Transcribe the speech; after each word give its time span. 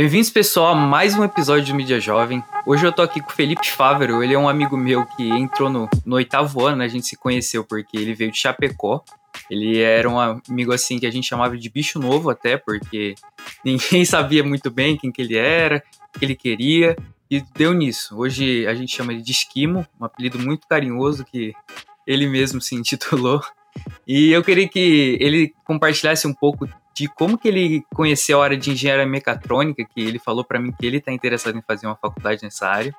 Bem-vindos, 0.00 0.30
pessoal, 0.30 0.68
a 0.68 0.74
mais 0.74 1.14
um 1.14 1.22
episódio 1.22 1.66
do 1.66 1.74
Mídia 1.74 2.00
Jovem. 2.00 2.42
Hoje 2.64 2.86
eu 2.86 2.90
tô 2.90 3.02
aqui 3.02 3.20
com 3.20 3.28
o 3.28 3.34
Felipe 3.34 3.70
Fávero, 3.70 4.24
ele 4.24 4.32
é 4.32 4.38
um 4.38 4.48
amigo 4.48 4.74
meu 4.74 5.04
que 5.04 5.28
entrou 5.28 5.68
no, 5.68 5.90
no 6.06 6.16
oitavo 6.16 6.64
ano, 6.64 6.78
né? 6.78 6.86
a 6.86 6.88
gente 6.88 7.06
se 7.06 7.18
conheceu 7.18 7.62
porque 7.62 7.98
ele 7.98 8.14
veio 8.14 8.32
de 8.32 8.38
Chapecó. 8.38 9.04
Ele 9.50 9.78
era 9.78 10.08
um 10.08 10.18
amigo 10.18 10.72
assim 10.72 10.98
que 10.98 11.04
a 11.04 11.10
gente 11.10 11.28
chamava 11.28 11.54
de 11.54 11.68
bicho 11.68 11.98
novo 11.98 12.30
até, 12.30 12.56
porque 12.56 13.14
ninguém 13.62 14.02
sabia 14.06 14.42
muito 14.42 14.70
bem 14.70 14.96
quem 14.96 15.12
que 15.12 15.20
ele 15.20 15.36
era, 15.36 15.84
o 16.16 16.18
que 16.18 16.24
ele 16.24 16.34
queria, 16.34 16.96
e 17.30 17.42
deu 17.54 17.74
nisso. 17.74 18.16
Hoje 18.16 18.66
a 18.66 18.72
gente 18.72 18.96
chama 18.96 19.12
ele 19.12 19.20
de 19.20 19.32
Esquimo, 19.32 19.86
um 20.00 20.06
apelido 20.06 20.38
muito 20.38 20.66
carinhoso 20.66 21.26
que 21.26 21.52
ele 22.06 22.26
mesmo 22.26 22.58
se 22.58 22.74
intitulou. 22.74 23.42
E 24.08 24.32
eu 24.32 24.42
queria 24.42 24.66
que 24.66 25.18
ele 25.20 25.52
compartilhasse 25.62 26.26
um 26.26 26.32
pouco 26.32 26.66
de 27.00 27.08
como 27.08 27.38
que 27.38 27.48
ele 27.48 27.82
conheceu 27.94 28.42
a 28.42 28.44
área 28.44 28.58
de 28.58 28.70
engenharia 28.70 29.06
mecatrônica, 29.06 29.82
que 29.82 30.02
ele 30.02 30.18
falou 30.18 30.44
para 30.44 30.60
mim 30.60 30.70
que 30.70 30.84
ele 30.84 30.98
está 30.98 31.10
interessado 31.10 31.56
em 31.56 31.62
fazer 31.62 31.86
uma 31.86 31.96
faculdade 31.96 32.42
nessa 32.42 32.68
área. 32.68 32.94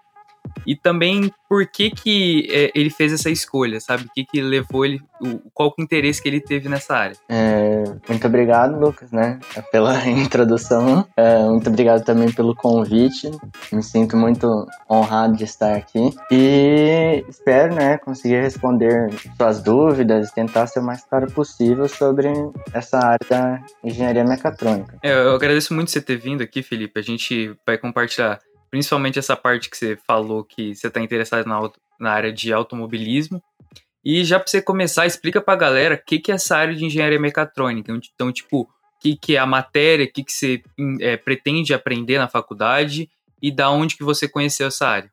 E 0.65 0.75
também 0.75 1.31
por 1.49 1.65
que 1.67 1.89
que 1.89 2.47
é, 2.49 2.71
ele 2.73 2.89
fez 2.89 3.11
essa 3.11 3.29
escolha, 3.29 3.79
sabe? 3.79 4.05
O 4.05 4.09
que 4.13 4.23
que 4.25 4.41
levou 4.41 4.85
ele, 4.85 5.01
o, 5.19 5.39
qual 5.53 5.73
o 5.77 5.81
interesse 5.81 6.21
que 6.21 6.29
ele 6.29 6.39
teve 6.39 6.69
nessa 6.69 6.95
área. 6.95 7.17
É, 7.27 7.83
muito 8.07 8.25
obrigado, 8.27 8.79
Lucas, 8.79 9.11
né, 9.11 9.39
pela 9.71 9.97
introdução. 10.07 11.05
É, 11.17 11.43
muito 11.43 11.69
obrigado 11.69 12.03
também 12.03 12.31
pelo 12.31 12.55
convite. 12.55 13.29
Me 13.71 13.83
sinto 13.83 14.15
muito 14.15 14.65
honrado 14.89 15.35
de 15.35 15.43
estar 15.43 15.75
aqui 15.75 16.13
e 16.31 17.25
espero, 17.27 17.75
né, 17.75 17.97
conseguir 17.97 18.41
responder 18.41 19.09
suas 19.35 19.61
dúvidas 19.61 20.29
e 20.29 20.33
tentar 20.33 20.67
ser 20.67 20.79
o 20.79 20.83
mais 20.83 21.03
claro 21.03 21.29
possível 21.31 21.87
sobre 21.87 22.29
essa 22.73 22.97
área 22.97 23.27
da 23.29 23.63
engenharia 23.83 24.23
mecatrônica. 24.23 24.97
É, 25.03 25.11
eu 25.11 25.35
agradeço 25.35 25.73
muito 25.73 25.91
você 25.91 26.01
ter 26.01 26.17
vindo 26.17 26.41
aqui, 26.41 26.63
Felipe. 26.63 26.99
A 26.99 27.03
gente 27.03 27.55
vai 27.65 27.77
compartilhar 27.77 28.39
principalmente 28.71 29.19
essa 29.19 29.35
parte 29.35 29.69
que 29.69 29.77
você 29.77 29.97
falou 30.07 30.45
que 30.45 30.73
você 30.73 30.87
está 30.87 31.01
interessado 31.01 31.45
na, 31.45 31.59
na 31.99 32.11
área 32.11 32.31
de 32.31 32.51
automobilismo. 32.53 33.43
E 34.03 34.23
já 34.23 34.39
para 34.39 34.47
você 34.47 34.61
começar, 34.61 35.05
explica 35.05 35.39
para 35.39 35.53
a 35.53 35.57
galera 35.57 35.95
o 35.95 36.03
que, 36.03 36.17
que 36.17 36.31
é 36.31 36.35
essa 36.35 36.57
área 36.57 36.73
de 36.73 36.85
engenharia 36.85 37.19
mecatrônica. 37.19 37.91
Então, 37.91 38.31
tipo, 38.31 38.61
o 38.61 38.67
que, 38.99 39.15
que 39.15 39.35
é 39.35 39.39
a 39.39 39.45
matéria, 39.45 40.05
o 40.05 40.11
que, 40.11 40.23
que 40.23 40.31
você 40.31 40.63
é, 41.01 41.17
pretende 41.17 41.73
aprender 41.73 42.17
na 42.17 42.27
faculdade 42.27 43.09
e 43.41 43.51
da 43.51 43.69
onde 43.69 43.97
que 43.97 44.03
você 44.03 44.27
conheceu 44.27 44.67
essa 44.67 44.87
área. 44.87 45.11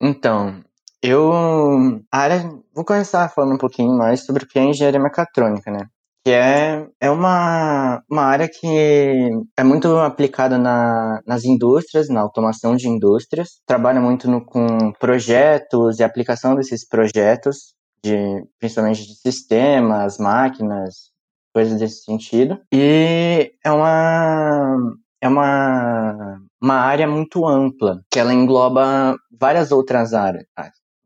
Então, 0.00 0.64
eu... 1.02 2.02
A 2.10 2.18
área... 2.18 2.50
Vou 2.74 2.84
começar 2.84 3.28
falando 3.28 3.54
um 3.54 3.58
pouquinho 3.58 3.96
mais 3.96 4.24
sobre 4.24 4.44
o 4.44 4.46
que 4.46 4.58
é 4.58 4.64
engenharia 4.64 5.00
mecatrônica, 5.00 5.70
né? 5.70 5.88
Que 6.26 6.32
é, 6.32 6.84
é 7.00 7.08
uma, 7.08 8.02
uma 8.10 8.22
área 8.22 8.48
que 8.48 9.30
é 9.56 9.62
muito 9.62 9.96
aplicada 9.96 10.58
na, 10.58 11.20
nas 11.24 11.44
indústrias, 11.44 12.08
na 12.08 12.20
automação 12.20 12.74
de 12.74 12.88
indústrias, 12.88 13.60
trabalha 13.64 14.00
muito 14.00 14.28
no, 14.28 14.44
com 14.44 14.90
projetos 14.98 16.00
e 16.00 16.02
aplicação 16.02 16.56
desses 16.56 16.84
projetos, 16.84 17.76
de, 18.02 18.44
principalmente 18.58 19.06
de 19.06 19.14
sistemas, 19.14 20.18
máquinas, 20.18 21.12
coisas 21.54 21.78
desse 21.78 22.02
sentido. 22.02 22.58
E 22.74 23.52
é 23.64 23.70
uma, 23.70 24.96
é 25.20 25.28
uma, 25.28 26.40
uma 26.60 26.74
área 26.74 27.06
muito 27.06 27.46
ampla, 27.46 28.02
que 28.10 28.18
ela 28.18 28.34
engloba 28.34 29.14
várias 29.30 29.70
outras 29.70 30.12
áreas, 30.12 30.44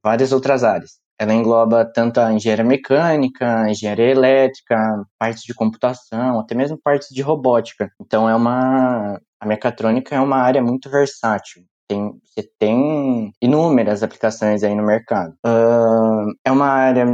várias 0.03 0.33
outras 0.33 0.65
áreas. 0.65 0.93
Ela 1.21 1.35
engloba 1.35 1.85
tanto 1.85 2.19
a 2.19 2.33
engenharia 2.33 2.65
mecânica, 2.65 3.65
a 3.65 3.71
engenharia 3.71 4.11
elétrica, 4.11 5.05
partes 5.19 5.43
de 5.43 5.53
computação, 5.53 6.41
até 6.41 6.55
mesmo 6.55 6.81
partes 6.83 7.09
de 7.11 7.21
robótica. 7.21 7.91
Então 8.01 8.27
é 8.27 8.35
uma 8.35 9.21
a 9.39 9.47
mecatrônica 9.47 10.15
é 10.15 10.21
uma 10.21 10.39
área 10.39 10.63
muito 10.63 10.89
versátil. 10.89 11.63
Tem, 11.87 12.11
você 12.25 12.49
tem 12.59 13.33
inúmeras 13.43 14.03
aplicações 14.03 14.63
aí 14.63 14.75
no 14.75 14.83
mercado. 14.83 15.35
Uh, 15.47 16.33
é 16.43 16.51
uma 16.51 16.69
área 16.69 17.05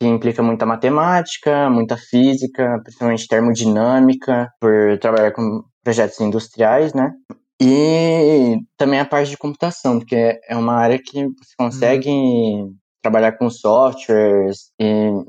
que 0.00 0.06
implica 0.06 0.44
muita 0.44 0.64
matemática, 0.64 1.68
muita 1.68 1.96
física, 1.96 2.80
principalmente 2.84 3.26
termodinâmica, 3.26 4.48
por 4.60 4.96
trabalhar 5.00 5.32
com 5.32 5.64
projetos 5.82 6.20
industriais, 6.20 6.94
né? 6.94 7.12
E 7.60 8.58
também 8.76 9.00
a 9.00 9.04
parte 9.04 9.30
de 9.30 9.38
computação, 9.38 9.98
porque 9.98 10.38
é 10.48 10.56
uma 10.56 10.74
área 10.74 11.00
que 11.02 11.24
você 11.24 11.54
consegue 11.58 12.10
uhum 12.10 12.76
trabalhar 13.06 13.32
com 13.32 13.48
softwares, 13.48 14.72
e, 14.80 14.84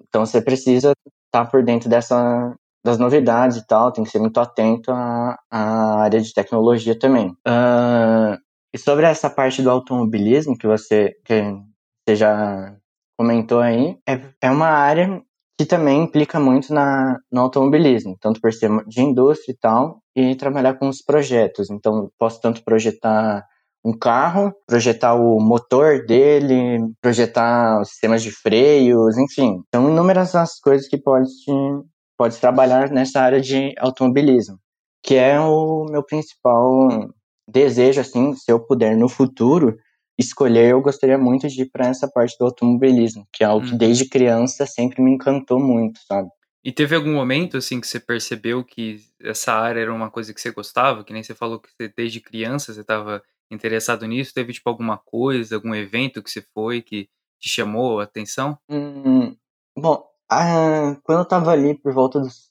então 0.07 0.25
você 0.25 0.41
precisa 0.41 0.93
estar 1.27 1.45
por 1.45 1.63
dentro 1.63 1.88
dessa, 1.88 2.55
das 2.83 2.97
novidades 2.97 3.57
e 3.57 3.67
tal, 3.67 3.91
tem 3.91 4.03
que 4.03 4.09
ser 4.09 4.19
muito 4.19 4.39
atento 4.39 4.91
à, 4.91 5.38
à 5.51 6.01
área 6.01 6.19
de 6.19 6.33
tecnologia 6.33 6.97
também. 6.97 7.29
Uh, 7.47 8.38
e 8.73 8.77
sobre 8.79 9.05
essa 9.05 9.29
parte 9.29 9.61
do 9.61 9.69
automobilismo 9.69 10.57
que 10.57 10.65
você, 10.65 11.15
que 11.23 11.41
você 12.03 12.15
já 12.15 12.75
comentou 13.17 13.59
aí, 13.59 13.97
é, 14.07 14.21
é 14.41 14.49
uma 14.49 14.69
área 14.69 15.21
que 15.59 15.65
também 15.65 16.03
implica 16.03 16.39
muito 16.39 16.73
na, 16.73 17.17
no 17.31 17.41
automobilismo, 17.41 18.17
tanto 18.19 18.39
por 18.39 18.53
ser 18.53 18.69
de 18.85 19.01
indústria 19.01 19.53
e 19.53 19.57
tal, 19.57 20.01
e 20.15 20.35
trabalhar 20.35 20.75
com 20.75 20.88
os 20.88 21.01
projetos. 21.01 21.69
Então, 21.69 22.11
posso 22.17 22.39
tanto 22.41 22.63
projetar 22.63 23.44
um 23.88 23.98
carro, 23.98 24.53
projetar 24.68 25.14
o 25.14 25.40
motor 25.40 26.06
dele, 26.06 26.80
projetar 27.02 27.80
os 27.80 27.90
sistemas 27.90 28.22
de 28.22 28.31
freios, 28.31 29.18
enfim. 29.18 29.64
São 29.74 29.90
inúmeras 29.90 30.36
as 30.36 30.59
coisas 30.59 30.88
que 30.88 30.98
pode, 30.98 31.30
pode 32.18 32.38
trabalhar 32.38 32.92
nessa 32.92 33.22
área 33.22 33.40
de 33.40 33.74
automobilismo, 33.78 34.59
que 35.02 35.16
é 35.16 35.40
o 35.40 35.86
meu 35.90 36.03
principal 36.03 37.09
desejo, 37.50 38.02
assim, 38.02 38.34
se 38.36 38.52
eu 38.52 38.59
puder 38.59 38.98
no 38.98 39.08
futuro 39.08 39.78
escolher, 40.19 40.72
eu 40.72 40.81
gostaria 40.81 41.18
muito 41.18 41.48
de 41.48 41.62
ir 41.62 41.69
para 41.72 41.88
essa 41.88 42.08
parte 42.08 42.36
do 42.38 42.46
automobilismo, 42.46 43.25
que 43.31 43.44
é 43.44 43.48
algo 43.48 43.66
que 43.66 43.72
uhum. 43.72 43.78
desde 43.78 44.09
criança 44.09 44.66
sempre 44.66 45.02
me 45.02 45.12
encantou 45.12 45.59
muito, 45.59 46.00
sabe? 46.06 46.28
E 46.64 46.72
teve 46.74 46.96
algum 46.96 47.14
momento, 47.14 47.56
assim, 47.56 47.80
que 47.80 47.88
você 47.88 48.00
percebeu 48.00 48.62
que 48.66 49.00
essa 49.22 49.54
área 49.54 49.80
era 49.80 49.94
uma 49.94 50.09
coisa 50.09 50.34
que 50.34 50.42
você 50.42 50.52
gostava? 50.52 51.04
Que 51.04 51.14
nem 51.14 51.24
você 51.24 51.34
falou 51.34 51.59
que 51.59 51.69
você, 51.69 51.94
desde 51.96 52.19
criança 52.19 52.74
você 52.74 52.81
estava 52.81 53.24
interessado 53.52 54.06
nisso? 54.06 54.34
Teve, 54.34 54.53
tipo, 54.53 54.69
alguma 54.69 54.97
coisa, 54.97 55.56
algum 55.56 55.74
evento 55.74 56.22
que 56.22 56.30
você 56.30 56.44
foi 56.53 56.81
que 56.81 57.08
te 57.40 57.50
chamou 57.50 58.00
a 58.00 58.03
atenção? 58.03 58.58
Hum, 58.69 59.35
bom, 59.78 60.03
ah, 60.30 60.97
quando 61.03 61.19
eu 61.19 61.25
tava 61.25 61.52
ali 61.52 61.75
por 61.75 61.94
volta 61.94 62.19
dos 62.19 62.47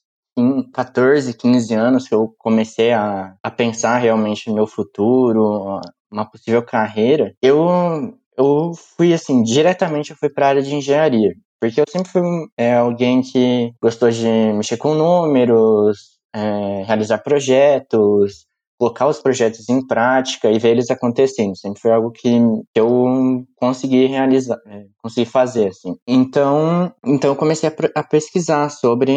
14, 0.73 1.35
15 1.35 1.75
anos 1.75 2.09
que 2.09 2.15
eu 2.15 2.35
comecei 2.39 2.93
a, 2.93 3.35
a 3.43 3.51
pensar 3.51 3.99
realmente 3.99 4.49
no 4.49 4.55
meu 4.55 4.67
futuro, 4.67 5.81
uma 6.11 6.29
possível 6.29 6.62
carreira, 6.62 7.35
eu, 7.41 8.15
eu 8.37 8.73
fui 8.97 9.12
assim, 9.15 9.43
diretamente 9.43 10.11
eu 10.11 10.17
fui 10.17 10.29
para 10.29 10.47
a 10.47 10.49
área 10.51 10.62
de 10.62 10.75
engenharia. 10.75 11.35
Porque 11.59 11.81
eu 11.81 11.85
sempre 11.89 12.11
fui 12.11 12.23
é, 12.56 12.75
alguém 12.75 13.23
que 13.23 13.73
gostou 13.83 14.11
de 14.11 14.29
mexer 14.53 14.77
com 14.77 14.95
números, 14.95 16.19
é, 16.35 16.83
realizar 16.85 17.19
projetos, 17.19 18.47
colocar 18.78 19.06
os 19.09 19.20
projetos 19.20 19.69
em 19.69 19.84
prática 19.87 20.50
e 20.50 20.59
ver 20.59 20.70
eles 20.70 20.91
acontecendo. 20.91 21.56
Sempre 21.56 21.81
foi 21.81 21.92
algo 21.92 22.10
que 22.10 22.38
eu 22.75 23.44
consegui 23.56 24.06
realizar, 24.06 24.59
é, 24.66 24.84
consegui 25.03 25.31
fazer, 25.31 25.69
assim. 25.69 25.97
Então, 26.06 26.92
então 27.04 27.31
eu 27.31 27.37
comecei 27.37 27.69
a, 27.69 28.00
a 28.00 28.03
pesquisar 28.03 28.69
sobre 28.70 29.12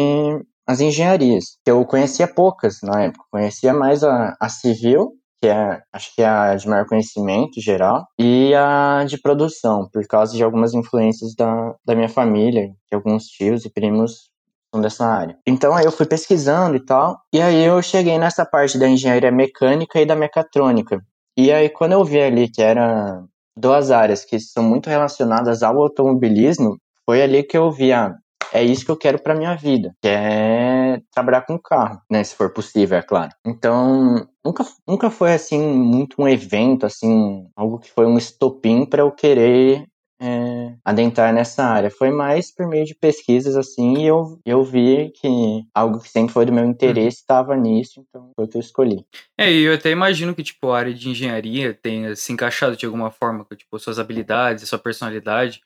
as 0.66 0.80
engenharias. 0.80 1.58
Eu 1.66 1.84
conhecia 1.84 2.28
poucas 2.28 2.78
na 2.82 3.02
época, 3.02 3.24
conhecia 3.30 3.74
mais 3.74 4.04
a, 4.04 4.36
a 4.40 4.48
civil, 4.48 5.12
que 5.40 5.48
é, 5.48 5.80
acho 5.92 6.14
que 6.14 6.22
é 6.22 6.26
a 6.26 6.54
de 6.54 6.68
maior 6.68 6.86
conhecimento 6.86 7.60
geral, 7.60 8.06
e 8.18 8.54
a 8.54 9.04
de 9.04 9.18
produção, 9.20 9.88
por 9.92 10.06
causa 10.06 10.36
de 10.36 10.44
algumas 10.44 10.74
influências 10.74 11.34
da, 11.34 11.74
da 11.84 11.94
minha 11.94 12.08
família, 12.08 12.68
de 12.68 12.94
alguns 12.94 13.24
tios 13.24 13.64
e 13.64 13.70
primos 13.70 14.30
dessa 14.78 15.06
área. 15.06 15.36
Então 15.46 15.74
aí 15.74 15.84
eu 15.84 15.92
fui 15.92 16.06
pesquisando 16.06 16.76
e 16.76 16.84
tal, 16.84 17.18
e 17.32 17.40
aí 17.40 17.64
eu 17.64 17.82
cheguei 17.82 18.18
nessa 18.18 18.44
parte 18.44 18.78
da 18.78 18.88
engenharia 18.88 19.32
mecânica 19.32 20.00
e 20.00 20.06
da 20.06 20.14
mecatrônica. 20.14 21.00
E 21.36 21.50
aí 21.50 21.68
quando 21.70 21.92
eu 21.92 22.04
vi 22.04 22.20
ali 22.20 22.48
que 22.48 22.62
era 22.62 23.22
duas 23.56 23.90
áreas 23.90 24.24
que 24.24 24.38
são 24.38 24.62
muito 24.62 24.88
relacionadas 24.88 25.62
ao 25.62 25.80
automobilismo, 25.80 26.76
foi 27.04 27.22
ali 27.22 27.42
que 27.42 27.56
eu 27.56 27.70
vi, 27.72 27.92
ah, 27.92 28.14
é 28.52 28.62
isso 28.62 28.84
que 28.84 28.90
eu 28.90 28.96
quero 28.96 29.22
para 29.22 29.34
minha 29.34 29.56
vida, 29.56 29.92
que 30.00 30.08
é 30.08 31.00
trabalhar 31.12 31.42
com 31.42 31.58
carro, 31.58 32.00
né, 32.10 32.22
se 32.24 32.34
for 32.34 32.52
possível, 32.52 32.98
é 32.98 33.02
claro. 33.02 33.30
Então, 33.46 34.26
nunca, 34.44 34.64
nunca 34.86 35.10
foi 35.10 35.32
assim 35.32 35.60
muito 35.60 36.20
um 36.20 36.28
evento 36.28 36.86
assim, 36.86 37.46
algo 37.56 37.78
que 37.78 37.90
foi 37.90 38.06
um 38.06 38.18
estopim 38.18 38.84
para 38.84 39.02
eu 39.02 39.12
querer 39.12 39.86
é, 40.20 40.49
adentrar 40.84 41.32
nessa 41.32 41.64
área. 41.64 41.90
Foi 41.90 42.10
mais 42.10 42.54
por 42.54 42.66
meio 42.66 42.84
de 42.84 42.94
pesquisas, 42.94 43.56
assim, 43.56 43.98
e 43.98 44.06
eu, 44.06 44.40
eu 44.44 44.62
vi 44.62 45.10
que 45.10 45.28
algo 45.74 46.00
que 46.00 46.08
sempre 46.08 46.32
foi 46.32 46.46
do 46.46 46.52
meu 46.52 46.64
interesse 46.64 47.18
estava 47.18 47.54
uhum. 47.54 47.60
nisso, 47.60 48.04
então 48.08 48.30
foi 48.34 48.44
o 48.44 48.48
que 48.48 48.56
eu 48.56 48.60
escolhi. 48.60 49.04
É, 49.38 49.50
e 49.50 49.62
eu 49.62 49.74
até 49.74 49.90
imagino 49.90 50.34
que, 50.34 50.42
tipo, 50.42 50.70
a 50.70 50.78
área 50.78 50.94
de 50.94 51.08
engenharia 51.08 51.74
tenha 51.74 52.14
se 52.16 52.32
encaixado 52.32 52.76
de 52.76 52.86
alguma 52.86 53.10
forma 53.10 53.44
com, 53.44 53.54
tipo, 53.54 53.78
suas 53.78 53.98
habilidades, 53.98 54.68
sua 54.68 54.78
personalidade, 54.78 55.60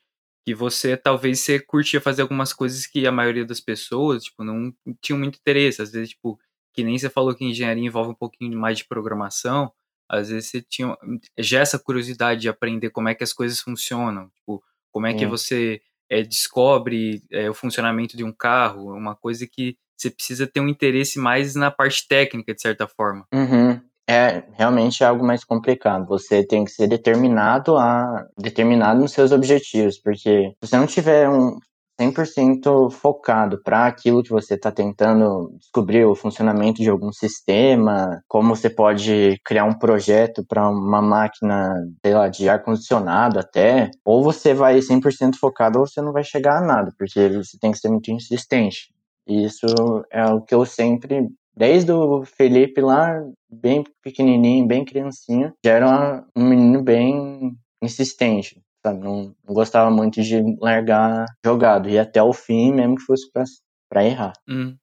que 0.45 0.53
você, 0.53 0.95
talvez, 0.95 1.39
você 1.39 1.59
curtia 1.59 1.99
fazer 1.99 2.21
algumas 2.21 2.53
coisas 2.53 2.85
que 2.85 3.07
a 3.07 3.11
maioria 3.11 3.45
das 3.45 3.59
pessoas, 3.59 4.25
tipo, 4.25 4.43
não 4.43 4.71
tinham 5.01 5.17
muito 5.17 5.39
interesse. 5.39 5.81
Às 5.81 5.91
vezes, 5.91 6.09
tipo, 6.09 6.39
que 6.73 6.83
nem 6.83 6.97
você 6.97 7.09
falou 7.09 7.33
que 7.33 7.43
engenharia 7.43 7.83
envolve 7.83 8.11
um 8.11 8.15
pouquinho 8.15 8.57
mais 8.59 8.77
de 8.77 8.85
programação, 8.85 9.71
às 10.09 10.29
vezes 10.29 10.49
você 10.49 10.61
tinha 10.61 10.95
já 11.37 11.61
essa 11.61 11.79
curiosidade 11.79 12.41
de 12.41 12.49
aprender 12.49 12.89
como 12.91 13.09
é 13.09 13.15
que 13.15 13.23
as 13.23 13.33
coisas 13.33 13.59
funcionam, 13.59 14.29
tipo, 14.29 14.63
como 14.95 15.07
é 15.07 15.13
que 15.13 15.25
você 15.25 15.81
é, 16.09 16.21
descobre 16.23 17.21
é, 17.29 17.49
o 17.49 17.53
funcionamento 17.53 18.15
de 18.15 18.23
um 18.23 18.31
carro, 18.31 18.95
é 18.95 18.97
uma 18.97 19.13
coisa 19.13 19.45
que 19.45 19.75
você 19.93 20.09
precisa 20.09 20.47
ter 20.47 20.61
um 20.61 20.69
interesse 20.69 21.19
mais 21.19 21.53
na 21.53 21.69
parte 21.69 22.07
técnica, 22.07 22.55
de 22.55 22.61
certa 22.61 22.87
forma. 22.87 23.25
Uhum. 23.33 23.77
É 24.07 24.43
realmente 24.53 25.03
algo 25.03 25.25
mais 25.25 25.43
complicado. 25.43 26.07
Você 26.07 26.47
tem 26.47 26.63
que 26.63 26.71
ser 26.71 26.87
determinado 26.87 27.75
a 27.75 28.25
determinado 28.37 29.01
nos 29.01 29.11
seus 29.11 29.33
objetivos, 29.33 29.99
porque 29.99 30.51
se 30.51 30.55
você 30.61 30.77
não 30.77 30.87
tiver 30.87 31.27
um 31.27 31.59
100% 31.99 32.91
focado 32.91 33.61
para 33.63 33.85
aquilo 33.85 34.23
que 34.23 34.29
você 34.29 34.55
está 34.55 34.71
tentando 34.71 35.55
descobrir 35.57 36.05
o 36.05 36.15
funcionamento 36.15 36.81
de 36.81 36.89
algum 36.89 37.11
sistema, 37.11 38.21
como 38.27 38.55
você 38.55 38.69
pode 38.69 39.39
criar 39.45 39.65
um 39.65 39.77
projeto 39.77 40.45
para 40.47 40.69
uma 40.69 41.01
máquina, 41.01 41.73
sei 42.05 42.13
lá, 42.13 42.27
de 42.27 42.49
ar 42.49 42.61
condicionado 42.63 43.39
até, 43.39 43.89
ou 44.03 44.23
você 44.23 44.53
vai 44.53 44.79
100% 44.79 45.35
focado 45.39 45.79
ou 45.79 45.87
você 45.87 46.01
não 46.01 46.11
vai 46.11 46.23
chegar 46.23 46.57
a 46.57 46.65
nada, 46.65 46.91
porque 46.97 47.29
você 47.29 47.57
tem 47.59 47.71
que 47.71 47.79
ser 47.79 47.89
muito 47.89 48.11
insistente. 48.11 48.93
E 49.27 49.45
isso 49.45 49.65
é 50.11 50.25
o 50.25 50.41
que 50.41 50.53
eu 50.53 50.65
sempre 50.65 51.27
Desde 51.57 51.91
o 51.93 52.25
Felipe 52.25 52.81
lá, 52.81 53.17
bem 53.49 53.81
pequenininho, 54.03 54.67
bem 54.67 54.83
criancinha, 54.83 55.53
já 55.63 55.71
era 55.71 56.25
um 56.35 56.49
menino 56.49 56.83
bem 56.83 57.53
insistente, 57.81 58.61
sabe? 58.85 59.03
Não, 59.03 59.35
não 59.45 59.53
gostava 59.53 59.89
muito 59.89 60.21
de 60.21 60.41
largar 60.61 61.25
jogado, 61.43 61.89
e 61.89 61.97
até 61.97 62.21
o 62.21 62.31
fim, 62.31 62.73
mesmo 62.73 62.95
que 62.95 63.03
fosse 63.03 63.31
pra, 63.31 63.43
pra 63.89 64.05
errar. 64.05 64.33
Hum. 64.47 64.77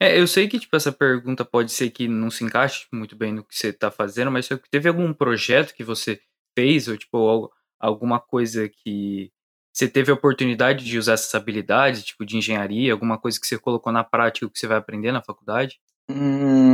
É, 0.00 0.18
eu 0.18 0.26
sei 0.28 0.46
que, 0.46 0.60
tipo, 0.60 0.76
essa 0.76 0.92
pergunta 0.92 1.44
pode 1.44 1.72
ser 1.72 1.90
que 1.90 2.06
não 2.06 2.30
se 2.30 2.44
encaixe 2.44 2.86
muito 2.92 3.16
bem 3.16 3.32
no 3.32 3.44
que 3.44 3.56
você 3.56 3.72
tá 3.72 3.90
fazendo, 3.90 4.30
mas 4.30 4.48
teve 4.70 4.88
algum 4.88 5.12
projeto 5.12 5.74
que 5.74 5.82
você 5.82 6.20
fez, 6.56 6.86
ou, 6.86 6.96
tipo, 6.96 7.50
alguma 7.80 8.20
coisa 8.20 8.68
que 8.68 9.32
você 9.72 9.88
teve 9.88 10.10
a 10.10 10.14
oportunidade 10.14 10.84
de 10.84 10.98
usar 10.98 11.14
essas 11.14 11.34
habilidades, 11.34 12.04
tipo, 12.04 12.24
de 12.24 12.36
engenharia, 12.36 12.92
alguma 12.92 13.18
coisa 13.18 13.40
que 13.40 13.46
você 13.46 13.58
colocou 13.58 13.92
na 13.92 14.04
prática 14.04 14.48
que 14.48 14.58
você 14.58 14.66
vai 14.66 14.76
aprender 14.76 15.10
na 15.10 15.22
faculdade? 15.22 15.80
Hum, 16.10 16.67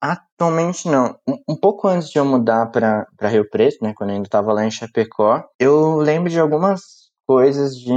atualmente 0.00 0.88
não. 0.88 1.18
Um, 1.48 1.56
pouco 1.56 1.88
antes 1.88 2.10
de 2.10 2.18
eu 2.18 2.24
mudar 2.24 2.66
para 2.70 3.06
Rio 3.22 3.48
Preto, 3.48 3.78
né, 3.82 3.92
quando 3.94 4.10
eu 4.10 4.16
ainda 4.16 4.26
estava 4.26 4.52
lá 4.52 4.64
em 4.64 4.70
Chapecó, 4.70 5.44
eu 5.58 5.96
lembro 5.96 6.30
de 6.30 6.38
algumas 6.38 6.80
coisas 7.26 7.76
de, 7.76 7.92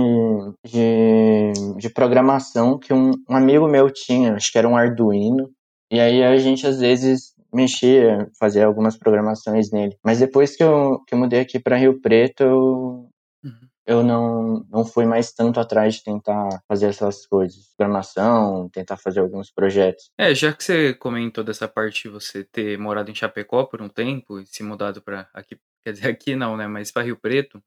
de, 0.65 1.53
de 1.77 1.89
programação 1.89 2.77
que 2.77 2.93
um, 2.93 3.11
um 3.29 3.35
amigo 3.35 3.67
meu 3.67 3.89
tinha, 3.91 4.35
acho 4.35 4.51
que 4.51 4.57
era 4.57 4.67
um 4.67 4.75
Arduino, 4.75 5.49
e 5.91 5.99
aí 5.99 6.23
a 6.23 6.37
gente 6.37 6.67
às 6.67 6.79
vezes 6.79 7.33
mexia, 7.53 8.29
fazia 8.39 8.65
algumas 8.65 8.97
programações 8.97 9.71
nele. 9.71 9.95
Mas 10.03 10.19
depois 10.19 10.55
que 10.55 10.63
eu, 10.63 10.99
que 11.07 11.13
eu 11.13 11.19
mudei 11.19 11.39
aqui 11.39 11.59
para 11.59 11.77
Rio 11.77 12.01
Preto, 12.01 12.43
eu, 12.43 13.09
uhum 13.43 13.70
eu 13.91 14.03
não, 14.03 14.65
não 14.69 14.85
fui 14.85 15.05
mais 15.05 15.31
tanto 15.31 15.59
atrás 15.59 15.95
de 15.95 16.03
tentar 16.03 16.61
fazer 16.67 16.87
essas 16.87 17.25
coisas, 17.25 17.73
programação, 17.77 18.69
tentar 18.69 18.97
fazer 18.97 19.19
alguns 19.19 19.51
projetos. 19.51 20.09
É, 20.17 20.33
já 20.33 20.53
que 20.53 20.63
você 20.63 20.93
comentou 20.93 21.43
dessa 21.43 21.67
parte 21.67 22.03
de 22.03 22.09
você 22.09 22.43
ter 22.43 22.77
morado 22.77 23.11
em 23.11 23.15
Chapecó 23.15 23.65
por 23.65 23.81
um 23.81 23.89
tempo 23.89 24.39
e 24.39 24.45
se 24.45 24.63
mudado 24.63 25.01
para 25.01 25.29
aqui, 25.33 25.57
quer 25.83 25.93
dizer, 25.93 26.09
aqui 26.09 26.35
não, 26.35 26.55
né, 26.55 26.67
mas 26.67 26.91
para 26.91 27.03
Rio 27.03 27.17
Preto, 27.17 27.61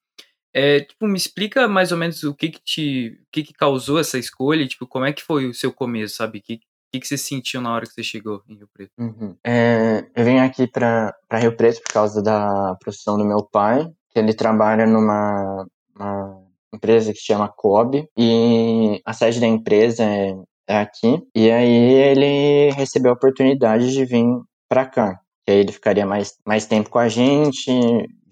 é, 0.54 0.80
tipo, 0.80 1.06
me 1.06 1.16
explica 1.16 1.66
mais 1.66 1.90
ou 1.90 1.98
menos 1.98 2.22
o 2.22 2.32
que 2.32 2.48
que 2.48 2.60
te, 2.62 3.20
o 3.22 3.26
que 3.32 3.42
que 3.42 3.52
causou 3.52 3.98
essa 3.98 4.16
escolha, 4.16 4.66
tipo, 4.66 4.86
como 4.86 5.04
é 5.04 5.12
que 5.12 5.22
foi 5.22 5.46
o 5.46 5.54
seu 5.54 5.72
começo, 5.72 6.16
sabe? 6.16 6.38
O 6.38 6.42
que, 6.42 6.60
que, 6.92 7.00
que 7.00 7.08
você 7.08 7.18
sentiu 7.18 7.60
na 7.60 7.74
hora 7.74 7.84
que 7.84 7.92
você 7.92 8.04
chegou 8.04 8.40
em 8.48 8.54
Rio 8.54 8.68
Preto? 8.72 8.92
Uhum. 8.96 9.36
É, 9.44 10.06
eu 10.14 10.24
vim 10.24 10.38
aqui 10.38 10.68
para 10.68 11.12
Rio 11.32 11.56
Preto 11.56 11.82
por 11.82 11.92
causa 11.92 12.22
da 12.22 12.76
profissão 12.76 13.18
do 13.18 13.24
meu 13.24 13.42
pai, 13.42 13.92
que 14.10 14.18
ele 14.20 14.32
trabalha 14.32 14.86
numa 14.86 15.66
uma 15.96 16.42
empresa 16.74 17.12
que 17.12 17.18
se 17.18 17.26
chama 17.26 17.48
Cobb 17.48 18.08
e 18.16 19.00
a 19.04 19.12
sede 19.12 19.40
da 19.40 19.46
empresa 19.46 20.04
é, 20.04 20.34
é 20.68 20.76
aqui. 20.78 21.22
E 21.34 21.50
aí 21.50 21.68
ele 21.68 22.70
recebeu 22.72 23.12
a 23.12 23.14
oportunidade 23.14 23.92
de 23.92 24.04
vir 24.04 24.26
para 24.68 24.86
cá. 24.86 25.20
Que 25.46 25.52
aí 25.52 25.58
ele 25.58 25.72
ficaria 25.72 26.06
mais, 26.06 26.34
mais 26.46 26.66
tempo 26.66 26.90
com 26.90 26.98
a 26.98 27.08
gente, 27.08 27.70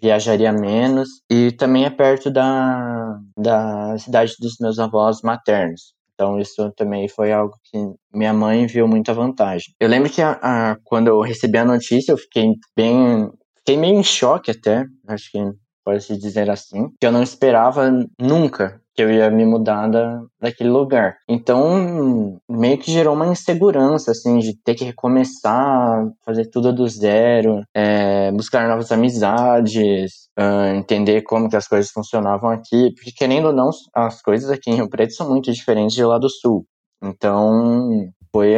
viajaria 0.03 0.53
menos 0.53 1.09
e 1.31 1.53
também 1.53 1.85
é 1.85 1.91
perto 1.91 2.31
da, 2.31 3.19
da 3.39 3.97
cidade 3.99 4.35
dos 4.41 4.57
meus 4.61 4.79
avós 4.81 5.23
maternos. 5.23 5.95
Então 6.15 6.41
isso 6.41 6.73
também 6.77 7.09
foi 7.09 7.33
algo 7.33 7.55
que 7.65 7.79
minha 8.13 8.33
mãe 8.33 8.67
viu 8.67 8.89
muita 8.89 9.15
vantagem. 9.15 9.73
Eu 9.79 9.89
lembro 9.89 10.11
que 10.11 10.21
a, 10.21 10.33
a, 10.43 10.77
quando 10.85 11.09
eu 11.09 11.21
recebi 11.21 11.59
a 11.59 11.65
notícia 11.65 12.13
eu 12.13 12.19
fiquei 12.19 12.47
bem, 12.77 13.31
fiquei 13.59 13.77
meio 13.77 13.97
em 13.97 14.03
choque 14.03 14.51
até. 14.51 14.85
Acho 15.07 15.31
que 15.31 15.39
pode-se 15.85 16.17
dizer 16.17 16.51
assim, 16.51 16.89
que 17.01 17.07
eu 17.07 17.13
não 17.13 17.23
esperava 17.23 17.91
nunca 18.19 18.81
que 18.95 19.03
eu 19.03 19.11
ia 19.11 19.31
me 19.31 19.47
mudar 19.47 19.89
da, 19.89 20.23
daquele 20.41 20.71
lugar. 20.71 21.17
Então, 21.29 22.39
meio 22.49 22.79
que 22.79 22.93
gerou 22.93 23.15
uma 23.15 23.27
insegurança, 23.27 24.11
assim, 24.11 24.39
de 24.39 24.55
ter 24.63 24.75
que 24.75 24.85
recomeçar, 24.85 26.07
fazer 26.25 26.47
tudo 26.51 26.73
do 26.73 26.87
zero, 26.87 27.63
é, 27.75 28.31
buscar 28.33 28.69
novas 28.69 28.93
amizades, 28.93 30.29
uh, 30.39 30.77
entender 30.77 31.23
como 31.23 31.49
que 31.49 31.57
as 31.57 31.67
coisas 31.67 31.91
funcionavam 31.91 32.51
aqui, 32.51 32.93
porque 32.95 33.13
querendo 33.13 33.47
ou 33.47 33.53
não, 33.55 33.71
as 33.95 34.21
coisas 34.21 34.51
aqui 34.51 34.71
em 34.71 34.75
Rio 34.75 34.91
Preto 34.91 35.15
são 35.15 35.29
muito 35.29 35.51
diferentes 35.51 35.95
de 35.95 36.05
lá 36.05 36.19
do 36.19 36.29
Sul. 36.29 36.67
Então, 37.03 38.11
foi, 38.31 38.53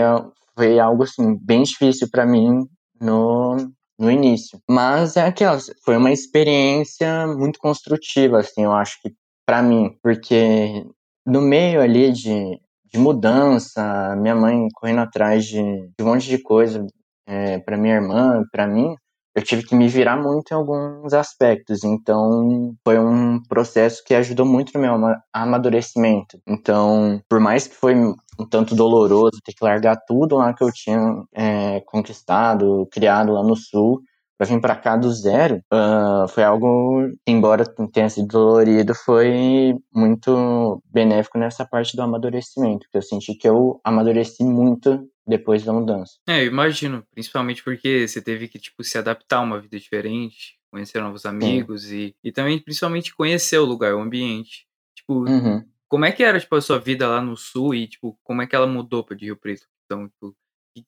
foi 0.57 0.79
algo, 0.81 1.05
assim, 1.05 1.39
bem 1.41 1.63
difícil 1.63 2.09
para 2.11 2.27
mim 2.27 2.67
no, 3.01 3.57
no 3.99 4.11
início. 4.11 4.59
Mas 4.69 5.17
é 5.17 5.27
aquela, 5.27 5.59
foi 5.85 5.97
uma 5.97 6.13
experiência 6.13 7.27
muito 7.27 7.59
construtiva, 7.59 8.41
assim, 8.41 8.65
eu 8.65 8.73
acho 8.73 9.01
que 9.03 9.13
para 9.47 9.63
mim, 9.63 9.97
porque 10.03 10.85
no 11.27 11.41
meio 11.41 11.81
ali 11.81 12.13
de, 12.13 12.61
de 12.93 12.99
mudança, 12.99 14.17
minha 14.17 14.35
mãe 14.35 14.69
correndo 14.75 15.01
atrás 15.01 15.45
de, 15.45 15.63
de 15.63 16.03
um 16.03 16.07
monte 16.07 16.29
de 16.29 16.39
coisa 16.39 16.87
é, 17.27 17.59
para 17.59 17.77
minha 17.77 17.95
irmã, 17.95 18.43
para 18.51 18.67
mim, 18.67 18.95
eu 19.35 19.43
tive 19.43 19.65
que 19.65 19.75
me 19.75 19.89
virar 19.89 20.17
muito 20.17 20.53
em 20.53 20.55
alguns 20.55 21.13
aspectos. 21.13 21.83
Então, 21.83 22.75
foi 22.85 22.99
um 22.99 23.43
processo 23.43 24.03
que 24.05 24.15
ajudou 24.15 24.47
muito 24.47 24.73
no 24.75 24.81
meu 24.81 25.17
amadurecimento. 25.33 26.41
Então, 26.47 27.21
por 27.29 27.41
mais 27.41 27.67
que 27.67 27.75
foi 27.75 27.95
um 27.97 28.15
tanto 28.49 28.75
doloroso 28.75 29.41
ter 29.45 29.53
que 29.53 29.65
largar 29.65 29.97
tudo 30.07 30.37
lá 30.37 30.55
que 30.55 30.63
eu 30.63 30.73
tinha 30.73 30.99
é, 31.33 31.81
conquistado, 31.81 32.87
criado 32.93 33.33
lá 33.33 33.43
no 33.43 33.57
Sul, 33.57 34.03
para 34.37 34.47
vir 34.47 34.61
para 34.61 34.77
cá 34.77 34.97
do 34.97 35.11
zero, 35.13 35.63
uh, 35.73 36.29
foi 36.29 36.43
algo, 36.43 37.09
embora 37.27 37.65
tenha 37.93 38.09
sido 38.09 38.29
dolorido, 38.29 38.95
foi 38.95 39.75
muito 39.93 40.83
benéfico 40.93 41.39
nessa 41.39 41.65
parte 41.65 41.97
do 41.97 42.03
amadurecimento, 42.03 42.89
que 42.91 42.97
eu 42.97 43.03
senti 43.03 43.35
que 43.35 43.49
eu 43.49 43.81
amadureci 43.85 44.45
muito 44.45 45.09
depois 45.27 45.65
da 45.65 45.73
mudança. 45.73 46.19
É, 46.29 46.43
eu 46.43 46.47
imagino, 46.49 47.05
principalmente 47.13 47.63
porque 47.63 48.07
você 48.07 48.21
teve 48.21 48.49
que, 48.49 48.59
tipo, 48.59 48.83
se 48.85 48.99
adaptar 48.99 49.39
a 49.39 49.43
uma 49.43 49.61
vida 49.61 49.79
diferente, 49.79 50.59
conhecer 50.71 51.01
novos 51.01 51.25
amigos 51.25 51.91
e, 51.91 52.15
e 52.23 52.33
também, 52.33 52.59
principalmente, 52.59 53.15
conhecer 53.15 53.59
o 53.59 53.65
lugar, 53.65 53.95
o 53.95 54.01
ambiente. 54.01 54.67
Tipo, 54.95 55.29
uhum. 55.29 55.65
como 55.89 56.05
é 56.05 56.13
que 56.13 56.23
era, 56.23 56.39
tipo, 56.39 56.55
a 56.57 56.61
sua 56.61 56.79
vida 56.79 57.09
lá 57.09 57.23
no 57.23 57.37
Sul 57.37 57.75
e, 57.75 57.87
tipo, 57.87 58.19
como 58.23 58.43
é 58.43 58.47
que 58.47 58.55
ela 58.55 58.67
mudou 58.67 59.07
de 59.17 59.27
Rio 59.27 59.37
Preto? 59.37 59.67
Então, 59.85 60.09
tipo, 60.09 60.37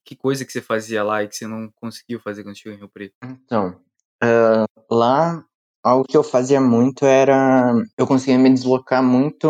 que, 0.03 0.15
coisa 0.15 0.45
que 0.45 0.51
você 0.51 0.61
fazia 0.61 1.03
lá 1.03 1.23
e 1.23 1.27
que 1.27 1.35
você 1.35 1.47
não 1.47 1.69
conseguiu 1.75 2.19
fazer 2.19 2.43
quando 2.43 2.57
chegou 2.57 2.73
em 2.73 2.79
Rio 2.79 2.89
Preto? 2.89 3.13
Então, 3.23 3.79
uh, 4.23 4.93
lá, 4.95 5.43
algo 5.83 6.05
que 6.07 6.17
eu 6.17 6.23
fazia 6.23 6.59
muito 6.59 7.05
era... 7.05 7.73
Eu 7.97 8.07
conseguia 8.07 8.37
me 8.37 8.53
deslocar 8.53 9.03
muito, 9.03 9.47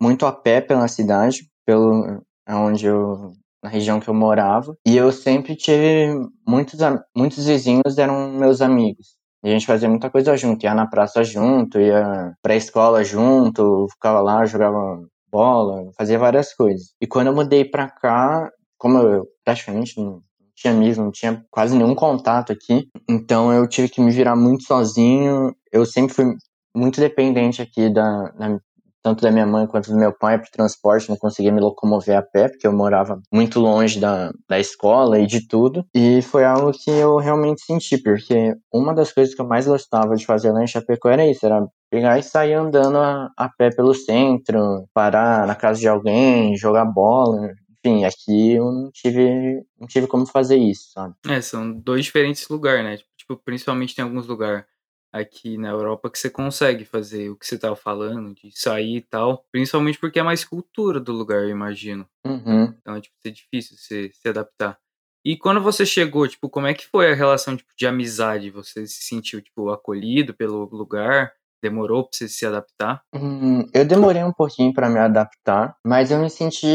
muito 0.00 0.26
a 0.26 0.32
pé 0.32 0.60
pela 0.60 0.88
cidade, 0.88 1.50
pelo 1.64 2.22
onde 2.48 2.86
eu 2.86 3.32
na 3.62 3.70
região 3.70 3.98
que 3.98 4.08
eu 4.08 4.14
morava. 4.14 4.76
E 4.86 4.96
eu 4.96 5.10
sempre 5.10 5.56
tive 5.56 6.14
muitos, 6.46 6.78
muitos 7.16 7.46
vizinhos 7.46 7.98
eram 7.98 8.30
meus 8.30 8.60
amigos. 8.60 9.16
E 9.44 9.48
a 9.48 9.52
gente 9.52 9.66
fazia 9.66 9.88
muita 9.88 10.10
coisa 10.10 10.36
junto, 10.36 10.64
ia 10.64 10.74
na 10.74 10.88
praça 10.88 11.22
junto, 11.22 11.78
ia 11.80 12.32
pra 12.42 12.56
escola 12.56 13.04
junto, 13.04 13.86
ficava 13.92 14.20
lá, 14.20 14.44
jogava 14.46 15.00
bola, 15.30 15.90
fazia 15.96 16.18
várias 16.18 16.54
coisas. 16.54 16.94
E 17.00 17.06
quando 17.06 17.28
eu 17.28 17.34
mudei 17.34 17.64
pra 17.64 17.90
cá, 17.90 18.50
como 18.78 18.98
eu 18.98 19.26
praticamente 19.44 20.00
não 20.00 20.22
tinha 20.54 20.72
amigos, 20.72 20.96
não 20.96 21.10
tinha 21.10 21.44
quase 21.50 21.76
nenhum 21.76 21.94
contato 21.94 22.52
aqui, 22.52 22.88
então 23.08 23.52
eu 23.52 23.68
tive 23.68 23.88
que 23.88 24.00
me 24.00 24.10
virar 24.10 24.34
muito 24.34 24.64
sozinho. 24.64 25.54
Eu 25.70 25.84
sempre 25.84 26.14
fui 26.14 26.34
muito 26.74 26.98
dependente 27.00 27.60
aqui 27.60 27.92
da, 27.92 28.30
da 28.30 28.58
tanto 29.06 29.22
da 29.22 29.30
minha 29.30 29.46
mãe 29.46 29.68
quanto 29.68 29.88
do 29.92 29.96
meu 29.96 30.12
pai 30.12 30.36
para 30.36 30.50
transporte, 30.50 31.08
não 31.08 31.16
conseguia 31.16 31.52
me 31.52 31.60
locomover 31.60 32.16
a 32.16 32.22
pé, 32.22 32.48
porque 32.48 32.66
eu 32.66 32.72
morava 32.72 33.20
muito 33.32 33.60
longe 33.60 34.00
da, 34.00 34.32
da 34.48 34.58
escola 34.58 35.20
e 35.20 35.28
de 35.28 35.46
tudo. 35.46 35.86
E 35.94 36.20
foi 36.22 36.44
algo 36.44 36.72
que 36.72 36.90
eu 36.90 37.16
realmente 37.18 37.62
senti, 37.64 38.02
porque 38.02 38.56
uma 38.72 38.92
das 38.92 39.12
coisas 39.12 39.32
que 39.32 39.40
eu 39.40 39.46
mais 39.46 39.64
gostava 39.64 40.16
de 40.16 40.26
fazer 40.26 40.50
lá 40.50 40.60
em 40.64 40.66
Chapecó 40.66 41.08
era 41.08 41.24
isso, 41.24 41.46
era 41.46 41.64
pegar 41.88 42.18
e 42.18 42.22
sair 42.24 42.54
andando 42.54 42.98
a, 42.98 43.28
a 43.36 43.48
pé 43.48 43.70
pelo 43.70 43.94
centro, 43.94 44.88
parar 44.92 45.46
na 45.46 45.54
casa 45.54 45.78
de 45.78 45.86
alguém, 45.86 46.56
jogar 46.56 46.84
bola, 46.84 47.52
enfim, 47.86 48.04
aqui 48.04 48.52
eu 48.52 48.72
não 48.72 48.90
tive, 48.90 49.64
não 49.78 49.86
tive 49.86 50.06
como 50.06 50.26
fazer 50.26 50.56
isso, 50.56 50.90
sabe? 50.92 51.14
É, 51.26 51.40
são 51.40 51.72
dois 51.72 52.04
diferentes 52.04 52.48
lugares, 52.48 52.84
né? 52.84 52.98
Tipo, 53.16 53.36
principalmente 53.36 53.94
tem 53.94 54.04
alguns 54.04 54.26
lugares 54.26 54.64
aqui 55.12 55.56
na 55.56 55.70
Europa 55.70 56.10
que 56.10 56.18
você 56.18 56.28
consegue 56.28 56.84
fazer 56.84 57.30
o 57.30 57.36
que 57.36 57.46
você 57.46 57.56
tava 57.56 57.76
falando, 57.76 58.34
de 58.34 58.50
sair 58.52 58.96
e 58.96 59.00
tal. 59.00 59.46
Principalmente 59.52 59.98
porque 59.98 60.18
é 60.18 60.22
mais 60.22 60.44
cultura 60.44 61.00
do 61.00 61.12
lugar, 61.12 61.42
eu 61.42 61.50
imagino. 61.50 62.06
Uhum. 62.24 62.74
Então 62.80 62.96
é, 62.96 63.00
tipo, 63.00 63.14
é 63.24 63.30
difícil 63.30 63.76
você 63.76 64.10
se 64.12 64.28
adaptar. 64.28 64.78
E 65.24 65.36
quando 65.36 65.60
você 65.60 65.84
chegou, 65.84 66.28
tipo, 66.28 66.48
como 66.48 66.66
é 66.66 66.74
que 66.74 66.86
foi 66.86 67.10
a 67.10 67.14
relação 67.14 67.56
tipo, 67.56 67.70
de 67.76 67.86
amizade? 67.86 68.50
Você 68.50 68.86
se 68.86 69.02
sentiu, 69.02 69.40
tipo, 69.40 69.70
acolhido 69.70 70.34
pelo 70.34 70.64
lugar? 70.66 71.32
Demorou 71.62 72.04
pra 72.04 72.10
você 72.12 72.28
se 72.28 72.46
adaptar? 72.46 73.02
Hum, 73.14 73.66
eu 73.72 73.84
demorei 73.84 74.22
um 74.22 74.32
pouquinho 74.32 74.72
para 74.72 74.88
me 74.88 74.98
adaptar, 74.98 75.76
mas 75.84 76.10
eu 76.10 76.18
me 76.18 76.30
senti 76.30 76.68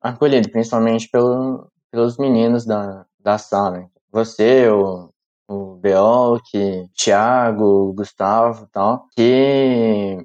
acolhido, 0.00 0.50
principalmente 0.50 1.08
pelo, 1.08 1.68
pelos 1.90 2.16
meninos 2.16 2.64
da, 2.64 3.04
da 3.20 3.38
sala. 3.38 3.88
Você, 4.10 4.68
o, 4.68 5.10
o 5.48 5.76
Beolk, 5.76 6.50
Thiago, 6.96 7.64
o 7.64 7.92
Gustavo 7.92 8.68
tal, 8.72 9.06
que 9.14 10.18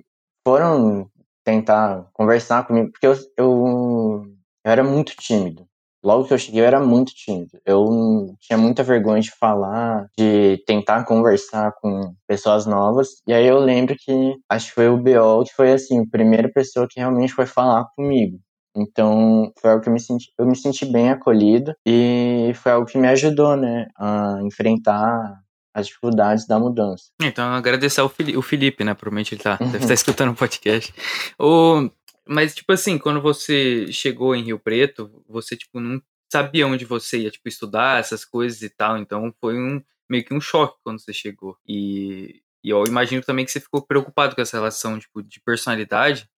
foram 0.45 1.09
tentar 1.43 2.09
conversar 2.13 2.65
comigo, 2.65 2.91
porque 2.91 3.07
eu, 3.07 3.13
eu, 3.37 4.25
eu 4.65 4.71
era 4.71 4.83
muito 4.83 5.15
tímido. 5.15 5.65
Logo 6.07 6.23
que 6.23 6.33
eu 6.33 6.37
cheguei, 6.37 6.61
eu 6.61 6.65
era 6.65 6.79
muito 6.79 7.13
tímido. 7.13 7.59
Eu 7.65 8.33
tinha 8.39 8.57
muita 8.57 8.81
vergonha 8.81 9.19
de 9.19 9.29
falar, 9.29 10.07
de 10.17 10.63
tentar 10.65 11.03
conversar 11.03 11.73
com 11.81 12.13
pessoas 12.25 12.65
novas. 12.65 13.09
E 13.27 13.33
aí 13.33 13.45
eu 13.45 13.59
lembro 13.59 13.93
que 13.99 14.35
acho 14.49 14.67
que 14.67 14.73
foi 14.73 14.87
o 14.87 14.95
BO 14.95 15.43
que 15.43 15.53
foi 15.53 15.73
assim, 15.73 15.99
a 15.99 16.09
primeira 16.09 16.49
pessoa 16.49 16.87
que 16.89 17.01
realmente 17.01 17.33
foi 17.33 17.45
falar 17.45 17.87
comigo. 17.93 18.39
Então, 18.73 19.51
foi 19.59 19.71
algo 19.71 19.83
que 19.83 19.89
eu 19.89 19.93
me 19.93 19.99
senti, 19.99 20.31
eu 20.39 20.45
me 20.45 20.55
senti 20.55 20.85
bem 20.85 21.09
acolhido 21.09 21.73
e 21.85 22.53
foi 22.55 22.71
algo 22.71 22.87
que 22.87 22.97
me 22.97 23.09
ajudou, 23.09 23.57
né, 23.57 23.87
a 23.97 24.39
enfrentar 24.43 25.41
as 25.73 25.87
dificuldades 25.87 26.47
da 26.47 26.57
mudança. 26.57 27.05
Então, 27.21 27.45
agradecer 27.51 27.99
ao 27.99 28.07
o 28.07 28.41
Felipe 28.41 28.83
né, 28.83 28.93
provavelmente 28.93 29.35
ele 29.35 29.43
tá, 29.43 29.57
deve 29.57 29.77
estar 29.79 29.93
escutando 29.93 30.31
o 30.31 30.35
podcast. 30.35 30.93
O, 31.37 31.89
mas, 32.29 32.55
tipo 32.55 32.71
assim, 32.71 32.97
quando 32.97 33.21
você 33.21 33.91
chegou 33.91 34.35
em 34.35 34.43
Rio 34.43 34.59
Preto, 34.59 35.23
você, 35.27 35.55
tipo, 35.55 35.79
não 35.79 36.01
sabia 36.31 36.67
onde 36.67 36.85
você 36.85 37.19
ia, 37.19 37.31
tipo, 37.31 37.47
estudar 37.47 37.99
essas 37.99 38.25
coisas 38.25 38.61
e 38.61 38.69
tal, 38.69 38.97
então 38.97 39.33
foi 39.39 39.57
um 39.57 39.81
meio 40.09 40.23
que 40.23 40.33
um 40.33 40.41
choque 40.41 40.77
quando 40.83 40.99
você 40.99 41.13
chegou. 41.13 41.57
E, 41.67 42.41
e 42.63 42.69
eu 42.69 42.83
imagino 42.85 43.21
também 43.21 43.45
que 43.45 43.51
você 43.51 43.59
ficou 43.59 43.81
preocupado 43.81 44.35
com 44.35 44.41
essa 44.41 44.57
relação, 44.57 44.99
tipo, 44.99 45.21
de 45.23 45.39
personalidade, 45.41 46.29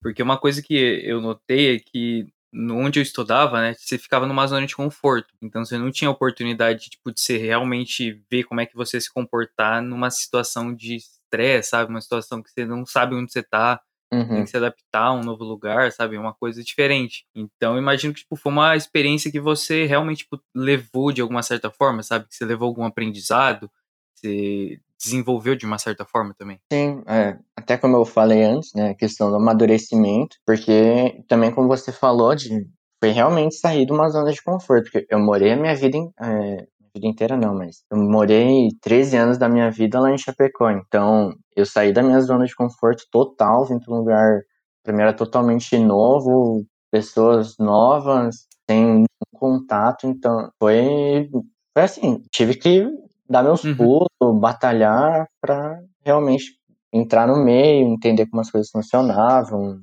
porque 0.00 0.22
uma 0.22 0.38
coisa 0.38 0.62
que 0.62 0.74
eu 0.74 1.20
notei 1.20 1.76
é 1.76 1.78
que 1.78 2.26
onde 2.54 2.98
eu 2.98 3.02
estudava, 3.02 3.60
né, 3.60 3.74
você 3.74 3.96
ficava 3.96 4.26
numa 4.26 4.46
zona 4.46 4.66
de 4.66 4.76
conforto. 4.76 5.32
Então 5.40 5.64
você 5.64 5.78
não 5.78 5.90
tinha 5.90 6.10
oportunidade, 6.10 6.90
tipo, 6.90 7.10
de 7.12 7.20
você 7.20 7.38
realmente 7.38 8.22
ver 8.30 8.44
como 8.44 8.60
é 8.60 8.66
que 8.66 8.76
você 8.76 9.00
se 9.00 9.12
comportar 9.12 9.82
numa 9.82 10.10
situação 10.10 10.74
de 10.74 10.96
estresse, 10.96 11.70
sabe? 11.70 11.90
Uma 11.90 12.00
situação 12.00 12.42
que 12.42 12.50
você 12.50 12.66
não 12.66 12.84
sabe 12.84 13.14
onde 13.14 13.32
você 13.32 13.42
tá, 13.42 13.80
Uhum. 14.12 14.28
tem 14.28 14.44
que 14.44 14.50
se 14.50 14.56
adaptar 14.56 15.06
a 15.06 15.12
um 15.12 15.22
novo 15.22 15.42
lugar, 15.42 15.90
sabe? 15.90 16.18
Uma 16.18 16.34
coisa 16.34 16.62
diferente. 16.62 17.24
Então, 17.34 17.78
imagino 17.78 18.12
que 18.12 18.20
tipo, 18.20 18.36
foi 18.36 18.52
uma 18.52 18.76
experiência 18.76 19.32
que 19.32 19.40
você 19.40 19.86
realmente 19.86 20.18
tipo, 20.18 20.38
levou 20.54 21.10
de 21.12 21.22
alguma 21.22 21.42
certa 21.42 21.70
forma, 21.70 22.02
sabe? 22.02 22.28
Que 22.28 22.34
você 22.34 22.44
levou 22.44 22.68
algum 22.68 22.84
aprendizado, 22.84 23.70
você 24.14 24.78
desenvolveu 25.02 25.56
de 25.56 25.66
uma 25.66 25.78
certa 25.78 26.04
forma 26.04 26.34
também. 26.38 26.60
Sim, 26.72 27.02
é, 27.06 27.36
até 27.56 27.76
como 27.76 27.96
eu 27.96 28.04
falei 28.04 28.42
antes, 28.44 28.72
né, 28.74 28.90
a 28.90 28.94
questão 28.94 29.30
do 29.30 29.36
amadurecimento, 29.36 30.36
porque 30.46 31.24
também 31.26 31.50
como 31.50 31.66
você 31.66 31.90
falou, 31.90 32.34
de, 32.34 32.68
foi 33.00 33.10
realmente 33.10 33.56
sair 33.56 33.84
de 33.84 33.92
uma 33.92 34.08
zona 34.10 34.30
de 34.30 34.42
conforto, 34.42 34.90
porque 34.90 35.06
eu 35.10 35.18
morei 35.18 35.52
a 35.52 35.56
minha 35.56 35.74
vida, 35.74 35.96
em, 35.96 36.12
é, 36.20 36.66
vida 36.94 37.06
inteira 37.06 37.36
não, 37.36 37.54
mas 37.54 37.82
eu 37.90 37.96
morei 37.98 38.68
13 38.80 39.16
anos 39.16 39.38
da 39.38 39.48
minha 39.48 39.70
vida 39.70 39.98
lá 40.00 40.10
em 40.10 40.18
Chapecó, 40.18 40.70
então 40.70 41.32
eu 41.56 41.64
saí 41.64 41.92
da 41.92 42.02
minha 42.02 42.20
zona 42.20 42.44
de 42.44 42.54
conforto 42.54 43.04
total, 43.10 43.64
vim 43.66 43.78
para 43.78 43.94
um 43.94 43.98
lugar, 43.98 44.40
era 44.86 45.12
totalmente 45.14 45.78
novo, 45.78 46.64
pessoas 46.90 47.56
novas, 47.58 48.46
sem 48.70 49.04
contato, 49.34 50.06
então 50.06 50.50
foi, 50.58 51.28
foi 51.74 51.82
assim, 51.82 52.22
tive 52.30 52.54
que 52.54 52.86
dar 53.28 53.42
meus 53.42 53.64
Uhum. 53.64 53.76
pulos, 53.76 54.40
batalhar 54.40 55.26
para 55.40 55.80
realmente 56.04 56.44
entrar 56.92 57.26
no 57.26 57.42
meio, 57.42 57.88
entender 57.88 58.26
como 58.26 58.40
as 58.42 58.50
coisas 58.50 58.70
funcionavam, 58.70 59.82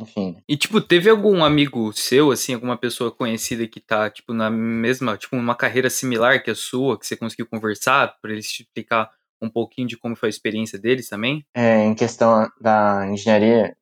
enfim. 0.00 0.36
E, 0.48 0.56
tipo, 0.56 0.80
teve 0.80 1.10
algum 1.10 1.44
amigo 1.44 1.92
seu, 1.92 2.30
assim, 2.30 2.54
alguma 2.54 2.76
pessoa 2.78 3.10
conhecida 3.10 3.66
que 3.66 3.80
tá, 3.80 4.08
tipo, 4.08 4.32
na 4.32 4.48
mesma, 4.48 5.16
tipo, 5.16 5.36
uma 5.36 5.54
carreira 5.54 5.90
similar 5.90 6.42
que 6.42 6.50
a 6.50 6.54
sua, 6.54 6.98
que 6.98 7.06
você 7.06 7.16
conseguiu 7.16 7.46
conversar, 7.46 8.16
para 8.22 8.32
eles 8.32 8.50
te 8.50 8.62
explicar 8.62 9.10
um 9.40 9.50
pouquinho 9.50 9.86
de 9.86 9.98
como 9.98 10.16
foi 10.16 10.28
a 10.28 10.30
experiência 10.30 10.78
deles 10.78 11.08
também? 11.08 11.44
É, 11.54 11.84
em 11.84 11.94
questão 11.94 12.48
da 12.58 13.06
engenharia, 13.10 13.76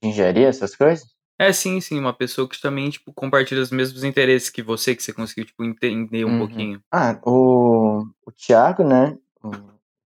engenharia, 0.00 0.46
essas 0.46 0.76
coisas? 0.76 1.04
É, 1.36 1.52
sim, 1.52 1.80
sim, 1.80 1.98
uma 1.98 2.12
pessoa 2.12 2.46
que 2.48 2.60
também, 2.60 2.90
tipo, 2.90 3.12
compartilha 3.14 3.62
os 3.62 3.70
mesmos 3.70 4.04
interesses 4.04 4.50
que 4.50 4.62
você, 4.62 4.94
que 4.94 5.02
você 5.02 5.12
conseguiu, 5.12 5.46
tipo, 5.46 5.64
entender 5.64 6.24
um 6.24 6.32
Uhum. 6.32 6.38
pouquinho. 6.38 6.80
Ah, 6.92 7.18
o, 7.24 8.04
o 8.26 8.30
Thiago, 8.30 8.84
né? 8.84 9.16
O 9.42 9.50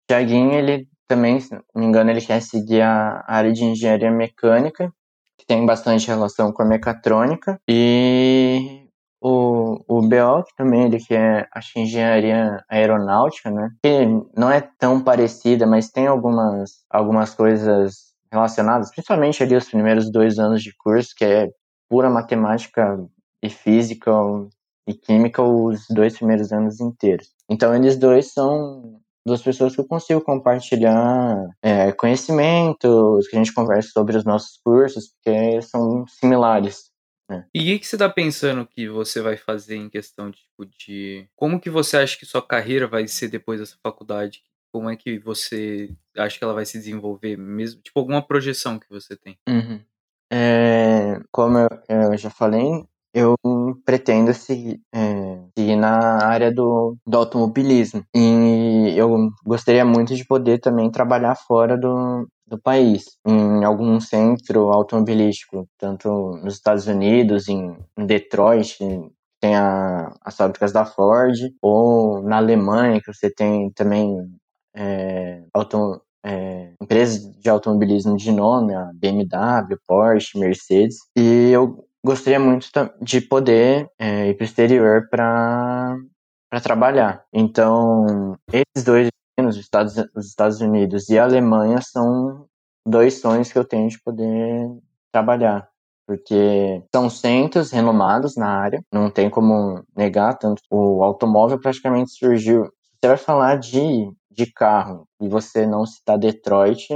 Thiaguinho, 0.06 0.52
ele 0.52 0.88
também, 1.14 1.38
se 1.38 1.54
não 1.54 1.62
me 1.76 1.86
engano, 1.86 2.10
ele 2.10 2.20
quer 2.20 2.42
seguir 2.42 2.82
a 2.82 3.24
área 3.26 3.52
de 3.52 3.64
engenharia 3.64 4.10
mecânica, 4.10 4.92
que 5.38 5.46
tem 5.46 5.64
bastante 5.64 6.08
relação 6.08 6.52
com 6.52 6.62
a 6.62 6.66
mecatrônica. 6.66 7.60
E 7.68 8.88
o, 9.22 9.78
o 9.86 10.02
BO, 10.02 10.42
que 10.44 10.56
também 10.56 10.84
ele 10.84 10.98
quer, 10.98 11.48
acho 11.54 11.72
que 11.72 11.80
engenharia 11.80 12.62
aeronáutica, 12.68 13.50
né? 13.50 13.70
Que 13.82 14.06
não 14.36 14.50
é 14.50 14.60
tão 14.60 15.02
parecida, 15.02 15.66
mas 15.66 15.88
tem 15.88 16.08
algumas, 16.08 16.84
algumas 16.90 17.32
coisas 17.32 18.12
relacionadas, 18.32 18.90
principalmente 18.90 19.42
ali 19.42 19.54
os 19.54 19.68
primeiros 19.68 20.10
dois 20.10 20.38
anos 20.40 20.62
de 20.62 20.74
curso, 20.76 21.14
que 21.16 21.24
é 21.24 21.48
pura 21.88 22.10
matemática 22.10 22.98
e 23.40 23.48
física 23.48 24.10
e 24.86 24.92
química 24.92 25.42
os 25.42 25.84
dois 25.88 26.16
primeiros 26.16 26.52
anos 26.52 26.80
inteiros. 26.80 27.28
Então 27.48 27.72
eles 27.74 27.96
dois 27.96 28.32
são 28.32 29.00
duas 29.26 29.42
pessoas 29.42 29.74
que 29.74 29.80
eu 29.80 29.86
consigo 29.86 30.20
compartilhar 30.20 31.36
é, 31.62 31.92
conhecimentos, 31.92 33.26
que 33.28 33.36
a 33.36 33.38
gente 33.38 33.54
conversa 33.54 33.90
sobre 33.90 34.16
os 34.16 34.24
nossos 34.24 34.58
cursos, 34.62 35.14
porque 35.14 35.62
são 35.62 36.06
similares. 36.06 36.90
Né? 37.28 37.46
E 37.54 37.60
o 37.60 37.64
que, 37.64 37.78
que 37.80 37.86
você 37.86 37.96
está 37.96 38.08
pensando 38.08 38.66
que 38.66 38.88
você 38.88 39.20
vai 39.20 39.36
fazer 39.36 39.76
em 39.76 39.88
questão 39.88 40.30
de, 40.30 40.38
tipo, 40.38 40.66
de... 40.66 41.28
Como 41.34 41.60
que 41.60 41.70
você 41.70 41.96
acha 41.96 42.18
que 42.18 42.26
sua 42.26 42.42
carreira 42.46 42.86
vai 42.86 43.08
ser 43.08 43.28
depois 43.28 43.60
dessa 43.60 43.76
faculdade? 43.82 44.42
Como 44.72 44.90
é 44.90 44.96
que 44.96 45.18
você 45.18 45.90
acha 46.16 46.36
que 46.36 46.44
ela 46.44 46.52
vai 46.52 46.66
se 46.66 46.78
desenvolver 46.78 47.36
mesmo? 47.38 47.80
Tipo, 47.80 48.00
alguma 48.00 48.20
projeção 48.20 48.78
que 48.78 48.88
você 48.90 49.16
tem? 49.16 49.38
Uhum. 49.48 49.80
É, 50.32 51.20
como 51.30 51.58
eu, 51.58 51.68
eu, 51.88 52.16
já 52.16 52.28
falei, 52.28 52.84
eu 53.14 53.36
pretendo 53.84 54.34
seguir, 54.34 54.80
é, 54.92 55.38
seguir 55.56 55.76
na 55.76 56.24
área 56.26 56.52
do, 56.52 56.96
do 57.06 57.16
automobilismo. 57.16 58.04
E 58.14 58.92
eu 58.96 59.30
gostaria 59.46 59.84
muito 59.84 60.16
de 60.16 60.26
poder 60.26 60.58
também 60.58 60.90
trabalhar 60.90 61.36
fora 61.36 61.78
do, 61.78 62.26
do 62.46 62.60
país, 62.60 63.04
em 63.26 63.64
algum 63.64 64.00
centro 64.00 64.70
automobilístico, 64.72 65.68
tanto 65.78 66.08
nos 66.42 66.54
Estados 66.54 66.86
Unidos, 66.88 67.48
em, 67.48 67.76
Detroit, 68.06 68.78
tem 69.40 69.54
a, 69.56 70.12
as 70.22 70.36
fábricas 70.36 70.72
da 70.72 70.84
Ford, 70.84 71.36
ou 71.62 72.22
na 72.22 72.38
Alemanha, 72.38 73.00
que 73.00 73.12
você 73.12 73.30
tem 73.30 73.70
também 73.72 74.16
é, 74.74 75.44
auto, 75.52 76.00
é, 76.24 76.72
empresas 76.82 77.22
de 77.38 77.48
automobilismo 77.48 78.16
de 78.16 78.32
nome, 78.32 78.74
a 78.74 78.90
BMW, 78.94 79.78
Porsche, 79.86 80.38
Mercedes, 80.38 80.96
e 81.16 81.50
eu 81.50 81.83
gostaria 82.04 82.38
muito 82.38 82.68
de 83.00 83.20
poder 83.22 83.88
é, 83.98 84.28
ir 84.28 84.34
para 84.34 84.42
o 84.42 84.46
exterior 84.46 85.08
para 85.10 85.96
trabalhar. 86.62 87.24
Então, 87.32 88.36
esses 88.52 88.84
dois 88.84 89.08
os 89.36 89.56
Estados, 89.56 89.96
os 90.14 90.26
Estados 90.28 90.60
Unidos 90.60 91.08
e 91.08 91.18
a 91.18 91.24
Alemanha 91.24 91.80
são 91.82 92.46
dois 92.86 93.20
sonhos 93.20 93.50
que 93.50 93.58
eu 93.58 93.64
tenho 93.64 93.88
de 93.88 94.00
poder 94.00 94.68
trabalhar. 95.10 95.68
Porque 96.06 96.84
são 96.94 97.08
centros 97.08 97.72
renomados 97.72 98.36
na 98.36 98.46
área, 98.46 98.80
não 98.92 99.10
tem 99.10 99.28
como 99.30 99.82
negar, 99.96 100.38
tanto 100.38 100.62
o 100.70 101.02
automóvel 101.02 101.58
praticamente 101.58 102.12
surgiu. 102.12 102.64
Você 103.00 103.08
vai 103.08 103.16
falar 103.16 103.56
de, 103.56 104.08
de 104.30 104.52
carro 104.52 105.08
e 105.20 105.28
você 105.28 105.66
não 105.66 105.84
citar 105.86 106.18
Detroit, 106.18 106.86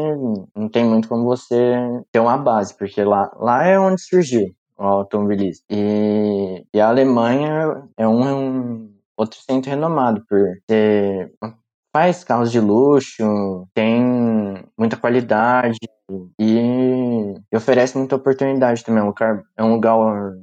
não 0.54 0.68
tem 0.68 0.84
muito 0.84 1.08
como 1.08 1.24
você 1.24 1.74
ter 2.12 2.20
uma 2.20 2.36
base, 2.36 2.76
porque 2.76 3.02
lá, 3.02 3.32
lá 3.36 3.64
é 3.64 3.78
onde 3.78 4.00
surgiu 4.00 4.54
o 4.78 4.85
automobilismo. 4.85 5.64
E, 5.70 6.64
e 6.73 6.80
a 6.80 6.88
Alemanha 6.88 7.88
é 7.97 8.06
um, 8.08 8.28
é 8.28 8.35
um 8.35 8.90
outro 9.16 9.38
centro 9.40 9.70
renomado 9.70 10.25
por 10.28 10.40
ter 10.66 11.32
faz 11.92 12.23
carros 12.23 12.52
de 12.52 12.61
luxo, 12.61 13.66
tem 13.75 14.02
muita 14.78 14.97
qualidade 14.97 15.78
e, 16.38 17.35
oferece 17.54 17.99
muita 17.99 18.16
oportunidade 18.16 18.85
também. 18.85 19.00
É 19.00 19.04
um 19.04 19.08
lugar, 19.08 19.42
é 19.56 19.64
um 19.64 19.73
lugar 19.75 19.97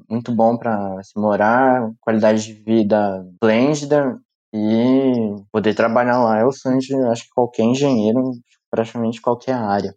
muito 0.09 0.31
bom 0.31 0.57
para 0.57 1.01
se 1.03 1.17
morar, 1.19 1.91
qualidade 2.01 2.43
de 2.45 2.53
vida 2.53 3.25
esplêndida 3.33 4.19
e 4.53 5.35
poder 5.51 5.73
trabalhar 5.75 6.23
lá 6.23 6.39
é 6.39 6.45
o 6.45 6.51
sonho 6.51 6.79
de, 6.79 6.93
acho 7.07 7.23
que 7.23 7.29
qualquer 7.35 7.63
engenheiro, 7.63 8.31
praticamente 8.69 9.21
qualquer 9.21 9.53
área. 9.53 9.93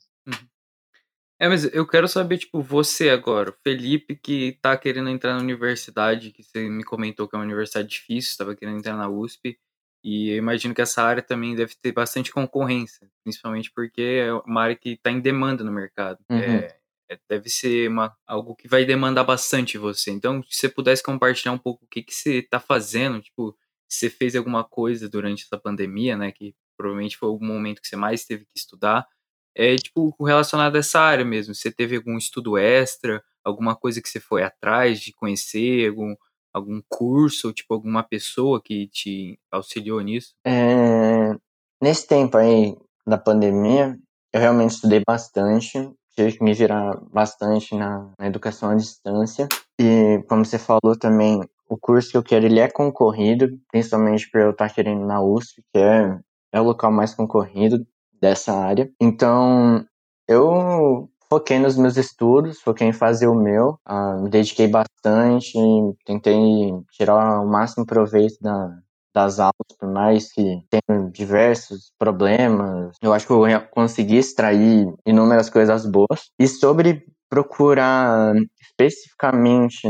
É, 1.40 1.48
mas 1.48 1.64
eu 1.72 1.86
quero 1.86 2.08
saber, 2.08 2.38
tipo, 2.38 2.60
você 2.60 3.10
agora, 3.10 3.50
o 3.50 3.56
Felipe, 3.62 4.16
que 4.16 4.58
tá 4.60 4.76
querendo 4.76 5.08
entrar 5.08 5.34
na 5.34 5.40
universidade, 5.40 6.32
que 6.32 6.42
você 6.42 6.68
me 6.68 6.82
comentou 6.82 7.28
que 7.28 7.36
é 7.36 7.38
uma 7.38 7.44
universidade 7.44 7.88
difícil, 7.88 8.30
estava 8.30 8.56
querendo 8.56 8.78
entrar 8.78 8.96
na 8.96 9.08
USP, 9.08 9.56
e 10.02 10.30
eu 10.30 10.36
imagino 10.36 10.74
que 10.74 10.82
essa 10.82 11.02
área 11.02 11.22
também 11.22 11.54
deve 11.54 11.74
ter 11.80 11.92
bastante 11.92 12.32
concorrência, 12.32 13.08
principalmente 13.22 13.70
porque 13.72 14.02
é 14.02 14.32
uma 14.32 14.62
área 14.62 14.76
que 14.76 14.90
está 14.90 15.10
em 15.10 15.20
demanda 15.20 15.62
no 15.62 15.72
mercado. 15.72 16.18
Uhum. 16.28 16.38
É, 16.38 16.76
é, 17.10 17.18
deve 17.28 17.48
ser 17.48 17.88
uma, 17.88 18.16
algo 18.26 18.54
que 18.54 18.68
vai 18.68 18.84
demandar 18.84 19.24
bastante 19.24 19.78
você. 19.78 20.10
Então, 20.10 20.42
se 20.48 20.58
você 20.58 20.68
pudesse 20.68 21.02
compartilhar 21.02 21.52
um 21.52 21.58
pouco 21.58 21.84
o 21.84 21.88
que, 21.88 22.02
que 22.02 22.14
você 22.14 22.38
está 22.38 22.60
fazendo, 22.60 23.20
tipo, 23.20 23.56
se 23.88 24.00
você 24.00 24.10
fez 24.10 24.36
alguma 24.36 24.62
coisa 24.64 25.08
durante 25.08 25.44
essa 25.44 25.58
pandemia, 25.58 26.16
né, 26.16 26.30
que 26.30 26.54
provavelmente 26.76 27.16
foi 27.16 27.30
o 27.30 27.38
momento 27.40 27.80
que 27.80 27.88
você 27.88 27.96
mais 27.96 28.24
teve 28.24 28.44
que 28.44 28.56
estudar, 28.56 29.06
é 29.54 29.76
tipo 29.76 30.14
relacionado 30.24 30.76
a 30.76 30.78
essa 30.78 31.00
área 31.00 31.24
mesmo. 31.24 31.54
Você 31.54 31.70
teve 31.70 31.96
algum 31.96 32.16
estudo 32.16 32.56
extra, 32.56 33.22
alguma 33.44 33.74
coisa 33.74 34.00
que 34.00 34.08
você 34.08 34.20
foi 34.20 34.42
atrás 34.42 35.00
de 35.00 35.12
conhecer, 35.12 35.88
algum, 35.88 36.14
algum 36.52 36.80
curso, 36.88 37.48
ou 37.48 37.52
tipo 37.52 37.74
alguma 37.74 38.02
pessoa 38.02 38.62
que 38.62 38.88
te 38.88 39.38
auxiliou 39.50 40.00
nisso? 40.00 40.34
É, 40.46 41.34
nesse 41.82 42.06
tempo 42.06 42.36
aí 42.36 42.76
da 43.06 43.18
pandemia, 43.18 43.98
eu 44.32 44.40
realmente 44.40 44.72
estudei 44.72 45.02
bastante, 45.06 45.90
tive 46.14 46.36
que 46.36 46.44
me 46.44 46.52
virar 46.52 46.96
bastante 47.12 47.74
na, 47.74 48.12
na 48.18 48.26
educação 48.26 48.70
à 48.70 48.74
distância. 48.74 49.48
E 49.80 50.22
como 50.28 50.44
você 50.44 50.58
falou 50.58 50.96
também, 50.98 51.40
o 51.68 51.76
curso 51.76 52.10
que 52.10 52.16
eu 52.16 52.22
quero 52.22 52.46
ele 52.46 52.60
é 52.60 52.68
concorrido, 52.68 53.48
principalmente 53.70 54.30
por 54.30 54.40
eu 54.40 54.50
estar 54.50 54.72
querendo 54.72 55.04
na 55.06 55.22
USP, 55.22 55.62
que 55.72 55.78
é, 55.78 56.18
é 56.52 56.60
o 56.60 56.64
local 56.64 56.90
mais 56.90 57.14
concorrido 57.14 57.86
dessa 58.20 58.52
área. 58.52 58.90
Então, 59.00 59.84
eu 60.26 61.08
foquei 61.28 61.58
nos 61.58 61.76
meus 61.76 61.96
estudos, 61.96 62.60
foquei 62.60 62.88
em 62.88 62.92
fazer 62.92 63.28
o 63.28 63.34
meu, 63.34 63.78
uh, 63.88 64.22
me 64.22 64.30
dediquei 64.30 64.66
bastante, 64.68 65.58
tentei 66.04 66.72
tirar 66.92 67.40
o 67.40 67.46
máximo 67.46 67.84
proveito 67.84 68.36
da, 68.40 68.78
das 69.14 69.38
aulas, 69.38 69.76
por 69.78 69.90
mais 69.90 70.32
que 70.32 70.42
tenha 70.70 71.10
diversos 71.10 71.92
problemas, 71.98 72.96
eu 73.02 73.12
acho 73.12 73.26
que 73.26 73.32
eu 73.32 73.42
consegui 73.70 74.16
extrair 74.16 74.86
inúmeras 75.06 75.50
coisas 75.50 75.84
boas. 75.84 76.30
E 76.38 76.46
sobre 76.46 77.04
procurar 77.28 78.34
especificamente 78.60 79.88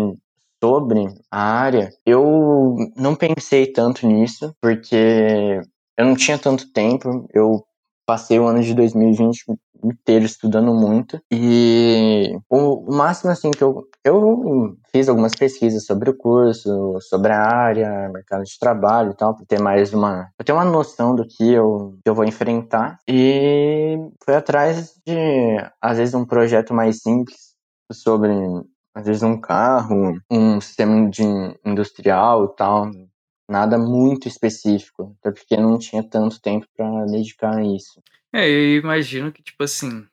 sobre 0.62 1.06
a 1.30 1.40
área, 1.40 1.90
eu 2.04 2.74
não 2.96 3.14
pensei 3.14 3.70
tanto 3.72 4.06
nisso, 4.06 4.52
porque 4.60 5.60
eu 5.96 6.04
não 6.04 6.16
tinha 6.16 6.38
tanto 6.38 6.72
tempo, 6.72 7.28
eu 7.32 7.64
passei 8.08 8.40
o 8.40 8.46
ano 8.46 8.62
de 8.62 8.72
2020 8.72 9.44
inteiro 9.84 10.24
estudando 10.24 10.72
muito 10.72 11.20
e 11.30 12.34
o, 12.48 12.90
máximo 12.90 13.30
assim 13.30 13.50
que 13.50 13.62
eu 13.62 13.86
eu 14.02 14.74
fiz 14.90 15.10
algumas 15.10 15.34
pesquisas 15.34 15.84
sobre 15.84 16.08
o 16.08 16.16
curso, 16.16 16.98
sobre 17.02 17.32
a 17.32 17.42
área, 17.42 18.08
mercado 18.08 18.44
de 18.44 18.58
trabalho 18.58 19.10
e 19.10 19.14
tal, 19.14 19.36
para 19.36 19.44
ter 19.44 19.60
mais 19.60 19.92
uma, 19.92 20.30
pra 20.38 20.44
ter 20.44 20.52
uma 20.52 20.64
noção 20.64 21.14
do 21.14 21.26
que 21.26 21.52
eu, 21.52 21.98
que 22.02 22.08
eu 22.08 22.14
vou 22.14 22.24
enfrentar. 22.24 22.98
E 23.06 23.98
fui 24.24 24.34
atrás 24.34 24.94
de 25.06 25.58
às 25.78 25.98
vezes 25.98 26.14
um 26.14 26.24
projeto 26.24 26.72
mais 26.72 27.02
simples 27.02 27.54
sobre 27.92 28.32
às 28.94 29.04
vezes 29.04 29.22
um 29.22 29.38
carro, 29.38 30.18
um 30.30 30.58
sistema 30.62 31.10
de 31.10 31.22
industrial 31.64 32.46
e 32.46 32.56
tal, 32.56 32.90
nada 33.48 33.78
muito 33.78 34.28
específico, 34.28 35.16
até 35.20 35.32
porque 35.32 35.56
não 35.56 35.78
tinha 35.78 36.02
tanto 36.02 36.40
tempo 36.40 36.66
para 36.76 37.06
dedicar 37.06 37.56
a 37.56 37.64
isso. 37.64 38.02
É, 38.32 38.48
eu 38.48 38.76
imagino 38.76 39.32
que, 39.32 39.42
tipo 39.42 39.64
assim, 39.64 40.06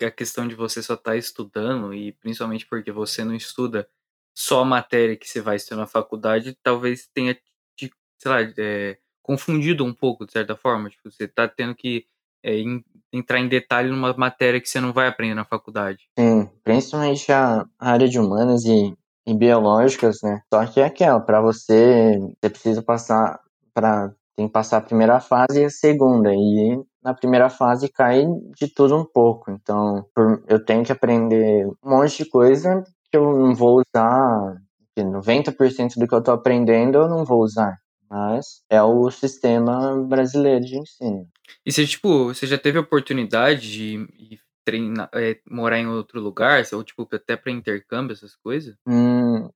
a 0.00 0.10
questão 0.10 0.46
de 0.46 0.54
você 0.54 0.82
só 0.82 0.94
estar 0.94 1.12
tá 1.12 1.16
estudando, 1.16 1.94
e 1.94 2.12
principalmente 2.12 2.66
porque 2.66 2.92
você 2.92 3.24
não 3.24 3.34
estuda 3.34 3.88
só 4.34 4.60
a 4.60 4.64
matéria 4.64 5.16
que 5.16 5.28
você 5.28 5.40
vai 5.40 5.56
estudar 5.56 5.82
na 5.82 5.86
faculdade, 5.86 6.56
talvez 6.62 7.08
tenha, 7.12 7.34
te, 7.76 7.90
sei 8.18 8.30
lá, 8.30 8.40
é, 8.58 8.98
confundido 9.22 9.84
um 9.84 9.94
pouco, 9.94 10.26
de 10.26 10.32
certa 10.32 10.56
forma. 10.56 10.90
Tipo, 10.90 11.10
você 11.10 11.24
está 11.24 11.48
tendo 11.48 11.74
que 11.74 12.06
é, 12.42 12.58
in, 12.58 12.82
entrar 13.12 13.38
em 13.38 13.48
detalhe 13.48 13.90
numa 13.90 14.12
matéria 14.14 14.60
que 14.60 14.68
você 14.68 14.80
não 14.80 14.92
vai 14.92 15.06
aprender 15.06 15.34
na 15.34 15.44
faculdade. 15.44 16.08
Sim, 16.18 16.50
principalmente 16.64 17.30
a 17.30 17.66
área 17.78 18.08
de 18.08 18.18
humanas 18.18 18.64
e 18.64 18.94
em 19.26 19.36
biológicas, 19.36 20.18
né? 20.22 20.40
Só 20.52 20.64
que 20.66 20.80
é 20.80 20.84
aquela, 20.84 21.20
para 21.20 21.40
você, 21.40 22.18
você 22.18 22.50
precisa 22.50 22.82
passar 22.82 23.40
para 23.74 24.12
tem 24.34 24.46
que 24.46 24.52
passar 24.52 24.78
a 24.78 24.82
primeira 24.82 25.20
fase 25.20 25.60
e 25.60 25.64
a 25.64 25.70
segunda 25.70 26.34
e 26.34 26.80
na 27.02 27.12
primeira 27.12 27.50
fase 27.50 27.88
cai 27.88 28.24
de 28.56 28.66
tudo 28.66 28.96
um 28.96 29.04
pouco. 29.04 29.50
Então, 29.50 30.06
eu 30.48 30.64
tenho 30.64 30.84
que 30.84 30.92
aprender 30.92 31.66
um 31.66 31.90
monte 31.90 32.24
de 32.24 32.30
coisa 32.30 32.82
que 33.10 33.16
eu 33.16 33.38
não 33.38 33.54
vou 33.54 33.80
usar, 33.80 34.56
90% 34.98 35.94
do 35.96 36.06
que 36.06 36.14
eu 36.14 36.18
estou 36.18 36.34
aprendendo 36.34 36.98
eu 36.98 37.08
não 37.08 37.24
vou 37.24 37.42
usar. 37.42 37.76
Mas 38.10 38.62
é 38.70 38.82
o 38.82 39.10
sistema 39.10 39.96
brasileiro 40.06 40.64
de 40.64 40.78
ensino. 40.78 41.26
E 41.64 41.72
você, 41.72 41.86
tipo, 41.86 42.26
você 42.26 42.46
já 42.46 42.58
teve 42.58 42.78
a 42.78 42.82
oportunidade 42.82 43.70
de 43.70 44.38
treinar, 44.64 45.08
é, 45.14 45.38
morar 45.50 45.78
em 45.78 45.86
outro 45.86 46.20
lugar? 46.20 46.62
Ou, 46.72 46.84
tipo, 46.84 47.08
até 47.12 47.36
para 47.36 47.52
intercâmbio, 47.52 48.14
essas 48.14 48.36
coisas? 48.36 48.74
Hum, 48.86 49.48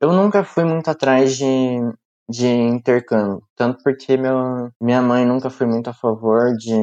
eu 0.00 0.12
nunca 0.12 0.44
fui 0.44 0.64
muito 0.64 0.88
atrás 0.88 1.36
de, 1.36 1.46
de 2.28 2.46
intercâmbio. 2.46 3.42
Tanto 3.56 3.82
porque 3.82 4.16
meu, 4.16 4.70
minha 4.80 5.02
mãe 5.02 5.26
nunca 5.26 5.50
foi 5.50 5.66
muito 5.66 5.90
a 5.90 5.94
favor 5.94 6.52
de, 6.56 6.74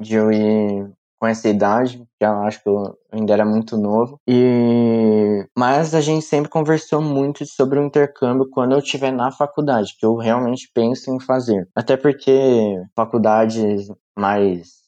de 0.00 0.14
eu 0.14 0.32
ir 0.32 0.90
com 1.20 1.26
essa 1.26 1.48
idade, 1.48 1.98
que 2.18 2.24
eu 2.24 2.42
acho 2.42 2.62
que 2.62 2.68
eu 2.68 2.98
ainda 3.12 3.34
era 3.34 3.44
muito 3.44 3.76
novo. 3.76 4.18
E 4.26 5.46
mas 5.56 5.94
a 5.94 6.00
gente 6.00 6.24
sempre 6.24 6.50
conversou 6.50 7.02
muito 7.02 7.44
sobre 7.44 7.78
o 7.78 7.84
intercâmbio 7.84 8.48
quando 8.50 8.72
eu 8.72 8.78
estiver 8.78 9.12
na 9.12 9.30
faculdade, 9.30 9.94
que 9.98 10.06
eu 10.06 10.16
realmente 10.16 10.70
penso 10.74 11.14
em 11.14 11.20
fazer. 11.20 11.68
Até 11.76 11.96
porque 11.96 12.32
faculdades 12.96 13.88
mais 14.18 14.79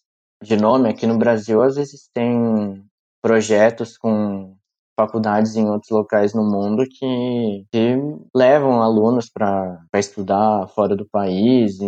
de 0.42 0.56
nome 0.56 0.88
aqui 0.88 1.06
no 1.06 1.18
Brasil, 1.18 1.62
às 1.62 1.76
vezes 1.76 2.08
tem 2.12 2.84
projetos 3.22 3.96
com 3.96 4.56
faculdades 4.98 5.56
em 5.56 5.68
outros 5.68 5.90
locais 5.90 6.34
no 6.34 6.44
mundo 6.44 6.84
que, 6.84 7.64
que 7.72 7.96
levam 8.34 8.82
alunos 8.82 9.30
para 9.30 9.80
estudar 9.94 10.68
fora 10.68 10.94
do 10.96 11.08
país, 11.08 11.78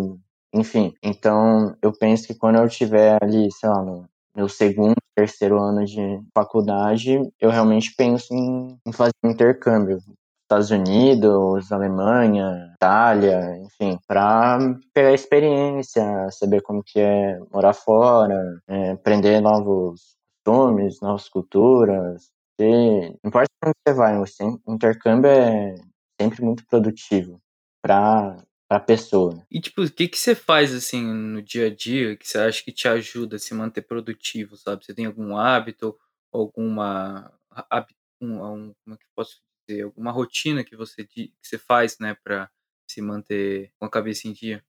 enfim. 0.54 0.94
Então, 1.02 1.76
eu 1.82 1.92
penso 1.92 2.26
que 2.26 2.34
quando 2.34 2.56
eu 2.56 2.66
estiver 2.66 3.18
ali, 3.22 3.50
sei 3.52 3.68
lá, 3.68 3.82
no 3.82 4.06
meu 4.34 4.48
segundo, 4.48 4.94
terceiro 5.14 5.60
ano 5.60 5.84
de 5.84 6.20
faculdade, 6.34 7.20
eu 7.40 7.50
realmente 7.50 7.94
penso 7.96 8.34
em, 8.34 8.78
em 8.86 8.92
fazer 8.92 9.12
um 9.24 9.30
intercâmbio. 9.30 9.98
Estados 10.44 10.70
Unidos, 10.70 11.72
Alemanha, 11.72 12.72
Itália, 12.76 13.56
enfim, 13.58 13.98
para 14.06 14.58
pegar 14.92 15.12
experiência, 15.12 16.30
saber 16.30 16.60
como 16.62 16.82
que 16.84 17.00
é 17.00 17.38
morar 17.50 17.72
fora, 17.72 18.60
é, 18.68 18.90
aprender 18.90 19.40
novos 19.40 20.16
costumes, 20.44 21.00
novas 21.00 21.28
culturas. 21.28 22.30
E 22.60 23.10
não 23.22 23.28
importa 23.28 23.48
onde 23.64 23.74
você 23.86 23.94
vai, 23.94 24.18
o 24.18 24.74
intercâmbio 24.74 25.30
é 25.30 25.74
sempre 26.20 26.44
muito 26.44 26.64
produtivo 26.66 27.40
para 27.82 28.36
a 28.70 28.78
pessoa. 28.78 29.42
E 29.50 29.60
tipo, 29.60 29.82
o 29.82 29.90
que 29.90 30.08
que 30.08 30.18
você 30.18 30.34
faz 30.34 30.74
assim 30.74 31.02
no 31.02 31.42
dia 31.42 31.66
a 31.66 31.74
dia 31.74 32.16
que 32.16 32.28
você 32.28 32.38
acha 32.38 32.62
que 32.62 32.70
te 32.70 32.86
ajuda 32.86 33.36
a 33.36 33.38
se 33.38 33.54
manter 33.54 33.82
produtivo, 33.82 34.56
sabe? 34.56 34.84
Você 34.84 34.94
tem 34.94 35.06
algum 35.06 35.36
hábito, 35.36 35.96
alguma 36.32 37.32
um, 38.20 38.44
um, 38.44 38.74
como 38.84 38.94
é 38.94 38.98
que 38.98 39.06
posso 39.16 39.40
dizer, 39.66 39.82
alguma 39.82 40.10
rotina 40.10 40.64
que 40.64 40.76
você, 40.76 41.04
que 41.04 41.32
você 41.42 41.58
faz, 41.58 41.98
né, 41.98 42.16
para 42.22 42.48
se 42.88 43.00
manter 43.00 43.72
com 43.78 43.86
a 43.86 43.90
cabeça 43.90 44.28
em 44.28 44.32
dia? 44.32 44.62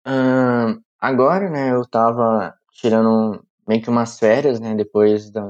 Agora, 1.00 1.50
né, 1.50 1.72
eu 1.72 1.86
tava 1.86 2.56
tirando 2.72 3.44
meio 3.68 3.82
que 3.82 3.90
umas 3.90 4.18
férias, 4.20 4.60
né, 4.60 4.76
depois 4.76 5.30
da, 5.30 5.44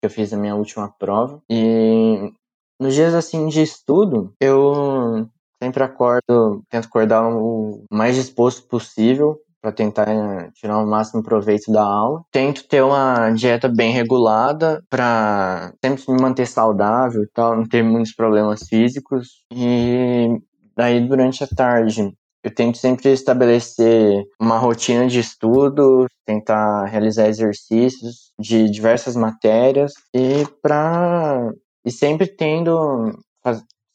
que 0.00 0.06
eu 0.06 0.10
fiz 0.10 0.32
a 0.32 0.36
minha 0.36 0.54
última 0.54 0.90
prova. 0.90 1.42
E 1.48 2.32
nos 2.80 2.94
dias, 2.94 3.14
assim, 3.14 3.48
de 3.48 3.62
estudo, 3.62 4.32
eu 4.40 5.28
sempre 5.62 5.82
acordo, 5.82 6.62
tento 6.70 6.86
acordar 6.86 7.28
o 7.28 7.84
mais 7.90 8.14
disposto 8.14 8.66
possível 8.68 9.40
para 9.60 9.72
tentar 9.72 10.08
eh, 10.08 10.50
tirar 10.54 10.78
o 10.78 10.86
máximo 10.86 11.22
proveito 11.22 11.70
da 11.72 11.82
aula. 11.82 12.22
Tento 12.30 12.66
ter 12.68 12.82
uma 12.82 13.30
dieta 13.30 13.68
bem 13.68 13.92
regulada 13.92 14.82
para 14.88 15.72
sempre 15.84 16.12
me 16.12 16.20
manter 16.20 16.46
saudável 16.46 17.22
e 17.22 17.28
tal, 17.28 17.56
não 17.56 17.66
ter 17.66 17.82
muitos 17.82 18.14
problemas 18.14 18.66
físicos. 18.68 19.44
E 19.52 20.28
daí 20.76 21.06
durante 21.06 21.42
a 21.44 21.48
tarde 21.48 22.12
eu 22.42 22.54
tento 22.54 22.78
sempre 22.78 23.10
estabelecer 23.10 24.24
uma 24.40 24.58
rotina 24.58 25.06
de 25.06 25.18
estudo, 25.18 26.06
tentar 26.24 26.84
realizar 26.84 27.28
exercícios 27.28 28.32
de 28.38 28.70
diversas 28.70 29.16
matérias 29.16 29.92
e 30.14 30.46
para 30.62 31.50
e 31.84 31.90
sempre 31.90 32.26
tendo 32.26 33.12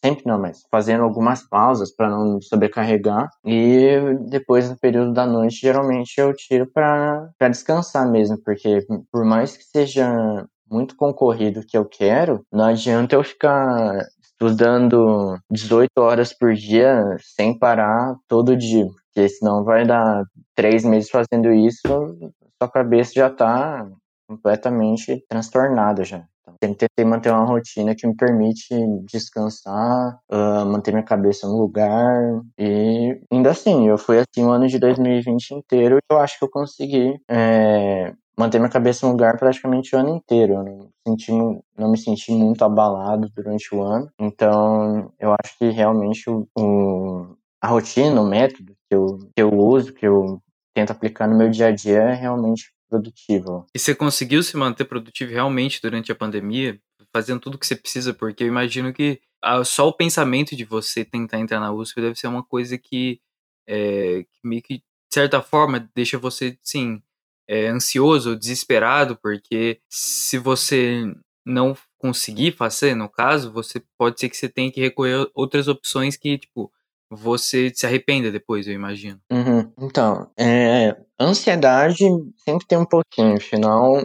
sempre 0.03 0.25
não, 0.25 0.37
mas 0.37 0.65
fazendo 0.69 1.03
algumas 1.03 1.47
pausas 1.47 1.95
para 1.95 2.09
não 2.09 2.41
sobrecarregar. 2.41 3.29
E 3.45 3.97
depois, 4.29 4.69
no 4.69 4.77
período 4.77 5.13
da 5.13 5.25
noite, 5.25 5.61
geralmente 5.61 6.15
eu 6.17 6.33
tiro 6.35 6.67
para 6.67 7.31
descansar 7.49 8.09
mesmo, 8.09 8.37
porque 8.43 8.85
por 9.11 9.23
mais 9.23 9.55
que 9.55 9.63
seja 9.63 10.45
muito 10.69 10.95
concorrido 10.97 11.65
que 11.65 11.77
eu 11.77 11.85
quero, 11.85 12.45
não 12.51 12.65
adianta 12.65 13.15
eu 13.15 13.23
ficar 13.23 13.95
estudando 14.21 15.37
18 15.49 15.91
horas 15.99 16.33
por 16.33 16.53
dia 16.53 17.15
sem 17.21 17.57
parar 17.57 18.15
todo 18.27 18.57
dia, 18.57 18.85
porque 19.05 19.29
senão 19.29 19.63
vai 19.63 19.85
dar 19.85 20.25
três 20.55 20.83
meses 20.83 21.09
fazendo 21.09 21.53
isso, 21.53 21.87
sua 22.61 22.69
cabeça 22.69 23.13
já 23.15 23.29
tá 23.29 23.87
completamente 24.27 25.23
transtornada 25.29 26.03
já. 26.03 26.25
Então, 26.43 26.55
tentei 26.59 27.05
manter 27.05 27.31
uma 27.31 27.45
rotina 27.45 27.95
que 27.95 28.05
me 28.05 28.15
permite 28.15 28.75
descansar, 29.09 30.19
uh, 30.31 30.65
manter 30.65 30.91
minha 30.91 31.03
cabeça 31.03 31.47
no 31.47 31.57
lugar. 31.57 32.41
E 32.57 33.19
ainda 33.31 33.51
assim, 33.51 33.87
eu 33.87 33.97
fui 33.97 34.19
assim 34.19 34.45
o 34.45 34.51
ano 34.51 34.67
de 34.67 34.77
2020 34.77 35.51
inteiro 35.51 35.97
e 35.97 36.13
eu 36.13 36.19
acho 36.19 36.37
que 36.37 36.45
eu 36.45 36.49
consegui 36.49 37.19
é, 37.29 38.13
manter 38.37 38.59
minha 38.59 38.69
cabeça 38.69 39.05
no 39.05 39.13
lugar 39.13 39.37
praticamente 39.37 39.95
o 39.95 39.99
ano 39.99 40.09
inteiro. 40.09 40.53
Eu 40.53 40.63
não, 40.63 40.89
senti, 41.07 41.31
não 41.77 41.91
me 41.91 41.97
senti 41.97 42.31
muito 42.31 42.63
abalado 42.63 43.29
durante 43.35 43.73
o 43.73 43.81
ano. 43.81 44.09
Então, 44.19 45.11
eu 45.19 45.33
acho 45.43 45.57
que 45.57 45.69
realmente 45.69 46.29
o, 46.29 46.47
o, 46.57 47.35
a 47.61 47.67
rotina, 47.67 48.21
o 48.21 48.27
método 48.27 48.73
que 48.89 48.95
eu, 48.95 49.17
que 49.35 49.41
eu 49.41 49.53
uso, 49.53 49.93
que 49.93 50.05
eu 50.05 50.41
tento 50.73 50.91
aplicar 50.91 51.27
no 51.27 51.37
meu 51.37 51.49
dia 51.49 51.67
a 51.67 51.71
dia 51.71 51.99
é 51.99 52.13
realmente 52.13 52.72
produtivo. 52.93 53.65
E 53.73 53.79
você 53.79 53.95
conseguiu 53.95 54.43
se 54.43 54.55
manter 54.55 54.85
produtivo 54.85 55.31
realmente 55.31 55.81
durante 55.81 56.11
a 56.11 56.15
pandemia, 56.15 56.79
fazendo 57.11 57.39
tudo 57.39 57.57
que 57.57 57.65
você 57.65 57.75
precisa? 57.75 58.13
Porque 58.13 58.43
eu 58.43 58.47
imagino 58.47 58.93
que 58.93 59.19
só 59.65 59.87
o 59.87 59.93
pensamento 59.93 60.55
de 60.55 60.63
você 60.63 61.03
tentar 61.03 61.39
entrar 61.39 61.59
na 61.59 61.73
USP 61.73 62.01
deve 62.01 62.15
ser 62.15 62.27
uma 62.27 62.43
coisa 62.43 62.77
que, 62.77 63.19
é, 63.67 64.23
que 64.23 64.39
meio 64.47 64.61
que, 64.61 64.77
de 64.77 64.83
certa 65.13 65.41
forma, 65.41 65.89
deixa 65.95 66.17
você, 66.17 66.57
sim, 66.61 67.01
é, 67.47 67.67
ansioso, 67.67 68.35
desesperado, 68.35 69.17
porque 69.17 69.79
se 69.89 70.37
você 70.37 71.03
não 71.45 71.75
conseguir 71.97 72.53
fazer, 72.53 72.95
no 72.95 73.09
caso, 73.09 73.51
você 73.51 73.83
pode 73.97 74.19
ser 74.19 74.29
que 74.29 74.37
você 74.37 74.47
tenha 74.47 74.71
que 74.71 74.79
recorrer 74.79 75.23
a 75.23 75.27
outras 75.33 75.67
opções 75.67 76.15
que, 76.15 76.37
tipo, 76.37 76.71
você 77.09 77.71
se 77.73 77.85
arrependa 77.85 78.31
depois, 78.31 78.67
eu 78.67 78.73
imagino. 78.73 79.19
Uhum. 79.31 79.71
Então, 79.79 80.31
é, 80.37 80.95
ansiedade 81.23 82.05
sempre 82.43 82.67
tem 82.67 82.77
um 82.77 82.85
pouquinho, 82.85 83.37
afinal, 83.37 83.95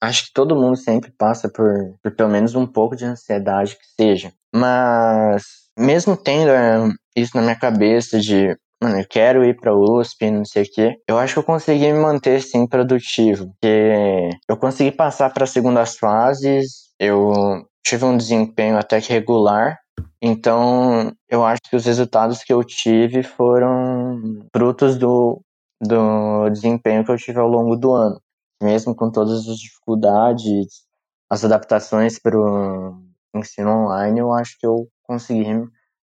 acho 0.00 0.26
que 0.26 0.32
todo 0.32 0.56
mundo 0.56 0.76
sempre 0.76 1.12
passa 1.16 1.48
por, 1.48 1.68
por 2.02 2.14
pelo 2.14 2.30
menos 2.30 2.54
um 2.54 2.66
pouco 2.66 2.96
de 2.96 3.04
ansiedade 3.04 3.76
que 3.76 4.02
seja. 4.02 4.32
Mas, 4.54 5.44
mesmo 5.78 6.16
tendo 6.16 6.50
é, 6.50 6.88
isso 7.16 7.36
na 7.36 7.42
minha 7.42 7.56
cabeça 7.56 8.18
de 8.18 8.56
mano, 8.82 8.98
eu 8.98 9.06
quero 9.08 9.44
ir 9.44 9.56
pra 9.56 9.76
USP, 9.76 10.30
não 10.30 10.44
sei 10.44 10.62
o 10.62 10.70
quê. 10.72 10.96
Eu 11.06 11.18
acho 11.18 11.34
que 11.34 11.38
eu 11.38 11.44
consegui 11.44 11.92
me 11.92 11.98
manter, 11.98 12.40
sim, 12.40 12.66
produtivo. 12.66 13.52
Porque 13.60 14.30
eu 14.48 14.56
consegui 14.56 14.90
passar 14.90 15.30
para 15.30 15.46
segundas 15.46 15.96
fases, 15.96 16.90
eu 16.98 17.64
tive 17.84 18.04
um 18.04 18.16
desempenho 18.16 18.78
até 18.78 19.00
que 19.00 19.12
regular. 19.12 19.78
Então, 20.22 21.12
eu 21.28 21.44
acho 21.44 21.60
que 21.68 21.76
os 21.76 21.84
resultados 21.84 22.42
que 22.42 22.52
eu 22.52 22.62
tive 22.64 23.22
foram 23.22 24.20
frutos 24.54 24.96
do, 24.96 25.40
do 25.80 26.48
desempenho 26.50 27.04
que 27.04 27.10
eu 27.10 27.16
tive 27.16 27.38
ao 27.38 27.48
longo 27.48 27.76
do 27.76 27.92
ano. 27.92 28.20
Mesmo 28.62 28.94
com 28.94 29.10
todas 29.10 29.48
as 29.48 29.58
dificuldades, 29.58 30.84
as 31.30 31.44
adaptações 31.44 32.18
para 32.18 32.38
o 32.38 33.02
ensino 33.34 33.70
online, 33.70 34.20
eu 34.20 34.32
acho 34.32 34.58
que 34.58 34.66
eu 34.66 34.88
consegui 35.04 35.46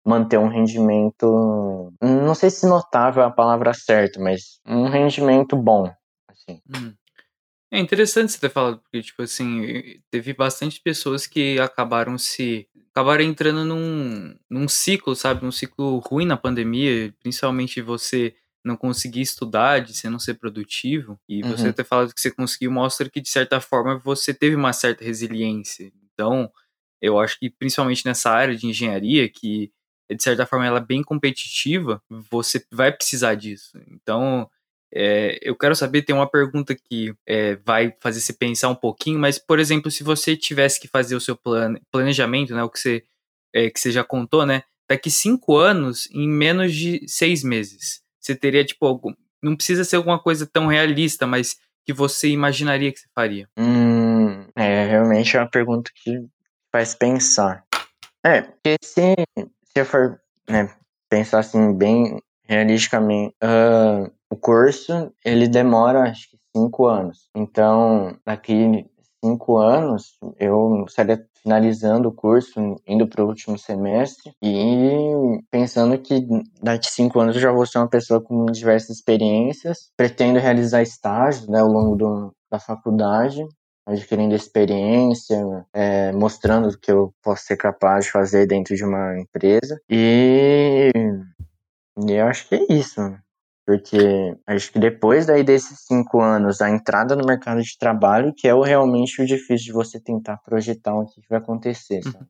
manter 0.06 0.40
um 0.40 0.48
rendimento, 0.48 1.94
não 2.02 2.34
sei 2.34 2.50
se 2.50 2.66
notável 2.66 3.22
é 3.22 3.26
a 3.26 3.32
palavra 3.32 3.74
certa, 3.74 4.22
mas 4.22 4.60
um 4.66 4.88
rendimento 4.88 5.56
bom, 5.56 5.94
assim. 6.30 6.62
Hum. 6.74 6.94
É 7.70 7.80
interessante 7.80 8.32
você 8.32 8.40
ter 8.40 8.50
falado, 8.50 8.80
porque, 8.80 9.02
tipo 9.02 9.22
assim, 9.22 10.02
teve 10.10 10.34
bastante 10.34 10.80
pessoas 10.80 11.28
que 11.28 11.60
acabaram 11.60 12.18
se. 12.18 12.66
acabaram 12.92 13.24
entrando 13.24 13.66
num, 13.66 14.34
num 14.50 14.68
ciclo, 14.70 15.14
sabe? 15.14 15.44
Num 15.44 15.52
ciclo 15.52 16.00
ruim 16.00 16.26
na 16.26 16.38
pandemia, 16.38 17.14
principalmente 17.20 17.82
você 17.82 18.34
não 18.68 18.78
conseguir 18.78 19.22
estudar, 19.22 19.80
de 19.80 19.94
você 19.94 20.10
não 20.10 20.20
ser 20.20 20.36
produtivo. 20.36 21.20
E 21.28 21.42
uhum. 21.42 21.52
você 21.52 21.74
ter 21.74 21.84
falado 21.84 22.14
que 22.14 22.22
você 22.22 22.30
conseguiu 22.30 22.72
mostra 22.72 23.10
que, 23.10 23.22
de 23.22 23.30
certa 23.30 23.60
forma, 23.60 23.98
você 23.98 24.34
teve 24.34 24.56
uma 24.56 24.74
certa 24.74 25.04
resiliência. 25.04 25.92
Então, 26.14 26.52
eu 27.02 27.20
acho 27.20 27.40
que, 27.40 27.50
principalmente 27.50 28.06
nessa 28.06 28.30
área 28.30 28.56
de 28.56 28.68
engenharia, 28.68 29.28
que 29.30 29.72
de 30.16 30.24
certa 30.24 30.46
forma, 30.46 30.66
ela 30.66 30.80
é 30.80 30.86
bem 30.86 31.04
competitiva, 31.04 32.02
você 32.10 32.66
vai 32.72 32.92
precisar 32.92 33.36
disso. 33.36 33.78
Então, 33.88 34.50
é, 34.94 35.38
eu 35.42 35.56
quero 35.56 35.76
saber, 35.76 36.04
tem 36.04 36.16
uma 36.16 36.30
pergunta 36.30 36.74
que 36.74 37.14
é, 37.26 37.56
vai 37.58 37.94
fazer 38.00 38.22
você 38.22 38.32
pensar 38.32 38.70
um 38.70 38.76
pouquinho, 38.76 39.20
mas, 39.20 39.38
por 39.38 39.60
exemplo, 39.60 39.92
se 39.92 40.04
você 40.04 40.38
tivesse 40.38 40.80
que 40.80 40.88
fazer 40.88 41.16
o 41.16 41.22
seu 41.22 41.36
plane, 41.36 41.82
planejamento, 41.92 42.56
né, 42.56 42.64
o 42.64 42.70
que 42.70 42.80
você, 42.80 43.04
é, 43.54 43.70
que 43.70 43.80
você 43.80 43.92
já 43.92 44.04
contou, 44.04 44.46
né, 44.46 44.64
daqui 44.90 45.12
cinco 45.12 45.58
anos, 45.58 46.10
em 46.12 46.28
menos 46.28 46.74
de 46.74 47.04
seis 47.08 47.44
meses, 47.44 48.02
você 48.28 48.36
teria, 48.36 48.64
tipo, 48.64 48.86
algum, 48.86 49.14
não 49.42 49.56
precisa 49.56 49.84
ser 49.84 49.96
alguma 49.96 50.20
coisa 50.20 50.46
tão 50.52 50.68
realista, 50.68 51.26
mas 51.26 51.58
que 51.86 51.94
você 51.94 52.30
imaginaria 52.30 52.92
que 52.92 53.00
você 53.00 53.08
faria? 53.16 53.48
Hum, 53.58 54.46
é, 54.56 54.86
realmente 54.86 55.36
é 55.36 55.40
uma 55.40 55.50
pergunta 55.50 55.90
que 55.96 56.26
faz 56.72 56.94
pensar. 56.94 57.64
É, 58.26 58.42
porque 58.42 58.76
se 58.84 59.16
se 59.78 59.82
eu 59.82 59.86
for 59.86 60.20
né, 60.50 60.70
pensar 61.10 61.40
assim 61.40 61.74
bem 61.74 62.20
realisticamente, 62.44 63.36
uh, 63.44 64.12
o 64.30 64.36
curso 64.36 65.14
ele 65.24 65.48
demora 65.48 66.10
acho 66.10 66.32
que 66.32 66.38
cinco 66.56 66.88
anos. 66.88 67.30
Então, 67.36 68.18
daqui 68.26 68.86
cinco 69.24 69.58
anos 69.58 70.18
eu 70.40 70.84
estaria 70.88 71.26
finalizando 71.42 72.10
o 72.10 72.14
curso, 72.14 72.60
indo 72.86 73.08
para 73.08 73.24
o 73.24 73.28
último 73.28 73.58
semestre 73.58 74.34
e 74.44 75.12
pensando 75.50 75.98
que 75.98 76.28
daqui 76.62 76.88
cinco 76.92 77.20
anos 77.20 77.36
eu 77.36 77.42
já 77.42 77.52
vou 77.52 77.66
ser 77.66 77.78
uma 77.78 77.90
pessoa 77.90 78.22
com 78.22 78.46
diversas 78.48 78.98
experiências. 78.98 79.90
Pretendo 79.96 80.40
realizar 80.40 80.82
estágios 80.82 81.48
né, 81.48 81.60
ao 81.60 81.68
longo 81.68 81.96
do, 81.96 82.34
da 82.52 82.60
faculdade 82.60 83.46
adquirindo 83.88 84.36
experiência, 84.36 85.38
é, 85.74 86.12
mostrando 86.12 86.68
o 86.68 86.78
que 86.78 86.92
eu 86.92 87.14
posso 87.24 87.46
ser 87.46 87.56
capaz 87.56 88.06
de 88.06 88.12
fazer 88.12 88.46
dentro 88.46 88.76
de 88.76 88.84
uma 88.84 89.18
empresa. 89.18 89.80
E, 89.90 90.92
e 92.06 92.12
eu 92.12 92.28
acho 92.28 92.50
que 92.50 92.56
é 92.56 92.66
isso. 92.70 93.00
Porque 93.68 94.34
acho 94.48 94.72
que 94.72 94.80
depois 94.80 95.26
daí 95.26 95.44
desses 95.44 95.82
cinco 95.86 96.22
anos, 96.22 96.62
a 96.62 96.70
entrada 96.70 97.18
no 97.18 97.26
mercado 97.26 97.62
de 97.62 97.78
trabalho, 97.78 98.34
que 98.36 98.48
é 98.48 98.56
o 98.56 98.62
realmente 98.62 99.22
o 99.22 99.26
difícil 99.26 99.66
de 99.66 99.74
você 99.74 100.00
tentar 100.00 100.38
projetar 100.38 100.96
o 100.96 101.06
que 101.06 101.22
vai 101.30 101.38
acontecer, 101.40 102.02
sabe? 102.02 102.26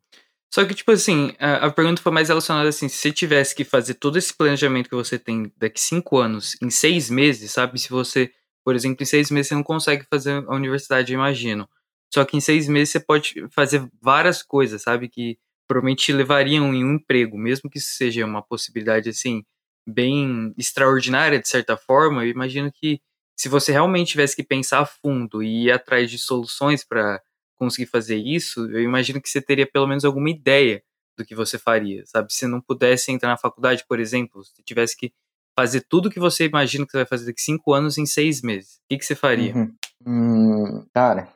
Só 0.51 0.65
que, 0.65 0.73
tipo 0.73 0.91
assim, 0.91 1.33
a, 1.39 1.67
a, 1.67 1.71
pergunta 1.71 2.01
foi 2.01 2.11
mais 2.11 2.29
relacionada 2.29 2.67
assim: 2.67 2.89
se 2.89 2.97
você 2.97 3.11
tivesse 3.11 3.53
que 3.53 3.63
fazer 3.63 3.93
todo 3.95 4.17
esse 4.17 4.33
planejamento 4.33 4.89
que 4.89 4.95
você 4.95 5.19
tem 5.19 5.51
daqui 5.55 5.79
cinco 5.79 6.17
anos 6.17 6.57
em 6.63 6.71
seis 6.71 7.09
meses, 7.09 7.51
sabe? 7.51 7.77
Se 7.77 7.89
você 7.89 8.31
por 8.67 8.75
exemplo, 8.75 9.01
em 9.01 9.05
seis 9.05 9.31
meses 9.31 9.47
você 9.47 9.55
não 9.55 9.63
consegue 9.63 10.05
fazer 10.09 10.43
a 10.45 10.53
universidade, 10.53 11.13
imagino. 11.13 11.69
Só 12.13 12.25
que 12.25 12.35
em 12.35 12.41
seis 12.41 12.67
meses 12.67 12.89
você 12.89 12.99
pode 12.99 13.47
fazer 13.49 13.89
várias 14.01 14.43
coisas, 14.43 14.81
sabe? 14.81 15.07
Que 15.07 15.37
provavelmente 15.65 16.03
te 16.03 16.11
levariam 16.11 16.73
em 16.73 16.83
um 16.83 16.95
emprego, 16.95 17.37
mesmo 17.37 17.69
que 17.69 17.77
isso 17.77 17.91
seja 17.91 18.25
uma 18.25 18.41
possibilidade, 18.41 19.07
assim, 19.07 19.45
bem 19.87 20.53
extraordinária, 20.57 21.39
de 21.39 21.47
certa 21.47 21.77
forma. 21.77 22.25
Eu 22.25 22.29
imagino 22.29 22.71
que 22.71 22.99
se 23.37 23.47
você 23.47 23.71
realmente 23.71 24.09
tivesse 24.09 24.35
que 24.35 24.43
pensar 24.43 24.79
a 24.79 24.85
fundo 24.85 25.41
e 25.41 25.65
ir 25.65 25.71
atrás 25.71 26.11
de 26.11 26.17
soluções 26.17 26.83
para 26.83 27.21
conseguir 27.55 27.87
fazer 27.87 28.17
isso, 28.17 28.69
eu 28.71 28.81
imagino 28.81 29.21
que 29.21 29.29
você 29.29 29.41
teria 29.41 29.65
pelo 29.65 29.87
menos 29.87 30.03
alguma 30.03 30.29
ideia 30.29 30.83
do 31.17 31.25
que 31.25 31.33
você 31.33 31.57
faria, 31.57 32.03
sabe? 32.05 32.31
Se 32.31 32.45
não 32.45 32.61
pudesse 32.61 33.11
entrar 33.11 33.29
na 33.29 33.37
faculdade, 33.37 33.83
por 33.87 33.99
exemplo, 33.99 34.43
se 34.43 34.61
tivesse 34.63 34.95
que 34.95 35.11
fazer 35.57 35.81
tudo 35.81 36.09
que 36.09 36.19
você 36.19 36.45
imagina 36.45 36.85
que 36.85 36.91
você 36.91 36.97
vai 36.97 37.05
fazer 37.05 37.25
daqui 37.25 37.41
cinco 37.41 37.73
anos 37.73 37.97
em 37.97 38.05
seis 38.05 38.41
meses, 38.41 38.75
o 38.75 38.81
que, 38.89 38.97
que 38.97 39.05
você 39.05 39.15
faria? 39.15 39.55
Uhum. 39.55 39.73
Hum, 40.05 40.85
cara, 40.93 41.27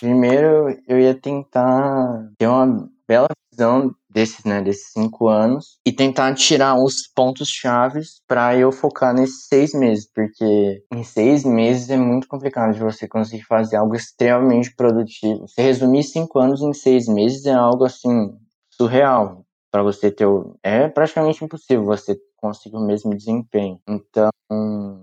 primeiro 0.00 0.80
eu 0.88 0.98
ia 0.98 1.14
tentar 1.14 2.30
ter 2.38 2.46
uma 2.46 2.90
bela 3.06 3.28
visão 3.56 3.90
desses, 4.10 4.44
né, 4.44 4.62
desses 4.62 4.92
cinco 4.92 5.28
anos 5.28 5.78
e 5.84 5.92
tentar 5.92 6.34
tirar 6.34 6.76
os 6.76 7.08
pontos 7.14 7.48
chaves 7.48 8.20
para 8.28 8.56
eu 8.56 8.70
focar 8.70 9.14
nesses 9.14 9.46
seis 9.46 9.72
meses, 9.72 10.08
porque 10.14 10.82
em 10.92 11.02
seis 11.02 11.44
meses 11.44 11.88
é 11.88 11.96
muito 11.96 12.28
complicado 12.28 12.74
de 12.74 12.80
você 12.80 13.08
conseguir 13.08 13.44
fazer 13.44 13.76
algo 13.76 13.94
extremamente 13.94 14.74
produtivo. 14.74 15.48
Se 15.48 15.62
resumir 15.62 16.02
cinco 16.04 16.38
anos 16.38 16.60
em 16.60 16.72
seis 16.72 17.08
meses 17.08 17.46
é 17.46 17.54
algo 17.54 17.84
assim 17.84 18.36
surreal 18.70 19.44
para 19.70 19.82
você 19.82 20.10
ter 20.10 20.26
o... 20.26 20.56
é 20.62 20.88
praticamente 20.88 21.44
impossível 21.44 21.84
você 21.84 22.16
conseguir 22.36 22.76
o 22.76 22.86
mesmo 22.86 23.14
desempenho. 23.14 23.80
Então, 23.88 24.30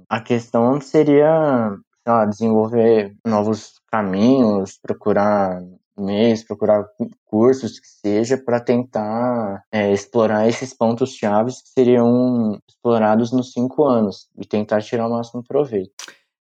a 0.09 0.21
questão 0.21 0.79
seria, 0.79 1.75
sei 2.03 2.13
lá, 2.13 2.25
desenvolver 2.25 3.15
novos 3.25 3.73
caminhos, 3.91 4.79
procurar 4.81 5.61
mês, 5.97 6.43
procurar 6.43 6.85
cursos 7.25 7.79
que 7.79 7.87
seja 7.87 8.37
para 8.37 8.59
tentar 8.59 9.63
é, 9.71 9.91
explorar 9.91 10.47
esses 10.47 10.73
pontos 10.73 11.15
chaves 11.15 11.61
que 11.61 11.69
seriam 11.69 12.59
explorados 12.67 13.31
nos 13.31 13.51
cinco 13.51 13.83
anos 13.85 14.27
e 14.37 14.45
tentar 14.45 14.81
tirar 14.81 15.07
o 15.07 15.11
máximo 15.11 15.43
proveito. 15.43 15.91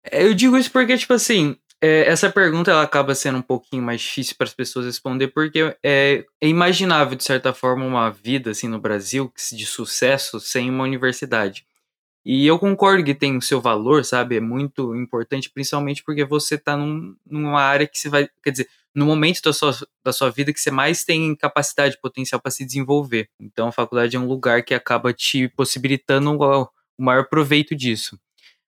É, 0.03 0.23
eu 0.23 0.33
digo 0.33 0.57
isso 0.57 0.71
porque, 0.71 0.97
tipo 0.97 1.13
assim, 1.13 1.55
é, 1.81 2.07
essa 2.07 2.29
pergunta 2.29 2.69
ela 2.69 2.83
acaba 2.83 3.15
sendo 3.15 3.39
um 3.39 3.41
pouquinho 3.41 3.81
mais 3.81 4.01
difícil 4.01 4.35
para 4.37 4.45
as 4.45 4.53
pessoas 4.53 4.85
responder, 4.85 5.29
porque 5.29 5.75
é, 5.83 6.23
é, 6.39 6.47
imaginável, 6.47 7.15
de 7.15 7.23
certa 7.23 7.53
forma, 7.53 7.83
uma 7.85 8.11
vida 8.11 8.51
assim 8.51 8.67
no 8.67 8.79
Brasil 8.79 9.31
de 9.51 9.65
sucesso 9.65 10.39
sem 10.39 10.69
uma 10.69 10.83
universidade. 10.83 11.65
E 12.23 12.45
eu 12.45 12.59
concordo 12.59 13.03
que 13.03 13.15
tem 13.15 13.35
o 13.35 13.41
seu 13.41 13.59
valor, 13.59 14.05
sabe? 14.05 14.37
É 14.37 14.39
muito 14.39 14.95
importante, 14.95 15.49
principalmente 15.49 16.03
porque 16.03 16.23
você 16.23 16.55
está 16.55 16.77
num, 16.77 17.15
numa 17.25 17.61
área 17.61 17.87
que 17.87 17.97
você 17.97 18.09
vai. 18.09 18.29
Quer 18.43 18.51
dizer, 18.51 18.69
no 18.93 19.05
momento 19.05 19.41
da 19.41 19.53
sua, 19.53 19.71
da 20.03 20.13
sua 20.13 20.29
vida 20.29 20.53
que 20.53 20.59
você 20.59 20.69
mais 20.69 21.03
tem 21.03 21.35
capacidade, 21.35 21.99
potencial 21.99 22.39
para 22.39 22.51
se 22.51 22.65
desenvolver. 22.65 23.29
Então 23.39 23.69
a 23.69 23.71
faculdade 23.71 24.15
é 24.15 24.19
um 24.19 24.27
lugar 24.27 24.63
que 24.63 24.73
acaba 24.73 25.13
te 25.13 25.47
possibilitando 25.49 26.31
o, 26.31 26.63
o 26.63 27.03
maior 27.03 27.27
proveito 27.27 27.75
disso. 27.75 28.19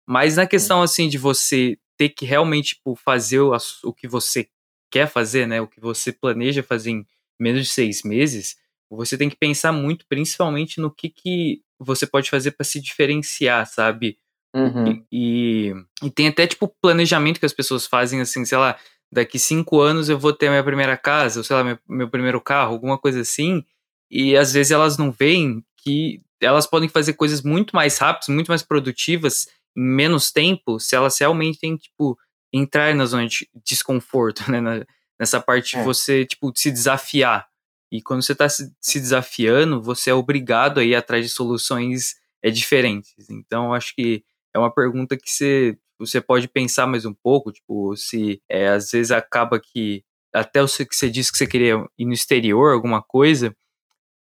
Mas 0.05 0.37
na 0.37 0.47
questão 0.47 0.81
assim 0.81 1.07
de 1.07 1.17
você 1.17 1.77
ter 1.97 2.09
que 2.09 2.25
realmente 2.25 2.75
tipo, 2.75 2.95
fazer 2.95 3.39
o, 3.39 3.55
o 3.83 3.93
que 3.93 4.07
você 4.07 4.47
quer 4.89 5.07
fazer, 5.07 5.47
né? 5.47 5.61
O 5.61 5.67
que 5.67 5.79
você 5.79 6.11
planeja 6.11 6.63
fazer 6.63 6.91
em 6.91 7.05
menos 7.39 7.63
de 7.63 7.69
seis 7.69 8.03
meses, 8.03 8.57
você 8.95 9.17
tem 9.17 9.29
que 9.29 9.36
pensar 9.36 9.71
muito, 9.71 10.06
principalmente 10.08 10.79
no 10.79 10.91
que, 10.91 11.10
que 11.10 11.62
você 11.79 12.06
pode 12.06 12.29
fazer 12.29 12.51
para 12.51 12.65
se 12.65 12.79
diferenciar, 12.79 13.65
sabe? 13.67 14.17
Uhum. 14.56 15.03
E, 15.12 15.71
e, 15.71 16.08
e, 16.08 16.12
tem 16.12 16.27
até, 16.27 16.45
tipo, 16.45 16.73
planejamento 16.82 17.39
que 17.39 17.45
as 17.45 17.53
pessoas 17.53 17.88
fazem, 17.88 18.21
assim, 18.21 18.45
sei 18.45 18.58
lá, 18.58 18.77
daqui 19.12 19.39
cinco 19.39 19.82
anos 19.82 20.10
eu 20.10 20.19
vou 20.19 20.34
ter 20.34 20.47
a 20.47 20.51
minha 20.51 20.63
primeira 20.63 20.95
casa, 20.95 21.39
ou 21.39 21.43
sei 21.43 21.56
lá, 21.56 21.63
meu, 21.63 21.79
meu 21.88 22.10
primeiro 22.10 22.39
carro, 22.39 22.73
alguma 22.73 22.97
coisa 22.97 23.21
assim, 23.21 23.63
e 24.10 24.38
às 24.38 24.53
vezes 24.53 24.71
elas 24.71 24.97
não 24.97 25.12
veem 25.12 25.63
que 25.77 26.21
elas 26.41 26.67
podem 26.67 26.89
fazer 26.89 27.13
coisas 27.13 27.41
muito 27.41 27.75
mais 27.75 27.97
rápidas, 27.97 28.27
muito 28.29 28.49
mais 28.49 28.62
produtivas 28.62 29.47
em 29.75 29.82
menos 29.82 30.32
tempo, 30.32 30.79
se 30.79 30.95
elas 30.95 31.17
realmente 31.17 31.60
têm, 31.60 31.75
tipo, 31.75 32.17
entrar 32.51 32.93
na 32.93 33.06
zona 33.06 33.27
de 33.27 33.49
desconforto, 33.65 34.43
né? 34.51 34.86
nessa 35.19 35.39
parte 35.39 35.75
é. 35.75 35.79
de 35.79 35.86
você, 35.86 36.25
tipo, 36.25 36.51
se 36.56 36.71
desafiar. 36.71 37.47
E 37.93 38.01
quando 38.01 38.23
você 38.23 38.32
está 38.32 38.49
se, 38.49 38.73
desafiando, 38.99 39.79
você 39.79 40.10
é 40.10 40.13
obrigado 40.15 40.79
a 40.79 40.84
ir 40.84 40.95
atrás 40.95 41.23
de 41.23 41.32
soluções 41.32 42.15
é, 42.41 42.49
diferentes. 42.49 43.13
Então, 43.29 43.71
acho 43.71 43.93
que 43.93 44.23
é 44.51 44.58
uma 44.58 44.73
pergunta 44.73 45.15
que 45.15 45.29
você, 45.29 45.77
você 45.99 46.19
pode 46.19 46.47
pensar 46.47 46.88
mais 46.88 47.06
um 47.06 47.13
pouco, 47.13 47.51
tipo, 47.51 47.95
se 47.95 48.41
é, 48.49 48.69
às 48.69 48.89
vezes 48.89 49.12
acaba 49.12 49.60
que 49.60 50.03
até 50.34 50.63
o 50.63 50.65
que 50.65 50.88
você 50.95 51.08
disse 51.08 51.32
que 51.32 51.38
você 51.38 51.45
queria 51.45 51.86
ir 51.95 52.06
no 52.06 52.13
exterior, 52.13 52.73
alguma 52.73 52.99
coisa, 52.99 53.56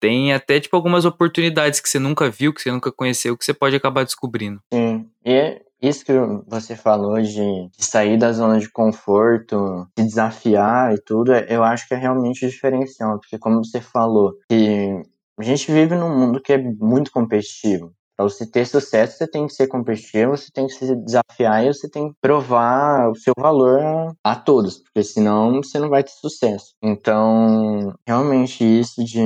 tem 0.00 0.32
até, 0.32 0.58
tipo, 0.58 0.74
algumas 0.74 1.04
oportunidades 1.04 1.80
que 1.80 1.88
você 1.90 1.98
nunca 1.98 2.30
viu, 2.30 2.54
que 2.54 2.62
você 2.62 2.72
nunca 2.72 2.90
conheceu, 2.90 3.36
que 3.36 3.44
você 3.44 3.52
pode 3.52 3.76
acabar 3.76 4.04
descobrindo. 4.04 4.62
Sim, 4.72 5.06
e 5.22 5.32
é 5.34 5.62
isso 5.82 6.04
que 6.04 6.12
você 6.46 6.76
falou 6.76 7.20
de, 7.20 7.70
sair 7.78 8.18
da 8.18 8.32
zona 8.32 8.58
de 8.58 8.70
conforto, 8.70 9.86
de 9.96 10.04
desafiar 10.04 10.94
e 10.94 11.00
tudo, 11.02 11.32
eu 11.32 11.62
acho 11.62 11.88
que 11.88 11.94
é 11.94 11.96
realmente 11.96 12.46
diferencial, 12.48 13.18
porque 13.18 13.38
como 13.38 13.64
você 13.64 13.80
falou, 13.80 14.34
que 14.48 15.02
a 15.38 15.42
gente 15.42 15.72
vive 15.72 15.94
num 15.94 16.16
mundo 16.16 16.40
que 16.40 16.52
é 16.52 16.58
muito 16.58 17.10
competitivo. 17.10 17.92
Para 18.20 18.28
você 18.28 18.44
ter 18.44 18.66
sucesso, 18.66 19.16
você 19.16 19.26
tem 19.26 19.46
que 19.46 19.54
ser 19.54 19.66
competitivo, 19.66 20.36
você 20.36 20.50
tem 20.52 20.66
que 20.66 20.74
se 20.74 20.94
desafiar 20.94 21.64
e 21.64 21.72
você 21.72 21.88
tem 21.88 22.10
que 22.10 22.16
provar 22.20 23.08
o 23.08 23.14
seu 23.14 23.32
valor 23.38 24.14
a, 24.22 24.36
todos, 24.36 24.76
porque 24.76 25.02
senão 25.02 25.62
você 25.62 25.78
não 25.78 25.88
vai 25.88 26.04
ter 26.04 26.10
sucesso. 26.10 26.74
Então, 26.82 27.94
realmente 28.06 28.62
isso 28.62 29.02
de 29.02 29.18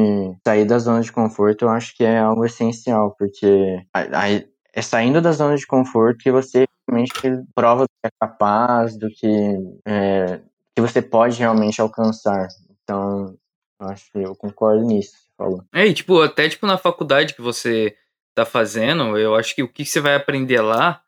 sair 0.46 0.64
da 0.64 0.78
zona 0.78 1.00
de 1.00 1.10
conforto, 1.10 1.64
eu 1.64 1.70
acho 1.70 1.92
que 1.96 2.04
é 2.04 2.20
algo 2.20 2.44
essencial, 2.44 3.16
porque 3.18 3.84
é 4.74 4.82
saindo 4.82 5.20
da 5.20 5.32
zona 5.32 5.56
de 5.56 5.66
conforto 5.66 6.18
que 6.18 6.32
você 6.32 6.66
realmente 6.88 7.12
prova 7.54 7.86
que 7.86 8.06
é 8.06 8.10
capaz, 8.20 8.96
do 8.96 9.08
que, 9.08 9.26
é, 9.86 10.40
que 10.74 10.82
você 10.82 11.00
pode 11.00 11.38
realmente 11.38 11.80
alcançar. 11.80 12.48
Então, 12.82 13.36
acho 13.78 14.10
que 14.10 14.18
eu 14.18 14.34
concordo 14.34 14.84
nisso, 14.84 15.12
você 15.12 15.30
falou. 15.38 15.64
É, 15.72 15.86
e 15.86 15.94
tipo, 15.94 16.20
até 16.20 16.48
tipo 16.48 16.66
na 16.66 16.76
faculdade 16.76 17.34
que 17.34 17.42
você 17.42 17.96
tá 18.34 18.44
fazendo, 18.44 19.16
eu 19.16 19.36
acho 19.36 19.54
que 19.54 19.62
o 19.62 19.68
que 19.68 19.84
você 19.84 20.00
vai 20.00 20.16
aprender 20.16 20.60
lá, 20.60 21.00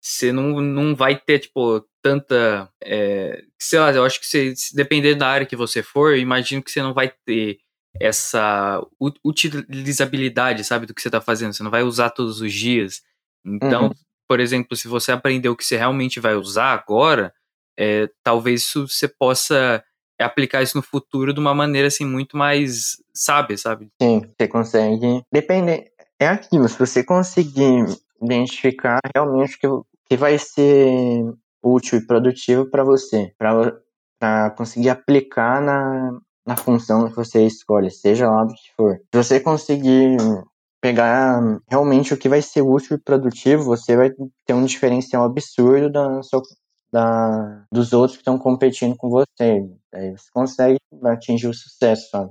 você 0.00 0.30
não, 0.30 0.60
não 0.60 0.94
vai 0.94 1.16
ter, 1.18 1.38
tipo, 1.38 1.82
tanta. 2.02 2.70
É, 2.82 3.42
sei 3.58 3.78
lá, 3.78 3.90
eu 3.90 4.04
acho 4.04 4.20
que 4.20 4.26
você, 4.26 4.54
se 4.54 4.76
depender 4.76 5.14
da 5.14 5.28
área 5.28 5.46
que 5.46 5.56
você 5.56 5.82
for, 5.82 6.12
eu 6.12 6.18
imagino 6.18 6.62
que 6.62 6.70
você 6.70 6.82
não 6.82 6.92
vai 6.92 7.10
ter 7.24 7.58
essa 7.98 8.84
utilizabilidade, 9.24 10.64
sabe, 10.64 10.84
do 10.84 10.92
que 10.92 11.00
você 11.00 11.08
tá 11.08 11.20
fazendo. 11.22 11.54
Você 11.54 11.62
não 11.62 11.70
vai 11.70 11.82
usar 11.82 12.10
todos 12.10 12.40
os 12.42 12.52
dias. 12.52 13.02
Então, 13.44 13.84
uhum. 13.84 13.92
por 14.28 14.40
exemplo, 14.40 14.76
se 14.76 14.88
você 14.88 15.12
aprender 15.12 15.48
o 15.48 15.56
que 15.56 15.64
você 15.64 15.76
realmente 15.76 16.20
vai 16.20 16.34
usar 16.34 16.72
agora, 16.72 17.32
é, 17.78 18.08
talvez 18.22 18.62
isso 18.62 18.88
você 18.88 19.08
possa 19.08 19.82
aplicar 20.20 20.62
isso 20.62 20.76
no 20.76 20.82
futuro 20.82 21.34
de 21.34 21.40
uma 21.40 21.54
maneira 21.54 21.88
assim 21.88 22.04
muito 22.04 22.36
mais 22.36 22.96
sábia, 23.12 23.58
sabe? 23.58 23.88
Sim, 24.00 24.22
você 24.38 24.48
consegue. 24.48 25.22
Depende, 25.32 25.90
é 26.18 26.28
aquilo, 26.28 26.68
se 26.68 26.78
você 26.78 27.02
conseguir 27.02 27.84
identificar 28.22 29.00
realmente 29.14 29.58
que, 29.58 29.66
que 30.08 30.16
vai 30.16 30.38
ser 30.38 31.34
útil 31.62 31.98
e 31.98 32.06
produtivo 32.06 32.70
para 32.70 32.84
você, 32.84 33.32
para 33.38 34.50
conseguir 34.50 34.90
aplicar 34.90 35.60
na, 35.60 36.18
na 36.46 36.56
função 36.56 37.08
que 37.08 37.16
você 37.16 37.46
escolhe, 37.46 37.90
seja 37.90 38.30
lá 38.30 38.44
do 38.44 38.54
que 38.54 38.72
for. 38.76 38.96
Se 39.12 39.22
você 39.22 39.40
conseguir 39.40 40.16
pegar 40.84 41.40
realmente 41.66 42.12
o 42.12 42.16
que 42.18 42.28
vai 42.28 42.42
ser 42.42 42.60
útil 42.60 42.98
e 42.98 43.00
produtivo, 43.00 43.64
você 43.64 43.96
vai 43.96 44.10
ter 44.44 44.52
um 44.52 44.66
diferencial 44.66 45.24
absurdo 45.24 45.90
da, 45.90 46.22
sua, 46.22 46.42
da 46.92 47.64
dos 47.72 47.94
outros 47.94 48.18
que 48.18 48.20
estão 48.20 48.36
competindo 48.36 48.94
com 48.94 49.08
você. 49.08 49.66
Aí 49.94 50.10
você 50.10 50.30
consegue 50.30 50.76
atingir 51.06 51.48
o 51.48 51.54
sucesso, 51.54 52.10
sabe? 52.10 52.28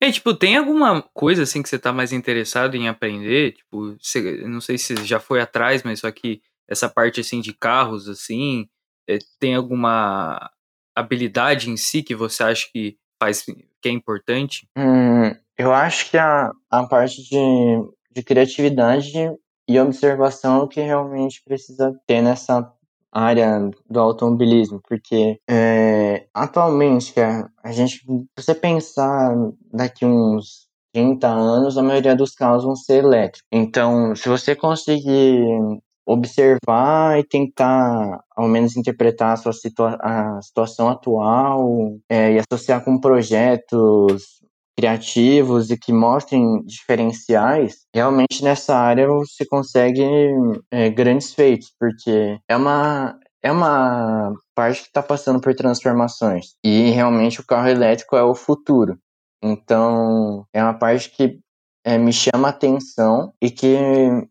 É, 0.00 0.12
tipo, 0.12 0.32
tem 0.34 0.56
alguma 0.56 1.02
coisa 1.02 1.42
assim 1.42 1.60
que 1.60 1.68
você 1.68 1.80
tá 1.80 1.92
mais 1.92 2.12
interessado 2.12 2.76
em 2.76 2.86
aprender? 2.86 3.54
Tipo, 3.54 3.96
você, 4.00 4.46
não 4.46 4.60
sei 4.60 4.78
se 4.78 4.94
já 5.04 5.18
foi 5.18 5.40
atrás, 5.40 5.82
mas 5.82 5.98
só 5.98 6.12
que 6.12 6.40
essa 6.68 6.88
parte 6.88 7.18
assim 7.18 7.40
de 7.40 7.52
carros, 7.52 8.08
assim, 8.08 8.68
é, 9.10 9.18
tem 9.40 9.56
alguma 9.56 10.48
habilidade 10.94 11.70
em 11.70 11.76
si 11.76 12.04
que 12.04 12.14
você 12.14 12.44
acha 12.44 12.68
que 12.72 12.96
faz 13.20 13.42
que 13.42 13.88
é 13.88 13.90
importante? 13.90 14.68
Hum, 14.78 15.34
eu 15.58 15.72
acho 15.72 16.10
que 16.10 16.18
a, 16.18 16.52
a 16.70 16.86
parte 16.86 17.22
de, 17.22 17.95
de 18.16 18.22
criatividade 18.22 19.12
e 19.68 19.78
observação 19.78 20.66
que 20.66 20.80
realmente 20.80 21.42
precisa 21.44 21.94
ter 22.06 22.22
nessa 22.22 22.72
área 23.12 23.70
do 23.88 24.00
automobilismo, 24.00 24.80
porque 24.88 25.38
é, 25.48 26.26
atualmente 26.32 27.18
a, 27.20 27.48
a 27.62 27.72
gente, 27.72 27.98
se 27.98 28.26
você 28.36 28.54
pensar 28.54 29.34
daqui 29.72 30.06
uns 30.06 30.66
30 30.94 31.28
anos, 31.28 31.76
a 31.76 31.82
maioria 31.82 32.16
dos 32.16 32.34
carros 32.34 32.64
vão 32.64 32.74
ser 32.74 33.04
elétricos. 33.04 33.46
Então, 33.52 34.14
se 34.16 34.28
você 34.28 34.56
conseguir 34.56 35.44
observar 36.06 37.18
e 37.18 37.24
tentar, 37.24 38.22
ao 38.34 38.48
menos, 38.48 38.76
interpretar 38.76 39.32
a 39.32 39.36
sua 39.36 39.52
situa 39.52 39.98
a 40.00 40.40
situação 40.40 40.88
atual 40.88 41.98
é, 42.08 42.32
e 42.32 42.38
associar 42.38 42.82
com 42.84 42.98
projetos 42.98 44.40
criativos 44.76 45.70
e 45.70 45.78
que 45.78 45.92
mostrem 45.92 46.62
diferenciais, 46.64 47.86
realmente 47.94 48.44
nessa 48.44 48.76
área 48.76 49.08
você 49.08 49.46
consegue 49.46 50.04
é, 50.70 50.90
grandes 50.90 51.32
feitos, 51.32 51.72
porque 51.78 52.38
é 52.46 52.56
uma, 52.56 53.18
é 53.42 53.50
uma 53.50 54.34
parte 54.54 54.82
que 54.82 54.88
está 54.88 55.02
passando 55.02 55.40
por 55.40 55.54
transformações 55.54 56.54
e 56.62 56.90
realmente 56.90 57.40
o 57.40 57.46
carro 57.46 57.68
elétrico 57.68 58.16
é 58.16 58.22
o 58.22 58.34
futuro. 58.34 58.98
Então, 59.42 60.46
é 60.52 60.62
uma 60.62 60.74
parte 60.74 61.10
que 61.10 61.38
é, 61.84 61.96
me 61.96 62.12
chama 62.12 62.48
a 62.48 62.50
atenção 62.50 63.32
e 63.40 63.50
que, 63.50 63.76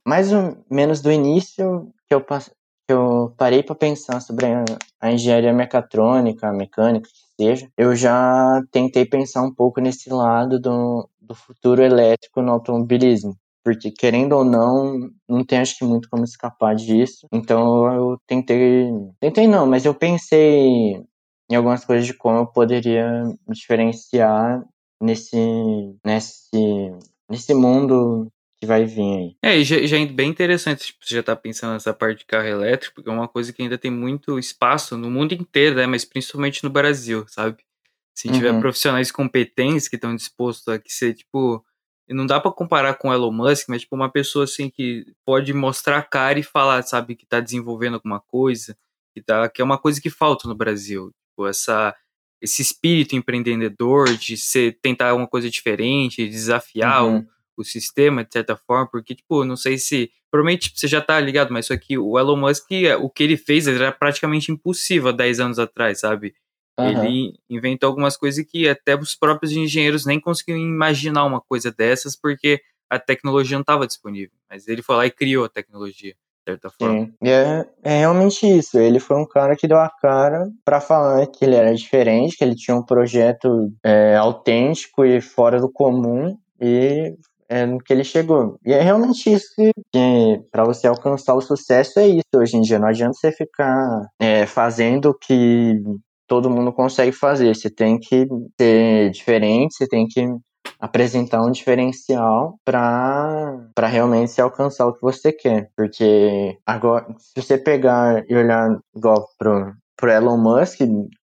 mais 0.05 0.31
ou 0.34 0.58
menos 0.69 1.01
do 1.01 1.12
início 1.12 1.89
que 2.08 2.13
eu, 2.13 2.21
que 2.21 2.93
eu 2.93 3.34
parei 3.38 3.63
para 3.63 3.75
pensar 3.75 4.19
sobre 4.19 4.45
a, 4.45 4.65
a 4.99 5.12
engenharia 5.12 5.53
mecatrônica, 5.53 6.51
mecânica, 6.51 7.08
seja, 7.39 7.69
eu 7.77 7.95
já 7.95 8.61
tentei 8.71 9.05
pensar 9.05 9.41
um 9.43 9.53
pouco 9.53 9.81
nesse 9.81 10.09
lado 10.09 10.59
do, 10.59 11.09
do 11.19 11.35
futuro 11.35 11.81
elétrico 11.81 12.41
no 12.41 12.51
automobilismo. 12.51 13.35
Porque, 13.63 13.91
querendo 13.91 14.33
ou 14.33 14.45
não, 14.45 15.09
não 15.27 15.43
tem 15.43 15.59
acho 15.59 15.77
que 15.77 15.85
muito 15.85 16.07
como 16.09 16.23
escapar 16.23 16.75
disso. 16.75 17.27
Então 17.31 17.91
eu 17.93 18.17
tentei. 18.27 18.91
Tentei 19.19 19.47
não, 19.47 19.65
mas 19.65 19.85
eu 19.85 19.95
pensei 19.95 21.03
em 21.49 21.55
algumas 21.55 21.83
coisas 21.83 22.05
de 22.05 22.13
como 22.13 22.37
eu 22.39 22.47
poderia 22.47 23.23
me 23.47 23.55
diferenciar 23.55 24.63
nesse, 25.01 25.37
nesse, 26.05 26.51
nesse 27.29 27.53
mundo 27.53 28.31
que 28.59 28.65
vai 28.65 28.85
vir 28.85 29.01
aí. 29.01 29.37
É, 29.41 29.57
e 29.57 29.63
já, 29.63 29.85
já 29.85 29.99
é 29.99 30.05
bem 30.05 30.29
interessante, 30.29 30.87
tipo, 30.87 31.05
você 31.05 31.15
já 31.15 31.23
tá 31.23 31.35
pensando 31.35 31.73
nessa 31.73 31.93
parte 31.93 32.19
de 32.19 32.25
carro 32.25 32.47
elétrico, 32.47 32.95
porque 32.95 33.09
é 33.09 33.13
uma 33.13 33.27
coisa 33.27 33.51
que 33.51 33.61
ainda 33.61 33.77
tem 33.77 33.91
muito 33.91 34.39
espaço 34.39 34.97
no 34.97 35.09
mundo 35.09 35.33
inteiro, 35.33 35.75
né? 35.75 35.85
Mas 35.85 36.05
principalmente 36.05 36.63
no 36.63 36.69
Brasil, 36.69 37.25
sabe? 37.27 37.57
Se 38.13 38.29
tiver 38.29 38.51
uhum. 38.51 38.61
profissionais 38.61 39.11
competentes 39.11 39.89
que 39.89 39.97
estão 39.97 40.15
dispostos 40.15 40.67
a 40.69 40.79
que 40.79 40.91
ser, 40.91 41.13
tipo, 41.13 41.63
não 42.07 42.25
dá 42.25 42.39
para 42.39 42.51
comparar 42.51 42.93
com 42.95 43.09
o 43.09 43.13
Elon 43.13 43.31
Musk, 43.31 43.67
mas 43.67 43.81
tipo 43.81 43.95
uma 43.95 44.09
pessoa 44.09 44.45
assim 44.45 44.69
que 44.69 45.05
pode 45.25 45.51
mostrar 45.53 45.97
a 45.97 46.03
cara 46.03 46.39
e 46.39 46.43
falar, 46.43 46.81
sabe, 46.83 47.15
que 47.15 47.25
tá 47.25 47.41
desenvolvendo 47.41 47.95
alguma 47.95 48.21
coisa, 48.21 48.77
que 49.13 49.21
tá 49.21 49.49
que 49.49 49.61
é 49.61 49.65
uma 49.65 49.77
coisa 49.77 49.99
que 49.99 50.09
falta 50.09 50.47
no 50.47 50.55
Brasil, 50.55 51.11
tipo, 51.29 51.47
essa 51.47 51.93
esse 52.41 52.61
espírito 52.61 53.15
empreendedor 53.15 54.15
de 54.17 54.37
ser 54.37 54.77
tentar 54.81 55.13
uma 55.15 55.27
coisa 55.27 55.49
diferente, 55.49 56.23
de 56.23 56.29
desafiar 56.29 57.03
uhum. 57.03 57.25
O, 57.57 57.63
sistema 57.63 58.23
de 58.23 58.33
certa 58.33 58.55
forma, 58.55 58.87
porque 58.89 59.15
tipo, 59.15 59.43
não 59.45 59.55
sei 59.55 59.77
se 59.77 60.11
provavelmente 60.31 60.71
você 60.75 60.87
já 60.87 61.01
tá 61.01 61.19
ligado, 61.19 61.53
mas 61.53 61.67
só 61.67 61.77
que 61.77 61.97
o 61.97 62.17
Elon 62.19 62.37
Musk, 62.37 62.69
o 63.01 63.09
que 63.09 63.23
ele 63.23 63.37
fez 63.37 63.67
era 63.67 63.91
praticamente 63.91 64.51
impossível 64.51 65.09
há 65.09 65.11
10 65.11 65.39
anos 65.39 65.59
atrás, 65.59 65.99
sabe? 65.99 66.33
Uhum. 66.79 67.05
Ele 67.05 67.33
inventou 67.49 67.87
algumas 67.87 68.17
coisas 68.17 68.45
que 68.45 68.67
até 68.67 68.95
os 68.95 69.15
próprios 69.15 69.53
engenheiros 69.53 70.05
nem 70.05 70.19
conseguiam 70.19 70.57
imaginar 70.57 71.25
uma 71.25 71.39
coisa 71.39 71.71
dessas, 71.71 72.15
porque 72.15 72.61
a 72.89 72.99
tecnologia 72.99 73.55
não 73.55 73.61
estava 73.61 73.87
disponível. 73.87 74.37
Mas 74.49 74.67
ele 74.67 74.81
foi 74.81 74.95
lá 74.95 75.05
e 75.05 75.11
criou 75.11 75.45
a 75.45 75.49
tecnologia, 75.49 76.13
de 76.13 76.51
certa 76.51 76.69
forma. 76.69 77.05
Sim. 77.05 77.13
E 77.21 77.29
é, 77.29 77.65
é 77.83 77.99
realmente 77.99 78.45
isso. 78.45 78.77
Ele 78.77 78.99
foi 78.99 79.17
um 79.17 79.25
cara 79.25 79.55
que 79.55 79.67
deu 79.67 79.77
a 79.77 79.89
cara 79.89 80.49
para 80.63 80.81
falar 80.81 81.25
que 81.27 81.45
ele 81.45 81.55
era 81.55 81.73
diferente, 81.73 82.37
que 82.37 82.43
ele 82.43 82.55
tinha 82.55 82.75
um 82.75 82.83
projeto 82.83 83.71
é, 83.83 84.15
autêntico 84.15 85.05
e 85.05 85.21
fora 85.21 85.59
do 85.59 85.71
comum. 85.71 86.37
E 86.59 87.15
é 87.49 87.65
no 87.65 87.79
que 87.79 87.93
ele 87.93 88.03
chegou. 88.03 88.60
E 88.65 88.73
é 88.73 88.81
realmente 88.81 89.31
isso 89.31 89.47
que, 89.58 89.71
para 90.51 90.63
você 90.63 90.88
alcançar 90.88 91.36
o 91.36 91.41
sucesso 91.41 91.99
é 91.99 92.08
isso 92.08 92.23
hoje 92.36 92.58
em 92.58 92.62
dia. 92.62 92.79
Não 92.79 92.88
adianta 92.88 93.13
você 93.13 93.31
ficar 93.31 94.08
é, 94.19 94.45
fazendo 94.45 95.10
o 95.10 95.17
que 95.17 95.75
todo 96.27 96.49
mundo 96.49 96.73
consegue 96.73 97.12
fazer. 97.12 97.55
Você 97.55 97.69
tem 97.69 97.99
que 97.99 98.27
ser 98.60 99.12
diferente, 99.12 99.75
você 99.75 99.88
tem 99.88 100.08
que 100.08 100.25
apresentar 100.79 101.41
um 101.41 101.51
diferencial 101.51 102.55
para 102.65 103.88
realmente 103.88 104.31
se 104.31 104.41
alcançar 104.41 104.88
o 104.88 104.93
que 104.93 105.01
você 105.01 105.31
quer. 105.31 105.69
Porque 105.75 106.58
agora, 106.65 107.05
se 107.17 107.41
você 107.41 107.58
pegar 107.58 108.23
e 108.27 108.36
olhar 108.36 108.77
igual 108.95 109.27
pro, 109.38 109.73
pro 109.95 110.12
Elon 110.12 110.38
Musk, 110.38 110.79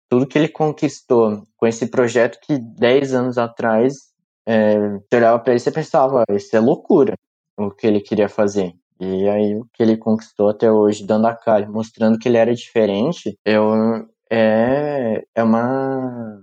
tudo 0.08 0.26
que 0.26 0.36
ele 0.36 0.48
conquistou 0.48 1.46
com 1.56 1.66
esse 1.66 1.86
projeto 1.86 2.38
que 2.42 2.58
10 2.58 3.14
anos 3.14 3.38
atrás 3.38 4.09
é, 4.46 4.78
você 4.78 5.16
olhava 5.16 5.38
para 5.38 5.54
ele 5.54 5.62
e 5.64 5.70
pensava, 5.70 6.24
ah, 6.28 6.34
isso 6.34 6.54
é 6.56 6.60
loucura 6.60 7.14
o 7.56 7.70
que 7.70 7.86
ele 7.86 8.00
queria 8.00 8.28
fazer. 8.28 8.72
E 8.98 9.28
aí 9.28 9.56
o 9.56 9.66
que 9.72 9.82
ele 9.82 9.96
conquistou 9.96 10.50
até 10.50 10.70
hoje, 10.70 11.06
dando 11.06 11.26
a 11.26 11.34
cara, 11.34 11.68
mostrando 11.68 12.18
que 12.18 12.28
ele 12.28 12.36
era 12.36 12.54
diferente, 12.54 13.38
eu, 13.44 14.06
é, 14.30 15.24
é 15.34 15.42
uma 15.42 16.38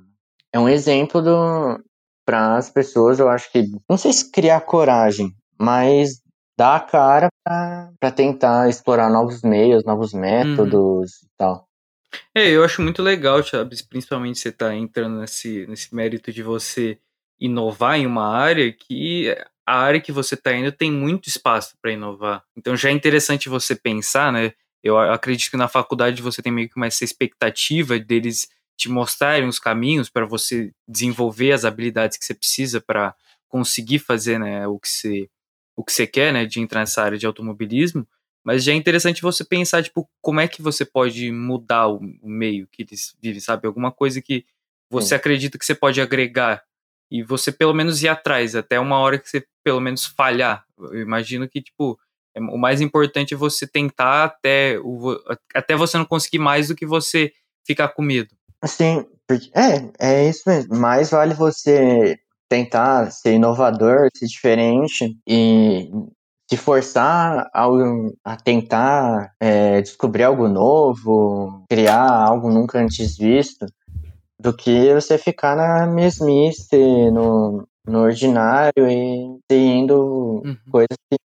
é 0.52 0.60
um 0.60 0.68
exemplo 0.68 1.22
para 2.26 2.58
as 2.58 2.70
pessoas, 2.70 3.20
eu 3.20 3.30
acho 3.30 3.52
que 3.52 3.64
não 3.90 3.98
sei 3.98 4.12
se 4.12 4.32
criar 4.32 4.62
coragem, 4.62 5.34
mas 5.60 6.22
dar 6.58 6.76
a 6.78 6.80
cara 6.80 7.30
para 7.44 8.12
tentar 8.12 8.68
explorar 8.68 9.10
novos 9.10 9.42
meios, 9.44 9.84
novos 9.86 10.14
métodos 10.14 11.12
uhum. 11.12 11.28
e 11.28 11.30
tal. 11.38 11.68
É, 12.34 12.50
eu 12.50 12.64
acho 12.64 12.82
muito 12.82 13.04
legal, 13.04 13.44
Chaves, 13.44 13.82
principalmente 13.82 14.40
você 14.40 14.52
tá 14.52 14.74
entrando 14.74 15.20
nesse, 15.20 15.68
nesse 15.68 15.94
mérito 15.94 16.32
de 16.32 16.42
você 16.42 16.98
inovar 17.40 18.00
em 18.00 18.06
uma 18.06 18.28
área 18.28 18.72
que 18.72 19.36
a 19.66 19.80
área 19.80 20.00
que 20.00 20.12
você 20.12 20.36
está 20.36 20.54
indo 20.54 20.72
tem 20.72 20.92
muito 20.92 21.28
espaço 21.28 21.76
para 21.82 21.92
inovar. 21.92 22.44
Então 22.56 22.76
já 22.76 22.90
é 22.90 22.92
interessante 22.94 23.50
você 23.50 23.76
pensar, 23.76 24.32
né? 24.32 24.54
Eu 24.84 24.98
acredito 24.98 25.52
que 25.52 25.58
na 25.58 25.68
faculdade 25.68 26.22
você 26.22 26.42
tem 26.42 26.52
meio 26.52 26.70
que 26.70 26.78
uma 26.78 26.88
essa 26.88 27.04
expectativa 27.04 28.00
deles 28.00 28.48
te 28.78 28.90
mostrarem 28.90 29.48
os 29.48 29.60
caminhos 29.60 30.10
para 30.10 30.26
você 30.26 30.72
desenvolver 30.88 31.52
as 31.52 31.66
habilidades 31.66 32.18
que 32.18 32.24
você 32.24 32.34
precisa 32.34 32.80
para 32.80 33.14
conseguir 33.50 34.00
fazer 34.00 34.40
né, 34.40 34.68
o, 34.68 34.80
que 34.80 34.88
você, 34.88 35.30
o 35.76 35.84
que 35.84 35.92
você 35.92 36.06
quer, 36.06 36.32
né, 36.32 36.46
de 36.46 36.60
entrar 36.60 36.82
nessa 36.82 37.02
área 37.02 37.18
de 37.18 37.26
automobilismo. 37.26 38.08
Mas 38.44 38.64
já 38.64 38.72
é 38.72 38.76
interessante 38.76 39.22
você 39.22 39.44
pensar, 39.44 39.84
tipo, 39.84 40.08
como 40.22 40.40
é 40.40 40.48
que 40.48 40.62
você 40.62 40.86
pode 40.86 41.32
mudar 41.32 41.88
o, 41.88 41.98
o 42.22 42.30
meio 42.30 42.68
que 42.68 42.84
eles 42.84 43.16
vivem, 43.22 43.42
sabe? 43.42 43.68
Alguma 43.68 43.92
coisa 43.92 44.22
que 44.22 44.46
você 44.90 45.10
Sim. 45.10 45.16
acredita 45.16 45.58
que 45.58 45.66
você 45.66 45.76
pode 45.76 46.00
agregar 46.00 46.64
e 47.10 47.24
você 47.24 47.52
pelo 47.52 47.74
menos 47.74 48.02
ir 48.04 48.08
atrás, 48.08 48.56
até 48.56 48.80
uma 48.80 48.98
hora 49.00 49.18
que 49.18 49.30
você 49.30 49.46
pelo 49.64 49.80
menos 49.80 50.06
falhar. 50.06 50.64
Eu 50.78 51.02
imagino 51.02 51.48
que, 51.48 51.62
tipo, 51.62 51.98
é, 52.36 52.40
o 52.40 52.58
mais 52.58 52.82
importante 52.82 53.34
é 53.34 53.38
você 53.38 53.66
tentar 53.68 54.26
até, 54.26 54.80
o, 54.80 55.18
até 55.54 55.76
você 55.76 55.98
não 55.98 56.06
conseguir 56.06 56.40
mais 56.40 56.68
do 56.68 56.76
que 56.76 56.86
você 56.86 57.32
ficar 57.66 57.90
com 57.90 58.02
medo. 58.02 58.30
Sim, 58.66 59.06
é, 59.54 59.90
é 60.00 60.30
isso 60.30 60.44
mesmo. 60.48 60.76
Mais 60.76 61.10
vale 61.10 61.34
você 61.34 62.18
tentar 62.50 63.12
ser 63.12 63.34
inovador, 63.34 64.10
ser 64.16 64.26
diferente 64.26 65.18
e 65.28 65.90
se 66.50 66.56
forçar 66.56 67.50
a, 67.54 67.68
a 68.24 68.38
tentar 68.38 69.34
é, 69.40 69.82
descobrir 69.82 70.24
algo 70.24 70.48
novo, 70.48 71.66
criar 71.70 72.10
algo 72.10 72.50
nunca 72.50 72.80
antes 72.80 73.18
visto, 73.18 73.66
do 74.48 74.56
que 74.56 74.94
você 74.94 75.18
ficar 75.18 75.58
na 75.58 75.86
mesmice, 75.86 77.12
no, 77.12 77.68
no 77.86 78.00
ordinário 78.00 78.88
e 78.90 79.38
seguindo 79.52 80.42
uhum. 80.46 80.58
coisas 80.72 80.98
que 81.12 81.18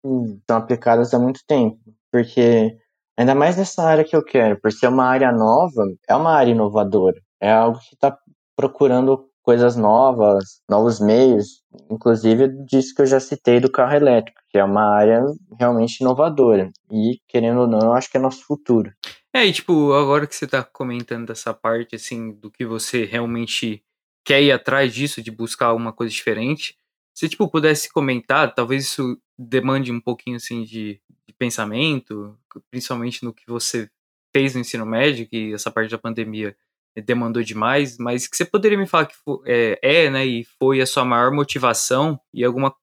são 0.50 0.56
aplicadas 0.56 1.14
há 1.14 1.20
muito 1.20 1.40
tempo. 1.46 1.78
Porque, 2.10 2.76
ainda 3.16 3.32
mais 3.32 3.56
nessa 3.56 3.84
área 3.84 4.04
que 4.04 4.16
eu 4.16 4.24
quero, 4.24 4.60
por 4.60 4.72
ser 4.72 4.88
uma 4.88 5.04
área 5.04 5.30
nova, 5.30 5.84
é 6.08 6.16
uma 6.16 6.32
área 6.32 6.50
inovadora. 6.50 7.20
É 7.40 7.52
algo 7.52 7.78
que 7.78 7.94
está 7.94 8.18
procurando 8.56 9.28
coisas 9.42 9.76
novas, 9.76 10.60
novos 10.68 11.00
meios, 11.00 11.62
inclusive 11.90 12.48
disso 12.64 12.94
que 12.94 13.02
eu 13.02 13.06
já 13.06 13.18
citei 13.18 13.60
do 13.60 13.70
carro 13.70 13.94
elétrico, 13.94 14.40
que 14.48 14.56
é 14.56 14.64
uma 14.64 14.94
área 14.94 15.22
realmente 15.58 16.00
inovadora. 16.00 16.70
E, 16.90 17.20
querendo 17.28 17.62
ou 17.62 17.66
não, 17.66 17.80
eu 17.80 17.92
acho 17.92 18.10
que 18.10 18.16
é 18.16 18.20
nosso 18.20 18.44
futuro. 18.44 18.92
É, 19.34 19.44
e 19.46 19.52
tipo, 19.52 19.92
agora 19.92 20.26
que 20.26 20.36
você 20.36 20.44
está 20.44 20.62
comentando 20.62 21.26
dessa 21.26 21.52
parte, 21.52 21.96
assim, 21.96 22.32
do 22.32 22.50
que 22.50 22.64
você 22.64 23.04
realmente 23.04 23.82
quer 24.24 24.42
ir 24.42 24.52
atrás 24.52 24.94
disso, 24.94 25.22
de 25.22 25.30
buscar 25.30 25.66
alguma 25.66 25.92
coisa 25.92 26.12
diferente. 26.12 26.76
Se, 27.14 27.28
tipo, 27.28 27.48
pudesse 27.48 27.92
comentar, 27.92 28.54
talvez 28.54 28.84
isso 28.84 29.18
demande 29.38 29.90
um 29.90 30.00
pouquinho, 30.00 30.36
assim, 30.36 30.62
de, 30.64 31.00
de 31.26 31.34
pensamento, 31.36 32.38
principalmente 32.70 33.24
no 33.24 33.34
que 33.34 33.46
você 33.46 33.90
fez 34.32 34.54
no 34.54 34.60
ensino 34.60 34.86
médio, 34.86 35.26
que 35.26 35.52
essa 35.52 35.70
parte 35.70 35.90
da 35.90 35.98
pandemia 35.98 36.56
demandou 37.00 37.42
demais, 37.42 37.96
mas 37.98 38.26
que 38.26 38.36
você 38.36 38.44
poderia 38.44 38.76
me 38.76 38.86
falar 38.86 39.06
que 39.06 39.14
é, 39.46 39.78
é, 39.82 40.10
né, 40.10 40.26
e 40.26 40.44
foi 40.58 40.80
a 40.80 40.86
sua 40.86 41.04
maior 41.04 41.32
motivação 41.32 42.18
e 42.34 42.44
alguma 42.44 42.74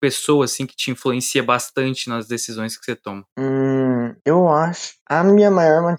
pessoa, 0.00 0.44
assim, 0.44 0.66
que 0.66 0.76
te 0.76 0.90
influencia 0.90 1.42
bastante 1.42 2.08
nas 2.08 2.28
decisões 2.28 2.76
que 2.76 2.84
você 2.84 2.94
toma? 2.94 3.24
Hum, 3.38 4.14
eu 4.24 4.48
acho, 4.48 4.94
a 5.06 5.24
minha 5.24 5.50
maior 5.50 5.96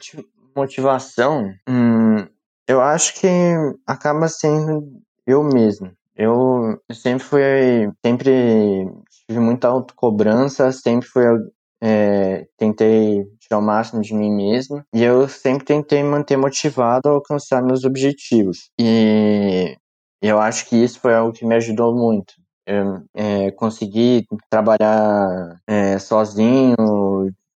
motivação, 0.55 1.53
hum, 1.67 2.25
eu 2.67 2.81
acho 2.81 3.19
que 3.19 3.27
acaba 3.85 4.27
sendo 4.27 5.01
eu 5.25 5.43
mesmo. 5.43 5.91
Eu 6.15 6.81
sempre 6.91 7.23
fui, 7.23 7.41
sempre 8.03 8.31
tive 9.27 9.39
muita 9.39 9.67
autocobrança, 9.67 10.71
sempre 10.71 11.07
fui, 11.07 11.23
é, 11.81 12.47
tentei 12.57 13.23
tirar 13.47 13.59
o 13.59 13.61
máximo 13.61 14.01
de 14.01 14.13
mim 14.13 14.29
mesmo 14.29 14.83
e 14.93 15.03
eu 15.03 15.27
sempre 15.27 15.65
tentei 15.65 16.03
manter 16.03 16.37
motivado 16.37 17.09
a 17.09 17.13
alcançar 17.13 17.63
meus 17.63 17.83
objetivos. 17.83 18.69
E 18.79 19.77
eu 20.21 20.39
acho 20.39 20.67
que 20.67 20.75
isso 20.75 20.99
foi 20.99 21.13
algo 21.13 21.33
que 21.33 21.45
me 21.45 21.55
ajudou 21.55 21.95
muito. 21.95 22.33
Eu, 22.65 23.01
é, 23.13 23.51
conseguir 23.51 24.25
trabalhar 24.49 25.57
é, 25.65 25.97
sozinho, 25.99 26.75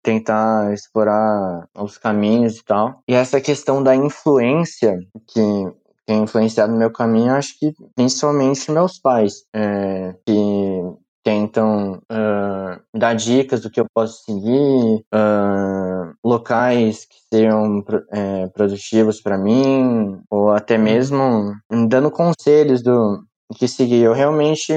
tentar 0.03 0.73
explorar 0.73 1.67
os 1.75 1.97
caminhos 1.97 2.57
e 2.57 2.63
tal. 2.63 3.01
E 3.07 3.13
essa 3.13 3.39
questão 3.39 3.81
da 3.81 3.95
influência 3.95 4.99
que 5.27 5.41
tem 6.05 6.23
influenciado 6.23 6.71
no 6.71 6.79
meu 6.79 6.89
caminho, 6.89 7.33
acho 7.33 7.59
que 7.59 7.73
principalmente 7.93 8.71
meus 8.71 8.97
pais, 8.97 9.43
é, 9.53 10.15
que 10.25 10.76
tentam 11.27 12.01
uh, 12.09 12.81
dar 12.97 13.13
dicas 13.13 13.59
do 13.59 13.69
que 13.69 13.81
eu 13.81 13.85
posso 13.93 14.23
seguir, 14.23 15.03
uh, 15.13 16.15
locais 16.23 17.03
que 17.03 17.17
sejam 17.33 17.83
é, 18.13 18.47
produtivos 18.47 19.19
para 19.19 19.37
mim, 19.37 20.21
ou 20.31 20.51
até 20.51 20.77
mesmo 20.77 21.53
dando 21.89 22.09
conselhos 22.09 22.81
do 22.81 23.21
que 23.57 23.67
seguir. 23.67 24.03
Eu 24.03 24.13
realmente 24.13 24.71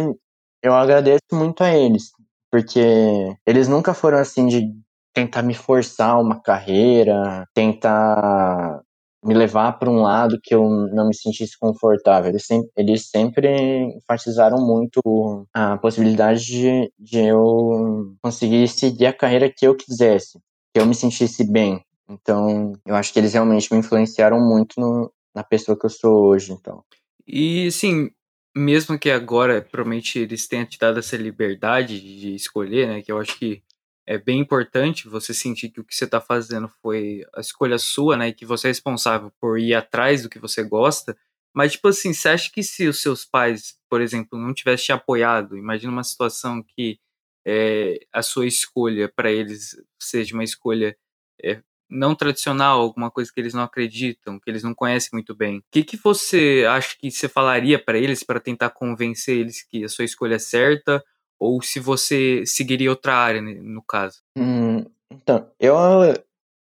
eu 0.60 0.74
agradeço 0.74 1.20
muito 1.32 1.62
a 1.62 1.72
eles, 1.72 2.10
porque 2.50 3.32
eles 3.46 3.68
nunca 3.68 3.94
foram 3.94 4.18
assim 4.18 4.48
de 4.48 4.74
tentar 5.14 5.42
me 5.42 5.54
forçar 5.54 6.20
uma 6.20 6.42
carreira, 6.42 7.46
tentar 7.54 8.80
me 9.24 9.34
levar 9.34 9.72
para 9.78 9.90
um 9.90 10.00
lado 10.00 10.40
que 10.42 10.54
eu 10.54 10.68
não 10.92 11.08
me 11.08 11.14
sentisse 11.14 11.58
confortável. 11.58 12.30
Eles 12.30 12.46
sempre, 12.46 12.70
eles 12.76 13.08
sempre 13.08 13.48
enfatizaram 13.96 14.58
muito 14.58 15.46
a 15.52 15.76
possibilidade 15.76 16.44
de, 16.44 16.92
de 16.98 17.18
eu 17.18 18.16
conseguir 18.22 18.66
seguir 18.68 19.06
a 19.06 19.12
carreira 19.12 19.52
que 19.54 19.66
eu 19.66 19.76
quisesse, 19.76 20.38
que 20.74 20.80
eu 20.80 20.86
me 20.86 20.94
sentisse 20.94 21.44
bem. 21.50 21.84
Então, 22.08 22.72
eu 22.86 22.94
acho 22.94 23.12
que 23.12 23.18
eles 23.18 23.34
realmente 23.34 23.72
me 23.72 23.78
influenciaram 23.78 24.40
muito 24.40 24.80
no, 24.80 25.12
na 25.34 25.44
pessoa 25.44 25.78
que 25.78 25.86
eu 25.86 25.90
sou 25.90 26.26
hoje, 26.26 26.52
então. 26.52 26.82
E, 27.26 27.68
assim, 27.68 28.10
mesmo 28.56 28.98
que 28.98 29.10
agora, 29.10 29.62
provavelmente, 29.62 30.18
eles 30.18 30.48
tenham 30.48 30.66
te 30.66 30.78
dado 30.78 30.98
essa 30.98 31.16
liberdade 31.16 32.00
de 32.00 32.34
escolher, 32.34 32.88
né? 32.88 33.02
Que 33.02 33.12
eu 33.12 33.18
acho 33.18 33.38
que 33.38 33.62
é 34.06 34.18
bem 34.18 34.40
importante 34.40 35.08
você 35.08 35.32
sentir 35.34 35.70
que 35.70 35.80
o 35.80 35.84
que 35.84 35.94
você 35.94 36.04
está 36.04 36.20
fazendo 36.20 36.68
foi 36.82 37.24
a 37.34 37.40
escolha 37.40 37.78
sua, 37.78 38.16
né? 38.16 38.28
E 38.28 38.34
que 38.34 38.46
você 38.46 38.68
é 38.68 38.70
responsável 38.70 39.32
por 39.40 39.58
ir 39.58 39.74
atrás 39.74 40.22
do 40.22 40.28
que 40.30 40.38
você 40.38 40.62
gosta. 40.62 41.16
Mas, 41.54 41.72
tipo 41.72 41.88
assim, 41.88 42.12
você 42.12 42.28
acha 42.28 42.50
que 42.50 42.62
se 42.62 42.86
os 42.88 43.00
seus 43.02 43.24
pais, 43.24 43.76
por 43.88 44.00
exemplo, 44.00 44.38
não 44.38 44.54
tivessem 44.54 44.86
te 44.86 44.92
apoiado, 44.92 45.56
imagina 45.56 45.92
uma 45.92 46.04
situação 46.04 46.62
que 46.62 46.98
é, 47.46 48.00
a 48.12 48.22
sua 48.22 48.46
escolha 48.46 49.08
para 49.08 49.30
eles 49.30 49.76
seja 49.98 50.34
uma 50.34 50.44
escolha 50.44 50.96
é, 51.42 51.62
não 51.90 52.14
tradicional, 52.14 52.80
alguma 52.80 53.10
coisa 53.10 53.30
que 53.32 53.40
eles 53.40 53.54
não 53.54 53.62
acreditam, 53.64 54.38
que 54.38 54.48
eles 54.48 54.62
não 54.62 54.74
conhecem 54.74 55.10
muito 55.12 55.34
bem. 55.34 55.58
O 55.58 55.64
que, 55.70 55.82
que 55.82 55.96
você 55.96 56.64
acha 56.68 56.96
que 56.98 57.10
você 57.10 57.28
falaria 57.28 57.82
para 57.82 57.98
eles 57.98 58.22
para 58.22 58.38
tentar 58.40 58.70
convencer 58.70 59.38
eles 59.38 59.62
que 59.62 59.84
a 59.84 59.88
sua 59.88 60.04
escolha 60.04 60.36
é 60.36 60.38
certa? 60.38 61.04
Ou 61.40 61.62
se 61.62 61.80
você 61.80 62.44
seguiria 62.44 62.90
outra 62.90 63.14
área, 63.14 63.40
no 63.40 63.82
caso? 63.82 64.18
Hum, 64.36 64.84
então, 65.10 65.46
eu, 65.58 65.74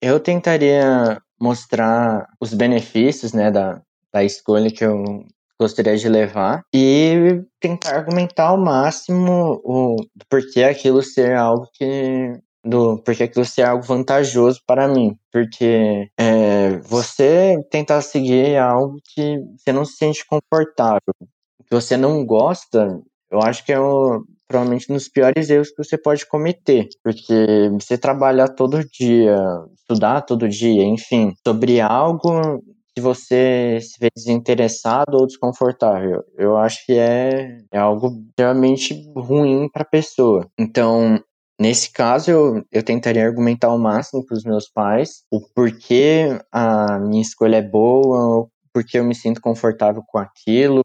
eu 0.02 0.20
tentaria 0.20 1.20
mostrar 1.40 2.28
os 2.40 2.52
benefícios 2.52 3.32
né, 3.32 3.50
da, 3.50 3.80
da 4.12 4.22
escolha 4.22 4.70
que 4.70 4.84
eu 4.84 5.24
gostaria 5.58 5.96
de 5.96 6.08
levar 6.08 6.62
e 6.74 7.42
tentar 7.58 7.96
argumentar 7.96 8.48
ao 8.48 8.58
máximo 8.58 9.60
o 9.64 9.96
porquê 10.28 10.64
aquilo 10.64 11.02
ser 11.02 11.34
algo 11.34 11.66
que 11.72 12.32
do 12.62 12.98
porque 13.02 13.22
aquilo 13.22 13.44
ser 13.44 13.62
algo 13.62 13.82
vantajoso 13.82 14.60
para 14.66 14.88
mim. 14.88 15.16
Porque 15.32 16.10
é, 16.18 16.78
você 16.78 17.56
tentar 17.70 18.02
seguir 18.02 18.56
algo 18.56 18.96
que 19.14 19.38
você 19.56 19.72
não 19.72 19.84
se 19.84 19.96
sente 19.96 20.26
confortável, 20.26 21.14
que 21.20 21.74
você 21.74 21.96
não 21.96 22.24
gosta, 22.24 23.00
eu 23.30 23.40
acho 23.40 23.64
que 23.64 23.72
é 23.72 23.80
o, 23.80 24.24
provavelmente 24.48 24.88
dos 24.88 25.08
piores 25.08 25.50
erros 25.50 25.70
que 25.70 25.82
você 25.82 25.98
pode 25.98 26.26
cometer. 26.26 26.88
Porque 27.02 27.70
você 27.72 27.98
trabalhar 27.98 28.48
todo 28.48 28.84
dia, 28.84 29.36
estudar 29.74 30.22
todo 30.22 30.48
dia, 30.48 30.84
enfim, 30.84 31.32
sobre 31.46 31.80
algo 31.80 32.62
que 32.94 33.02
você 33.02 33.78
se 33.82 33.98
vê 34.00 34.08
desinteressado 34.16 35.18
ou 35.18 35.26
desconfortável. 35.26 36.22
Eu 36.38 36.56
acho 36.56 36.84
que 36.86 36.94
é, 36.94 37.58
é 37.70 37.78
algo 37.78 38.10
realmente 38.38 39.04
ruim 39.14 39.68
para 39.70 39.82
a 39.82 39.88
pessoa. 39.88 40.46
Então, 40.58 41.20
Nesse 41.58 41.90
caso, 41.90 42.30
eu, 42.30 42.62
eu 42.70 42.82
tentaria 42.82 43.24
argumentar 43.24 43.68
ao 43.68 43.78
máximo 43.78 44.24
para 44.26 44.36
os 44.36 44.44
meus 44.44 44.68
pais 44.68 45.22
o 45.30 45.40
porquê 45.54 46.38
a 46.52 46.98
minha 46.98 47.22
escolha 47.22 47.56
é 47.56 47.62
boa, 47.62 48.40
o 48.40 48.50
porquê 48.74 48.98
eu 48.98 49.04
me 49.04 49.14
sinto 49.14 49.40
confortável 49.40 50.02
com 50.06 50.18
aquilo, 50.18 50.82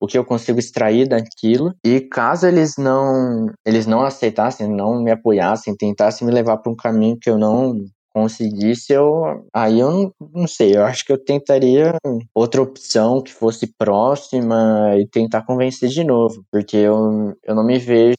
o 0.00 0.06
que 0.06 0.16
eu 0.16 0.24
consigo 0.24 0.58
extrair 0.58 1.08
daquilo. 1.08 1.74
E 1.84 2.00
caso 2.00 2.46
eles 2.46 2.76
não 2.76 3.46
eles 3.64 3.86
não 3.86 4.02
aceitassem, 4.02 4.68
não 4.68 5.02
me 5.02 5.10
apoiassem, 5.10 5.76
tentassem 5.76 6.26
me 6.26 6.32
levar 6.32 6.58
para 6.58 6.72
um 6.72 6.76
caminho 6.76 7.18
que 7.20 7.30
eu 7.30 7.38
não 7.38 7.74
conseguisse, 8.12 8.92
eu 8.92 9.46
aí 9.54 9.78
eu 9.78 9.90
não, 9.90 10.12
não 10.32 10.46
sei, 10.46 10.76
eu 10.76 10.84
acho 10.84 11.04
que 11.04 11.12
eu 11.12 11.22
tentaria 11.22 11.94
outra 12.34 12.60
opção 12.60 13.22
que 13.22 13.32
fosse 13.32 13.72
próxima 13.78 14.96
e 14.98 15.06
tentar 15.06 15.42
convencer 15.42 15.88
de 15.88 16.02
novo, 16.02 16.44
porque 16.50 16.76
eu, 16.76 17.36
eu 17.44 17.54
não 17.54 17.64
me 17.64 17.78
vejo 17.78 18.16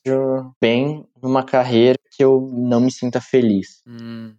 bem 0.62 1.04
numa 1.22 1.44
carreira 1.44 1.98
que 2.16 2.24
eu 2.24 2.50
não 2.54 2.80
me 2.80 2.92
sinta 2.92 3.20
feliz. 3.20 3.82
Hum. 3.86 4.34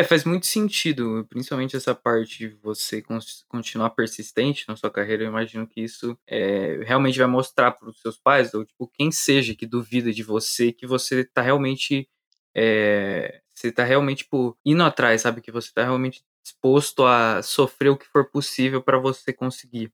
É, 0.00 0.02
faz 0.02 0.24
muito 0.24 0.46
sentido, 0.46 1.26
principalmente 1.28 1.76
essa 1.76 1.94
parte 1.94 2.38
de 2.38 2.48
você 2.62 3.02
continuar 3.46 3.90
persistente 3.90 4.64
na 4.66 4.74
sua 4.74 4.90
carreira. 4.90 5.24
Eu 5.24 5.28
imagino 5.28 5.66
que 5.66 5.82
isso 5.82 6.16
é, 6.26 6.80
realmente 6.84 7.18
vai 7.18 7.26
mostrar 7.26 7.72
para 7.72 7.90
os 7.90 8.00
seus 8.00 8.16
pais, 8.16 8.54
ou 8.54 8.64
tipo, 8.64 8.88
quem 8.88 9.12
seja 9.12 9.54
que 9.54 9.66
duvida 9.66 10.10
de 10.10 10.22
você, 10.22 10.72
que 10.72 10.86
você 10.86 11.20
está 11.20 11.42
realmente 11.42 12.08
é, 12.56 13.42
você 13.54 13.70
tá 13.70 13.84
realmente, 13.84 14.24
tipo, 14.24 14.56
indo 14.64 14.82
atrás, 14.82 15.20
sabe? 15.20 15.42
Que 15.42 15.52
você 15.52 15.70
tá 15.70 15.82
realmente 15.82 16.24
disposto 16.42 17.04
a 17.04 17.42
sofrer 17.42 17.90
o 17.90 17.96
que 17.98 18.06
for 18.06 18.24
possível 18.30 18.82
para 18.82 18.98
você 18.98 19.34
conseguir. 19.34 19.92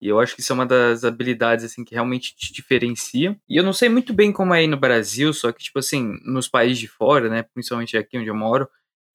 E 0.00 0.08
eu 0.08 0.18
acho 0.18 0.34
que 0.34 0.40
isso 0.40 0.52
é 0.52 0.54
uma 0.54 0.64
das 0.64 1.04
habilidades, 1.04 1.62
assim, 1.62 1.84
que 1.84 1.94
realmente 1.94 2.34
te 2.34 2.54
diferencia. 2.54 3.38
E 3.46 3.58
eu 3.58 3.62
não 3.62 3.74
sei 3.74 3.90
muito 3.90 4.14
bem 4.14 4.32
como 4.32 4.54
é 4.54 4.60
aí 4.60 4.66
no 4.66 4.78
Brasil, 4.78 5.30
só 5.34 5.52
que, 5.52 5.62
tipo 5.62 5.78
assim, 5.78 6.18
nos 6.24 6.48
países 6.48 6.78
de 6.78 6.88
fora, 6.88 7.28
né, 7.28 7.42
principalmente 7.42 7.98
aqui 7.98 8.16
onde 8.16 8.28
eu 8.28 8.34
moro, 8.34 8.66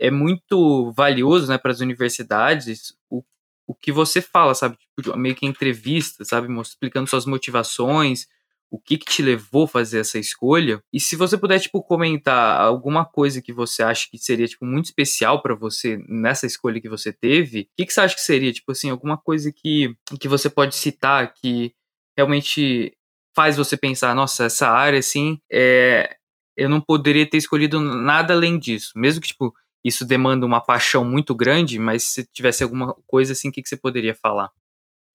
é 0.01 0.09
muito 0.09 0.91
valioso, 0.93 1.47
né, 1.47 1.59
para 1.59 1.71
as 1.71 1.79
universidades 1.79 2.93
o, 3.07 3.23
o 3.67 3.75
que 3.75 3.91
você 3.91 4.19
fala, 4.19 4.55
sabe? 4.55 4.75
Tipo, 4.97 5.15
meio 5.15 5.35
que 5.35 5.45
entrevista, 5.45 6.25
sabe? 6.25 6.51
Explicando 6.59 7.07
suas 7.07 7.27
motivações, 7.27 8.27
o 8.71 8.79
que, 8.79 8.97
que 8.97 9.05
te 9.05 9.21
levou 9.21 9.65
a 9.65 9.67
fazer 9.67 9.99
essa 9.99 10.17
escolha. 10.17 10.81
E 10.91 10.99
se 10.99 11.15
você 11.15 11.37
puder, 11.37 11.59
tipo, 11.59 11.83
comentar 11.83 12.59
alguma 12.59 13.05
coisa 13.05 13.43
que 13.43 13.53
você 13.53 13.83
acha 13.83 14.07
que 14.09 14.17
seria, 14.17 14.47
tipo, 14.47 14.65
muito 14.65 14.85
especial 14.85 15.39
para 15.39 15.53
você 15.53 16.03
nessa 16.09 16.47
escolha 16.47 16.81
que 16.81 16.89
você 16.89 17.13
teve, 17.13 17.61
o 17.61 17.67
que, 17.77 17.85
que 17.85 17.93
você 17.93 18.01
acha 18.01 18.15
que 18.15 18.21
seria, 18.21 18.51
tipo 18.51 18.71
assim, 18.71 18.89
alguma 18.89 19.17
coisa 19.17 19.51
que, 19.51 19.95
que 20.19 20.27
você 20.27 20.49
pode 20.49 20.75
citar 20.75 21.31
que 21.31 21.75
realmente 22.17 22.97
faz 23.35 23.55
você 23.55 23.77
pensar, 23.77 24.15
nossa, 24.15 24.45
essa 24.45 24.67
área, 24.67 24.97
assim, 24.99 25.39
é, 25.51 26.17
eu 26.57 26.67
não 26.67 26.81
poderia 26.81 27.29
ter 27.29 27.37
escolhido 27.37 27.79
nada 27.79 28.33
além 28.33 28.57
disso. 28.57 28.93
Mesmo 28.95 29.21
que, 29.21 29.27
tipo, 29.27 29.53
isso 29.83 30.05
demanda 30.05 30.45
uma 30.45 30.61
paixão 30.61 31.03
muito 31.03 31.33
grande, 31.35 31.79
mas 31.79 32.03
se 32.03 32.25
tivesse 32.25 32.63
alguma 32.63 32.95
coisa 33.07 33.33
assim, 33.33 33.49
o 33.49 33.51
que, 33.51 33.61
que 33.61 33.69
você 33.69 33.77
poderia 33.77 34.15
falar? 34.15 34.49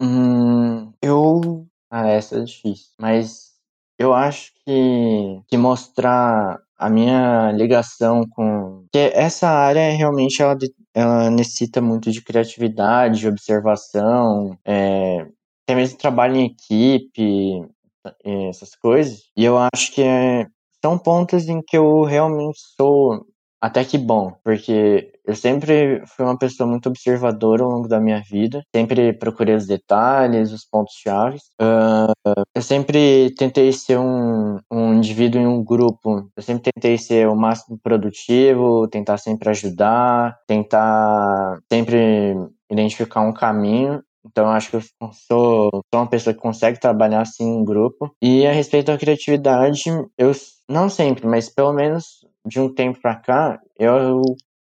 Hum, 0.00 0.92
eu. 1.00 1.66
Ah, 1.90 2.08
essa 2.08 2.36
é 2.38 2.44
difícil. 2.44 2.88
Mas 3.00 3.52
eu 3.98 4.12
acho 4.12 4.52
que, 4.64 5.40
que 5.48 5.56
mostrar 5.56 6.60
a 6.76 6.90
minha 6.90 7.52
ligação 7.52 8.22
com. 8.28 8.84
que 8.92 8.98
essa 8.98 9.48
área 9.48 9.90
realmente 9.96 10.42
ela, 10.42 10.56
ela 10.94 11.30
necessita 11.30 11.80
muito 11.80 12.10
de 12.10 12.22
criatividade, 12.22 13.20
de 13.20 13.28
observação, 13.28 14.58
é, 14.64 15.26
até 15.64 15.74
mesmo 15.74 15.98
trabalho 15.98 16.36
em 16.36 16.46
equipe, 16.46 17.66
essas 18.48 18.74
coisas. 18.74 19.22
E 19.36 19.44
eu 19.44 19.56
acho 19.74 19.92
que 19.92 20.02
é, 20.02 20.46
são 20.84 20.98
pontos 20.98 21.48
em 21.48 21.62
que 21.62 21.76
eu 21.76 22.02
realmente 22.02 22.58
sou 22.76 23.26
até 23.66 23.84
que 23.84 23.98
bom, 23.98 24.32
porque 24.44 25.12
eu 25.24 25.34
sempre 25.34 26.00
fui 26.06 26.24
uma 26.24 26.38
pessoa 26.38 26.68
muito 26.68 26.88
observadora 26.88 27.64
ao 27.64 27.70
longo 27.70 27.88
da 27.88 27.98
minha 28.00 28.22
vida, 28.22 28.62
sempre 28.74 29.12
procurei 29.12 29.56
os 29.56 29.66
detalhes, 29.66 30.52
os 30.52 30.64
pontos-chave. 30.64 31.38
Uh, 31.60 32.12
eu 32.54 32.62
sempre 32.62 33.34
tentei 33.36 33.72
ser 33.72 33.98
um, 33.98 34.60
um 34.70 34.94
indivíduo 34.94 35.40
em 35.40 35.46
um 35.48 35.64
grupo, 35.64 36.30
eu 36.36 36.42
sempre 36.42 36.70
tentei 36.72 36.96
ser 36.96 37.28
o 37.28 37.34
máximo 37.34 37.76
produtivo, 37.82 38.86
tentar 38.88 39.18
sempre 39.18 39.50
ajudar, 39.50 40.38
tentar 40.46 41.58
sempre 41.70 42.36
identificar 42.70 43.22
um 43.22 43.32
caminho. 43.32 44.00
Então, 44.26 44.48
acho 44.50 44.70
que 44.70 44.76
eu 44.76 44.80
sou, 44.80 45.70
sou 45.70 45.82
uma 45.94 46.08
pessoa 46.08 46.34
que 46.34 46.40
consegue 46.40 46.80
trabalhar 46.80 47.22
assim 47.22 47.44
em 47.44 47.64
grupo. 47.64 48.10
E 48.20 48.46
a 48.46 48.52
respeito 48.52 48.86
da 48.86 48.98
criatividade, 48.98 49.82
eu 50.18 50.32
não 50.68 50.88
sempre, 50.88 51.26
mas 51.26 51.48
pelo 51.48 51.72
menos 51.72 52.26
de 52.46 52.60
um 52.60 52.72
tempo 52.72 53.00
para 53.00 53.16
cá, 53.16 53.60
eu 53.78 54.22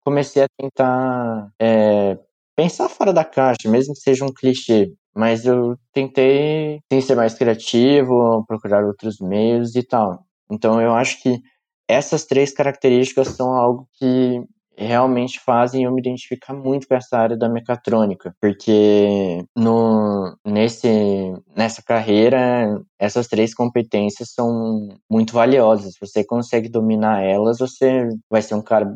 comecei 0.04 0.42
a 0.42 0.48
tentar 0.58 1.50
é, 1.60 2.18
pensar 2.56 2.88
fora 2.88 3.12
da 3.12 3.24
caixa, 3.24 3.68
mesmo 3.68 3.94
que 3.94 4.00
seja 4.00 4.24
um 4.24 4.32
clichê. 4.32 4.92
Mas 5.14 5.44
eu 5.44 5.76
tentei, 5.92 6.80
tentei 6.88 7.00
ser 7.02 7.14
mais 7.14 7.34
criativo, 7.34 8.44
procurar 8.46 8.84
outros 8.84 9.18
meios 9.20 9.76
e 9.76 9.82
tal. 9.82 10.24
Então 10.50 10.80
eu 10.80 10.92
acho 10.92 11.22
que 11.22 11.40
essas 11.88 12.24
três 12.24 12.52
características 12.52 13.28
são 13.28 13.52
algo 13.54 13.88
que 13.94 14.42
realmente 14.76 15.40
fazem 15.40 15.84
eu 15.84 15.92
me 15.92 16.00
identificar 16.00 16.54
muito 16.54 16.86
com 16.88 16.94
essa 16.94 17.16
área 17.16 17.36
da 17.36 17.48
mecatrônica, 17.48 18.34
porque 18.40 19.44
no, 19.56 20.36
nesse, 20.44 20.88
nessa 21.56 21.82
carreira, 21.82 22.80
essas 22.98 23.26
três 23.28 23.54
competências 23.54 24.32
são 24.32 24.88
muito 25.10 25.32
valiosas. 25.32 25.94
Você 26.00 26.24
consegue 26.24 26.68
dominar 26.68 27.22
elas, 27.22 27.58
você 27.58 28.08
vai 28.30 28.42
ser 28.42 28.54
um 28.54 28.62
cara 28.62 28.86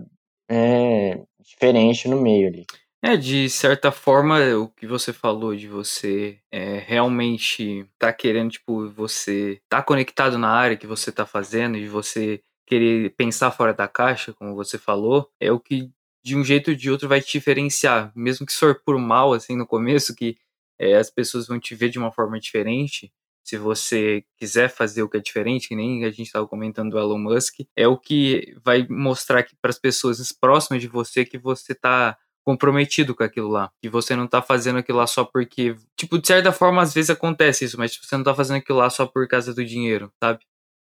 é, 0.50 1.20
diferente 1.40 2.08
no 2.08 2.20
meio 2.20 2.48
ali. 2.48 2.64
É, 3.00 3.16
de 3.16 3.48
certa 3.48 3.92
forma, 3.92 4.40
o 4.56 4.68
que 4.68 4.84
você 4.84 5.12
falou 5.12 5.54
de 5.54 5.68
você 5.68 6.36
é, 6.50 6.78
realmente 6.84 7.86
tá 7.96 8.12
querendo, 8.12 8.50
tipo, 8.50 8.88
você 8.90 9.60
tá 9.68 9.80
conectado 9.80 10.36
na 10.36 10.50
área 10.50 10.76
que 10.76 10.86
você 10.86 11.12
tá 11.12 11.24
fazendo 11.24 11.76
e 11.76 11.86
você 11.86 12.40
querer 12.68 13.14
pensar 13.16 13.50
fora 13.50 13.72
da 13.72 13.88
caixa, 13.88 14.32
como 14.34 14.54
você 14.54 14.78
falou, 14.78 15.30
é 15.40 15.50
o 15.50 15.58
que 15.58 15.90
de 16.22 16.36
um 16.36 16.44
jeito 16.44 16.70
ou 16.70 16.76
de 16.76 16.90
outro 16.90 17.08
vai 17.08 17.20
te 17.20 17.32
diferenciar, 17.32 18.12
mesmo 18.14 18.44
que 18.46 18.52
for 18.52 18.80
por 18.84 18.98
mal 18.98 19.32
assim 19.32 19.56
no 19.56 19.66
começo, 19.66 20.14
que 20.14 20.36
é, 20.78 20.96
as 20.96 21.10
pessoas 21.10 21.46
vão 21.48 21.58
te 21.58 21.74
ver 21.74 21.88
de 21.88 21.98
uma 21.98 22.12
forma 22.12 22.38
diferente. 22.38 23.12
Se 23.42 23.56
você 23.56 24.24
quiser 24.36 24.68
fazer 24.68 25.02
o 25.02 25.08
que 25.08 25.16
é 25.16 25.20
diferente, 25.20 25.68
que 25.68 25.76
nem 25.76 26.04
a 26.04 26.10
gente 26.10 26.26
estava 26.26 26.46
comentando 26.46 26.90
do 26.90 26.98
Elon 26.98 27.18
Musk, 27.18 27.60
é 27.74 27.88
o 27.88 27.96
que 27.96 28.54
vai 28.62 28.86
mostrar 28.88 29.46
para 29.62 29.70
as 29.70 29.78
pessoas 29.78 30.30
próximas 30.32 30.82
de 30.82 30.88
você 30.88 31.24
que 31.24 31.38
você 31.38 31.72
está 31.72 32.16
comprometido 32.44 33.14
com 33.14 33.22
aquilo 33.22 33.48
lá. 33.48 33.70
E 33.82 33.88
você 33.88 34.14
não 34.14 34.26
tá 34.26 34.42
fazendo 34.42 34.78
aquilo 34.78 34.98
lá 34.98 35.06
só 35.06 35.24
porque. 35.24 35.74
Tipo, 35.96 36.18
de 36.18 36.26
certa 36.26 36.52
forma, 36.52 36.82
às 36.82 36.92
vezes 36.92 37.10
acontece 37.10 37.64
isso, 37.64 37.78
mas 37.78 37.96
você 37.96 38.16
não 38.16 38.24
tá 38.24 38.34
fazendo 38.34 38.58
aquilo 38.58 38.78
lá 38.78 38.90
só 38.90 39.06
por 39.06 39.26
causa 39.26 39.54
do 39.54 39.64
dinheiro, 39.64 40.12
sabe? 40.22 40.40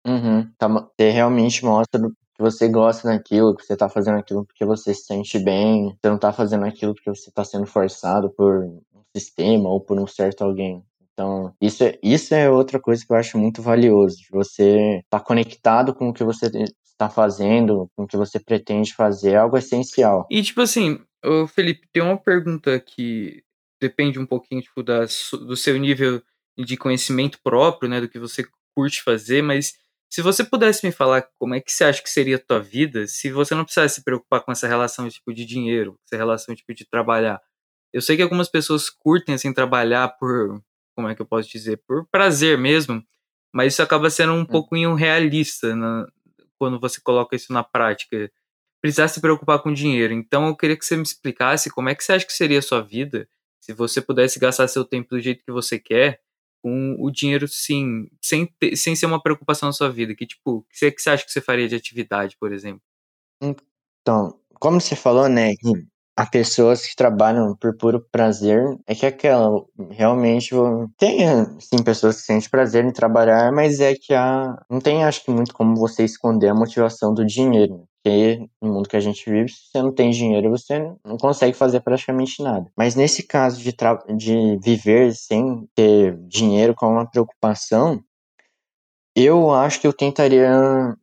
Uhum. 0.06 0.50
Tá, 0.56 0.68
você 0.68 1.10
realmente 1.10 1.64
mostra 1.64 2.00
que 2.00 2.42
você 2.42 2.68
gosta 2.68 3.08
daquilo, 3.08 3.56
que 3.56 3.64
você 3.64 3.76
tá 3.76 3.88
fazendo 3.88 4.18
aquilo 4.18 4.44
porque 4.44 4.64
você 4.64 4.94
se 4.94 5.04
sente 5.04 5.38
bem, 5.38 5.96
você 6.00 6.08
não 6.08 6.18
tá 6.18 6.32
fazendo 6.32 6.64
aquilo 6.64 6.94
porque 6.94 7.10
você 7.10 7.30
tá 7.30 7.44
sendo 7.44 7.66
forçado 7.66 8.30
por 8.30 8.64
um 8.64 8.80
sistema 9.16 9.68
ou 9.68 9.80
por 9.80 9.98
um 9.98 10.06
certo 10.06 10.42
alguém. 10.42 10.82
Então, 11.12 11.54
isso 11.60 11.82
é, 11.82 11.98
isso 12.02 12.34
é 12.34 12.50
outra 12.50 12.78
coisa 12.78 13.04
que 13.04 13.10
eu 13.10 13.16
acho 13.16 13.38
muito 13.38 13.62
valioso, 13.62 14.18
de 14.18 14.28
você 14.30 14.98
estar 14.98 15.18
tá 15.18 15.24
conectado 15.24 15.94
com 15.94 16.10
o 16.10 16.12
que 16.12 16.22
você 16.22 16.46
está 16.84 17.08
fazendo, 17.08 17.90
com 17.96 18.04
o 18.04 18.06
que 18.06 18.18
você 18.18 18.38
pretende 18.38 18.92
fazer, 18.92 19.32
é 19.32 19.36
algo 19.36 19.56
essencial. 19.56 20.26
E, 20.30 20.42
tipo 20.42 20.60
assim, 20.60 20.98
Felipe, 21.54 21.88
tem 21.90 22.02
uma 22.02 22.18
pergunta 22.18 22.78
que 22.78 23.42
depende 23.80 24.18
um 24.18 24.26
pouquinho 24.26 24.60
tipo, 24.60 24.82
da, 24.82 25.06
do 25.32 25.56
seu 25.56 25.78
nível 25.78 26.22
de 26.58 26.76
conhecimento 26.76 27.38
próprio, 27.42 27.88
né, 27.88 28.00
do 28.00 28.08
que 28.08 28.18
você 28.18 28.44
curte 28.74 29.02
fazer, 29.02 29.42
mas 29.42 29.72
se 30.08 30.22
você 30.22 30.44
pudesse 30.44 30.86
me 30.86 30.92
falar 30.92 31.28
como 31.38 31.54
é 31.54 31.60
que 31.60 31.72
você 31.72 31.84
acha 31.84 32.02
que 32.02 32.10
seria 32.10 32.36
a 32.36 32.38
tua 32.38 32.60
vida 32.60 33.06
se 33.06 33.30
você 33.30 33.54
não 33.54 33.64
precisasse 33.64 33.96
se 33.96 34.04
preocupar 34.04 34.40
com 34.40 34.52
essa 34.52 34.66
relação 34.66 35.08
tipo 35.08 35.32
de 35.34 35.44
dinheiro, 35.44 35.98
essa 36.04 36.16
relação 36.16 36.54
tipo 36.54 36.72
de 36.72 36.84
trabalhar. 36.84 37.40
Eu 37.92 38.00
sei 38.00 38.16
que 38.16 38.22
algumas 38.22 38.48
pessoas 38.48 38.88
curtem 38.88 39.34
assim 39.34 39.52
trabalhar 39.52 40.08
por, 40.18 40.62
como 40.94 41.08
é 41.08 41.14
que 41.14 41.22
eu 41.22 41.26
posso 41.26 41.48
dizer, 41.48 41.82
por 41.86 42.06
prazer 42.06 42.56
mesmo, 42.56 43.02
mas 43.52 43.72
isso 43.72 43.82
acaba 43.82 44.10
sendo 44.10 44.32
um 44.32 44.40
hum. 44.40 44.46
pouquinho 44.46 44.94
realista 44.94 45.74
na, 45.74 46.06
quando 46.58 46.78
você 46.78 47.00
coloca 47.00 47.34
isso 47.34 47.52
na 47.52 47.64
prática. 47.64 48.30
Precisar 48.80 49.08
se 49.08 49.20
preocupar 49.20 49.60
com 49.60 49.72
dinheiro. 49.72 50.12
Então 50.12 50.46
eu 50.46 50.56
queria 50.56 50.76
que 50.76 50.84
você 50.84 50.96
me 50.96 51.02
explicasse 51.02 51.70
como 51.70 51.88
é 51.88 51.94
que 51.94 52.04
você 52.04 52.12
acha 52.12 52.26
que 52.26 52.32
seria 52.32 52.58
a 52.58 52.62
sua 52.62 52.80
vida 52.80 53.28
se 53.60 53.72
você 53.72 54.00
pudesse 54.00 54.38
gastar 54.38 54.68
seu 54.68 54.84
tempo 54.84 55.10
do 55.10 55.20
jeito 55.20 55.44
que 55.44 55.50
você 55.50 55.78
quer 55.78 56.20
com 56.66 56.96
o 56.98 57.12
dinheiro, 57.12 57.46
sim, 57.46 58.08
sem, 58.20 58.44
ter, 58.44 58.74
sem 58.74 58.96
ser 58.96 59.06
uma 59.06 59.22
preocupação 59.22 59.68
na 59.68 59.72
sua 59.72 59.88
vida? 59.88 60.16
Que 60.16 60.26
tipo, 60.26 60.50
o 60.50 60.62
que 60.62 61.00
você 61.00 61.10
acha 61.10 61.24
que 61.24 61.30
você 61.30 61.40
faria 61.40 61.68
de 61.68 61.76
atividade, 61.76 62.36
por 62.40 62.52
exemplo? 62.52 62.82
Então, 63.40 64.36
como 64.58 64.80
você 64.80 64.96
falou, 64.96 65.28
né, 65.28 65.52
há 66.16 66.26
pessoas 66.26 66.84
que 66.84 66.96
trabalham 66.96 67.54
por 67.54 67.76
puro 67.76 68.04
prazer, 68.10 68.64
é 68.84 68.96
que 68.96 69.06
aquela 69.06 69.48
realmente 69.90 70.50
tem 70.98 71.20
sim 71.60 71.84
pessoas 71.84 72.16
que 72.16 72.22
sentem 72.22 72.50
prazer 72.50 72.84
em 72.84 72.92
trabalhar, 72.92 73.52
mas 73.52 73.78
é 73.78 73.94
que 73.94 74.12
há, 74.12 74.60
não 74.68 74.80
tem 74.80 75.04
acho 75.04 75.24
que 75.24 75.30
muito 75.30 75.54
como 75.54 75.76
você 75.76 76.02
esconder 76.02 76.48
a 76.48 76.54
motivação 76.54 77.14
do 77.14 77.24
dinheiro. 77.24 77.86
No 78.60 78.72
mundo 78.72 78.88
que 78.88 78.96
a 78.96 79.00
gente 79.00 79.28
vive, 79.28 79.50
se 79.50 79.70
você 79.70 79.82
não 79.82 79.92
tem 79.92 80.10
dinheiro, 80.10 80.50
você 80.50 80.78
não 81.04 81.16
consegue 81.16 81.56
fazer 81.56 81.80
praticamente 81.80 82.42
nada. 82.42 82.70
Mas 82.76 82.94
nesse 82.94 83.22
caso 83.22 83.60
de, 83.62 83.74
de 84.16 84.58
viver 84.62 85.14
sem 85.14 85.68
ter 85.74 86.16
dinheiro 86.28 86.74
como 86.74 86.92
uma 86.92 87.10
preocupação, 87.10 88.02
eu 89.14 89.50
acho 89.50 89.80
que 89.80 89.86
eu 89.86 89.92
tentaria 89.92 90.50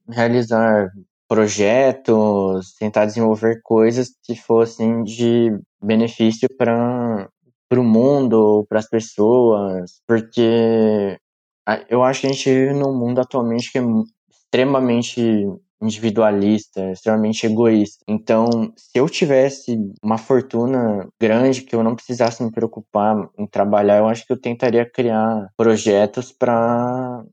realizar 0.08 0.90
projetos, 1.28 2.76
tentar 2.80 3.06
desenvolver 3.06 3.60
coisas 3.64 4.12
que 4.24 4.36
fossem 4.36 5.04
de 5.04 5.50
benefício 5.84 6.48
para 6.58 7.28
o 7.74 7.84
mundo, 7.84 8.66
para 8.70 8.80
as 8.80 8.88
pessoas, 8.88 10.00
porque 10.08 11.18
eu 11.90 12.04
acho 12.04 12.22
que 12.22 12.28
a 12.28 12.32
gente 12.32 12.50
vive 12.50 12.74
num 12.74 12.96
mundo 12.96 13.20
atualmente 13.20 13.72
que 13.72 13.80
é 13.80 13.84
extremamente 14.30 15.22
individualista, 15.84 16.92
extremamente 16.92 17.46
egoísta. 17.46 18.04
Então, 18.08 18.74
se 18.76 18.98
eu 18.98 19.10
tivesse 19.10 19.78
uma 20.02 20.18
fortuna 20.18 21.08
grande 21.20 21.62
que 21.62 21.76
eu 21.76 21.84
não 21.84 21.96
precisasse 21.96 22.44
me 22.44 22.52
preocupar 22.52 23.30
em 23.38 23.46
trabalhar, 23.46 23.98
eu 23.98 24.08
acho 24.08 24.26
que 24.26 24.34
eu 24.34 24.40
tentaria 24.40 24.90
criar 24.90 25.50
projetos 25.58 26.32
para 26.32 27.24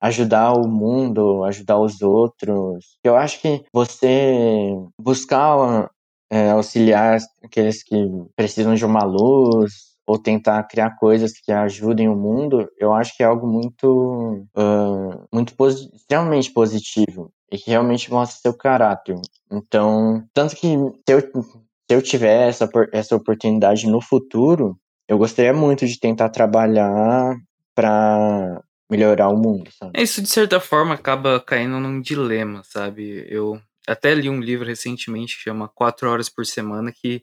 ajudar 0.00 0.52
o 0.54 0.66
mundo, 0.68 1.44
ajudar 1.44 1.78
os 1.78 2.00
outros. 2.02 2.98
Eu 3.04 3.16
acho 3.16 3.40
que 3.40 3.64
você 3.72 4.74
buscar 5.00 5.90
é, 6.30 6.50
auxiliar 6.50 7.18
aqueles 7.44 7.82
que 7.82 7.96
precisam 8.36 8.74
de 8.74 8.84
uma 8.84 9.04
luz 9.04 9.89
ou 10.06 10.18
tentar 10.18 10.62
criar 10.64 10.96
coisas 10.96 11.32
que 11.32 11.52
ajudem 11.52 12.08
o 12.08 12.16
mundo, 12.16 12.68
eu 12.78 12.92
acho 12.92 13.16
que 13.16 13.22
é 13.22 13.26
algo 13.26 13.46
muito, 13.46 14.46
uh, 14.56 15.28
muito 15.32 15.54
posi 15.54 15.90
extremamente 15.94 16.52
positivo 16.52 17.32
e 17.50 17.58
que 17.58 17.70
realmente 17.70 18.10
mostra 18.10 18.40
seu 18.40 18.54
caráter. 18.54 19.16
Então, 19.50 20.24
tanto 20.32 20.56
que 20.56 20.68
se 20.68 21.14
eu, 21.14 21.20
se 21.20 21.94
eu 21.94 22.02
tiver 22.02 22.48
essa, 22.48 22.68
essa 22.92 23.16
oportunidade 23.16 23.86
no 23.86 24.00
futuro, 24.00 24.78
eu 25.08 25.18
gostaria 25.18 25.52
muito 25.52 25.86
de 25.86 25.98
tentar 25.98 26.28
trabalhar 26.28 27.36
para 27.74 28.62
melhorar 28.90 29.28
o 29.28 29.36
mundo, 29.36 29.70
sabe? 29.76 29.92
É, 29.94 30.02
isso, 30.02 30.20
de 30.20 30.28
certa 30.28 30.60
forma, 30.60 30.94
acaba 30.94 31.40
caindo 31.40 31.78
num 31.78 32.00
dilema, 32.00 32.62
sabe? 32.64 33.24
Eu 33.28 33.60
até 33.86 34.14
li 34.14 34.28
um 34.28 34.40
livro 34.40 34.66
recentemente 34.66 35.36
que 35.36 35.44
chama 35.44 35.68
Quatro 35.68 36.10
Horas 36.10 36.28
por 36.28 36.44
Semana, 36.44 36.92
que 36.92 37.22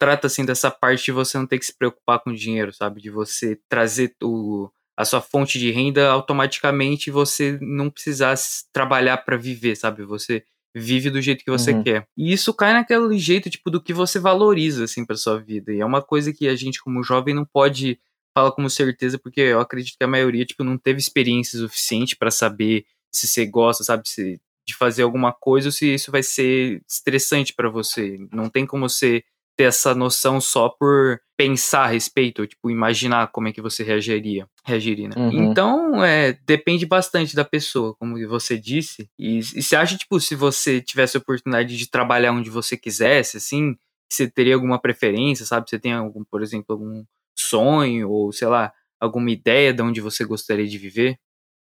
trata, 0.00 0.26
assim, 0.26 0.46
dessa 0.46 0.70
parte 0.70 1.04
de 1.04 1.12
você 1.12 1.36
não 1.36 1.46
ter 1.46 1.58
que 1.58 1.66
se 1.66 1.76
preocupar 1.76 2.18
com 2.20 2.32
dinheiro, 2.32 2.72
sabe? 2.72 3.02
De 3.02 3.10
você 3.10 3.60
trazer 3.68 4.16
o, 4.22 4.70
a 4.96 5.04
sua 5.04 5.20
fonte 5.20 5.58
de 5.58 5.70
renda 5.70 6.10
automaticamente 6.10 7.10
você 7.10 7.58
não 7.60 7.90
precisar 7.90 8.34
trabalhar 8.72 9.18
para 9.18 9.36
viver, 9.36 9.76
sabe? 9.76 10.02
Você 10.04 10.42
vive 10.74 11.10
do 11.10 11.20
jeito 11.20 11.44
que 11.44 11.50
você 11.50 11.72
uhum. 11.72 11.82
quer. 11.82 12.08
E 12.16 12.32
isso 12.32 12.54
cai 12.54 12.72
naquele 12.72 13.18
jeito, 13.18 13.50
tipo, 13.50 13.70
do 13.70 13.80
que 13.80 13.92
você 13.92 14.18
valoriza, 14.18 14.84
assim, 14.84 15.04
pra 15.04 15.16
sua 15.16 15.38
vida. 15.38 15.70
E 15.70 15.80
é 15.80 15.84
uma 15.84 16.00
coisa 16.00 16.32
que 16.32 16.48
a 16.48 16.56
gente, 16.56 16.82
como 16.82 17.04
jovem, 17.04 17.34
não 17.34 17.44
pode 17.44 18.00
fala 18.32 18.52
com 18.52 18.66
certeza, 18.68 19.18
porque 19.18 19.40
eu 19.40 19.60
acredito 19.60 19.98
que 19.98 20.04
a 20.04 20.08
maioria, 20.08 20.46
tipo, 20.46 20.64
não 20.64 20.78
teve 20.78 20.98
experiência 21.00 21.58
suficiente 21.58 22.16
para 22.16 22.30
saber 22.30 22.86
se 23.12 23.26
você 23.26 23.44
gosta, 23.44 23.82
sabe, 23.82 24.08
se, 24.08 24.40
de 24.64 24.74
fazer 24.74 25.02
alguma 25.02 25.32
coisa 25.32 25.68
ou 25.68 25.72
se 25.72 25.92
isso 25.92 26.12
vai 26.12 26.22
ser 26.22 26.80
estressante 26.88 27.52
para 27.52 27.68
você. 27.68 28.16
Não 28.32 28.48
tem 28.48 28.64
como 28.64 28.88
você 28.88 29.24
ter 29.60 29.64
essa 29.64 29.94
noção 29.94 30.40
só 30.40 30.70
por 30.70 31.20
pensar 31.36 31.84
a 31.84 31.86
respeito, 31.86 32.40
ou, 32.40 32.46
tipo, 32.46 32.70
imaginar 32.70 33.30
como 33.30 33.46
é 33.48 33.52
que 33.52 33.60
você 33.60 33.84
reagiria, 33.84 34.48
reagiria, 34.64 35.08
né? 35.08 35.14
Uhum. 35.18 35.50
Então, 35.50 36.02
é, 36.02 36.32
depende 36.46 36.86
bastante 36.86 37.36
da 37.36 37.44
pessoa, 37.44 37.94
como 37.96 38.16
você 38.26 38.56
disse. 38.58 39.10
E, 39.18 39.38
e 39.38 39.62
você 39.62 39.76
acha, 39.76 39.98
tipo, 39.98 40.18
se 40.18 40.34
você 40.34 40.80
tivesse 40.80 41.18
a 41.18 41.20
oportunidade 41.20 41.76
de 41.76 41.90
trabalhar 41.90 42.32
onde 42.32 42.48
você 42.48 42.74
quisesse, 42.74 43.36
assim, 43.36 43.76
você 44.10 44.30
teria 44.30 44.54
alguma 44.54 44.78
preferência, 44.78 45.44
sabe? 45.44 45.68
Você 45.68 45.78
tem 45.78 45.92
algum, 45.92 46.24
por 46.24 46.42
exemplo, 46.42 46.66
algum 46.70 47.04
sonho 47.38 48.10
ou, 48.10 48.32
sei 48.32 48.48
lá, 48.48 48.72
alguma 48.98 49.30
ideia 49.30 49.74
de 49.74 49.82
onde 49.82 50.00
você 50.00 50.24
gostaria 50.24 50.66
de 50.66 50.78
viver? 50.78 51.18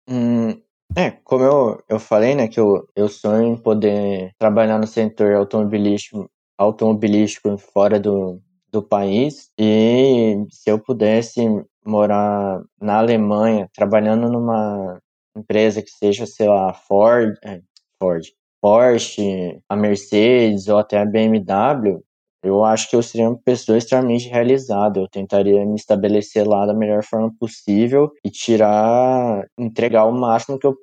Hum, 0.09 0.61
é, 0.97 1.13
como 1.23 1.45
eu, 1.45 1.85
eu 1.89 2.01
falei, 2.01 2.35
né, 2.35 2.49
que 2.49 2.59
eu, 2.59 2.89
eu 2.97 3.09
sonho 3.09 3.55
em 3.55 3.57
poder 3.57 4.33
trabalhar 4.39 4.79
no 4.79 4.87
setor 4.87 5.35
automobilístico, 5.35 6.29
automobilístico 6.59 7.57
fora 7.59 7.99
do, 8.01 8.41
do 8.71 8.83
país 8.83 9.51
e 9.59 10.45
se 10.51 10.71
eu 10.71 10.79
pudesse 10.79 11.41
morar 11.85 12.63
na 12.81 12.99
Alemanha, 12.99 13.69
trabalhando 13.75 14.31
numa 14.31 14.99
empresa 15.37 15.83
que 15.83 15.91
seja, 15.91 16.27
sei 16.27 16.49
lá, 16.49 16.73
Ford, 16.73 17.35
é, 17.45 17.61
Ford, 17.99 18.25
Porsche, 18.61 19.61
a 19.69 19.77
Mercedes 19.77 20.69
ou 20.69 20.79
até 20.79 20.99
a 20.99 21.05
BMW, 21.05 22.03
eu 22.43 22.65
acho 22.65 22.89
que 22.89 22.97
eu 22.97 23.03
seria 23.03 23.29
uma 23.29 23.39
pessoa 23.39 23.77
extremamente 23.77 24.29
realizada. 24.29 25.01
Eu 25.01 25.09
tentaria 25.09 25.65
me 25.65 25.75
estabelecer 25.75 26.47
lá 26.47 26.67
da 26.67 26.75
melhor 26.75 27.03
forma 27.03 27.33
possível 27.39 28.13
e 28.25 28.31
tirar, 28.31 29.45
entregar 29.59 30.05
o 30.05 30.13
máximo 30.13 30.59
que 30.59 30.67
eu 30.67 30.77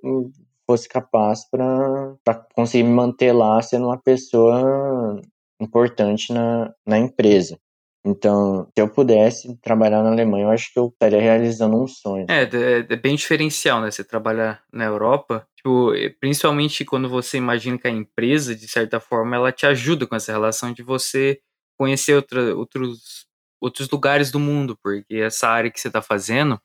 fosse 0.66 0.88
capaz 0.90 1.50
para 1.50 2.16
conseguir 2.56 2.84
me 2.84 2.94
manter 2.94 3.34
lá 3.34 3.62
sendo 3.62 3.88
uma 3.88 3.98
pessoa 3.98 5.22
importante 5.64 6.32
na, 6.32 6.74
na 6.86 6.98
empresa. 6.98 7.58
Então, 8.06 8.68
se 8.76 8.82
eu 8.82 8.90
pudesse 8.90 9.56
trabalhar 9.62 10.04
na 10.04 10.12
Alemanha, 10.12 10.46
eu 10.46 10.50
acho 10.50 10.74
que 10.74 10.78
eu 10.78 10.88
estaria 10.88 11.22
realizando 11.22 11.82
um 11.82 11.88
sonho. 11.88 12.26
É, 12.30 12.44
é, 12.44 12.96
bem 12.98 13.16
diferencial, 13.16 13.80
né? 13.80 13.90
Você 13.90 14.04
trabalhar 14.04 14.62
na 14.74 14.84
Europa, 14.84 15.48
tipo, 15.56 15.92
principalmente 16.20 16.84
quando 16.84 17.08
você 17.08 17.38
imagina 17.38 17.78
que 17.78 17.88
a 17.88 17.92
empresa, 17.92 18.54
de 18.54 18.68
certa 18.68 19.00
forma, 19.00 19.38
ela 19.38 19.54
te 19.54 19.66
ajuda 19.66 20.06
com 20.06 20.16
essa 20.16 20.34
relação 20.34 20.74
de 20.74 20.84
você 20.84 21.40
conhecer 21.80 22.16
outra, 22.16 22.54
outros, 22.56 23.26
outros 23.62 23.90
lugares 23.90 24.30
do 24.32 24.40
mundo, 24.40 24.78
porque 24.84 25.16
essa 25.16 25.48
área 25.48 25.72
que 25.72 25.80
você 25.80 25.88
está 25.88 26.02
fazendo, 26.02 26.60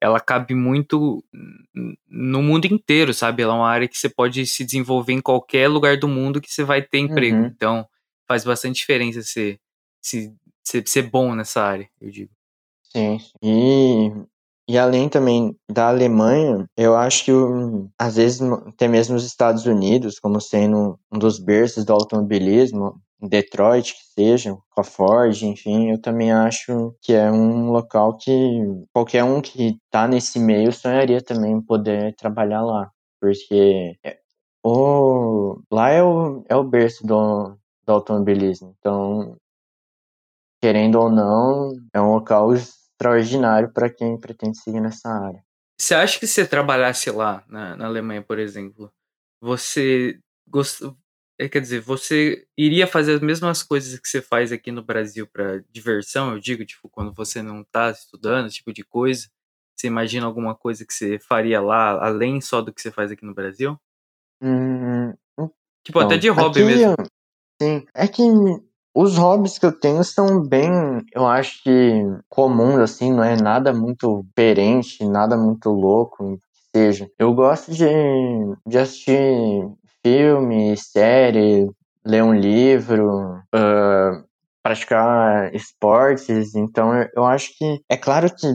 ela 0.00 0.18
cabe 0.18 0.54
muito 0.54 1.22
no 2.08 2.42
mundo 2.42 2.64
inteiro, 2.64 3.12
sabe? 3.12 3.42
Ela 3.42 3.52
é 3.52 3.56
uma 3.56 3.68
área 3.68 3.86
que 3.86 3.98
você 3.98 4.08
pode 4.08 4.46
se 4.46 4.64
desenvolver 4.64 5.12
em 5.12 5.20
qualquer 5.20 5.68
lugar 5.68 5.98
do 5.98 6.08
mundo 6.08 6.40
que 6.40 6.50
você 6.50 6.64
vai 6.64 6.80
ter 6.80 6.98
emprego. 6.98 7.36
Uhum. 7.36 7.46
Então, 7.46 7.86
faz 8.30 8.44
bastante 8.44 8.76
diferença 8.76 9.24
ser, 9.24 9.58
ser, 10.00 10.32
ser, 10.62 10.86
ser 10.86 11.02
bom 11.10 11.34
nessa 11.34 11.60
área, 11.60 11.90
eu 12.00 12.12
digo. 12.12 12.30
Sim. 12.92 13.18
E 13.42 14.12
e 14.68 14.78
além 14.78 15.08
também 15.08 15.56
da 15.68 15.88
Alemanha, 15.88 16.64
eu 16.76 16.96
acho 16.96 17.24
que 17.24 17.32
às 17.98 18.14
vezes 18.14 18.40
até 18.40 18.86
mesmo 18.86 19.16
os 19.16 19.24
Estados 19.24 19.66
Unidos, 19.66 20.20
como 20.20 20.40
sendo 20.40 20.96
um 21.12 21.18
dos 21.18 21.40
berços 21.40 21.84
do 21.84 21.92
automobilismo, 21.92 23.02
Detroit, 23.20 23.94
que 23.94 24.04
seja, 24.14 24.56
com 24.70 24.80
a 24.80 24.84
Ford, 24.84 25.42
enfim, 25.42 25.90
eu 25.90 26.00
também 26.00 26.30
acho 26.30 26.94
que 27.02 27.12
é 27.12 27.32
um 27.32 27.72
local 27.72 28.16
que 28.16 28.30
qualquer 28.92 29.24
um 29.24 29.40
que 29.40 29.76
tá 29.90 30.06
nesse 30.06 30.38
meio 30.38 30.72
sonharia 30.72 31.20
também 31.20 31.60
poder 31.60 32.14
trabalhar 32.14 32.62
lá, 32.62 32.92
porque 33.20 33.98
é, 34.04 34.18
o, 34.64 35.60
lá 35.68 35.90
é 35.90 36.00
o, 36.00 36.44
é 36.48 36.54
o 36.54 36.62
berço 36.62 37.04
do, 37.04 37.58
do 37.90 37.94
automobilismo, 37.94 38.74
então, 38.78 39.36
querendo 40.62 41.00
ou 41.00 41.10
não, 41.10 41.72
é 41.92 42.00
um 42.00 42.12
local 42.12 42.54
extraordinário 42.54 43.72
para 43.72 43.90
quem 43.90 44.18
pretende 44.18 44.58
seguir 44.58 44.80
nessa 44.80 45.08
área. 45.08 45.44
Você 45.78 45.94
acha 45.94 46.18
que 46.20 46.26
se 46.26 46.34
você 46.34 46.46
trabalhasse 46.46 47.10
lá 47.10 47.42
na, 47.48 47.76
na 47.76 47.86
Alemanha, 47.86 48.22
por 48.22 48.38
exemplo, 48.38 48.92
você 49.40 50.20
gost... 50.46 50.82
É, 51.38 51.48
quer 51.48 51.60
dizer, 51.60 51.80
você 51.80 52.46
iria 52.56 52.86
fazer 52.86 53.14
as 53.14 53.20
mesmas 53.22 53.62
coisas 53.62 53.98
que 53.98 54.06
você 54.06 54.20
faz 54.20 54.52
aqui 54.52 54.70
no 54.70 54.84
Brasil 54.84 55.26
para 55.26 55.64
diversão, 55.70 56.32
eu 56.32 56.38
digo, 56.38 56.66
tipo, 56.66 56.86
quando 56.90 57.14
você 57.14 57.42
não 57.42 57.64
tá 57.64 57.90
estudando, 57.90 58.46
esse 58.46 58.56
tipo 58.56 58.74
de 58.74 58.84
coisa? 58.84 59.26
Você 59.74 59.86
imagina 59.86 60.26
alguma 60.26 60.54
coisa 60.54 60.84
que 60.84 60.92
você 60.92 61.18
faria 61.18 61.58
lá, 61.58 62.06
além 62.06 62.42
só 62.42 62.60
do 62.60 62.72
que 62.72 62.82
você 62.82 62.90
faz 62.90 63.10
aqui 63.10 63.24
no 63.24 63.32
Brasil? 63.32 63.80
Hum, 64.42 65.14
tipo, 65.82 65.98
até 65.98 66.18
de 66.18 66.28
hobby 66.28 66.60
aqui, 66.60 66.68
mesmo. 66.68 66.94
Sim, 67.60 67.84
é 67.94 68.08
que 68.08 68.22
os 68.94 69.16
hobbies 69.18 69.58
que 69.58 69.66
eu 69.66 69.72
tenho 69.72 70.02
são 70.02 70.40
bem, 70.40 70.70
eu 71.14 71.26
acho 71.26 71.62
que 71.62 72.02
comuns, 72.28 72.78
assim, 72.78 73.12
não 73.12 73.22
é 73.22 73.36
nada 73.36 73.72
muito 73.72 74.24
diferente, 74.28 75.04
nada 75.04 75.36
muito 75.36 75.68
louco, 75.70 76.38
seja. 76.74 77.06
Eu 77.18 77.34
gosto 77.34 77.72
de, 77.72 77.86
de 78.66 78.78
assistir 78.78 79.68
filme, 80.02 80.74
série, 80.76 81.70
ler 82.04 82.22
um 82.22 82.34
livro, 82.34 83.36
uh, 83.54 84.24
praticar 84.62 85.54
esportes. 85.54 86.54
Então, 86.54 86.92
eu 87.14 87.24
acho 87.24 87.56
que 87.58 87.82
é 87.90 87.96
claro 87.96 88.34
que 88.34 88.46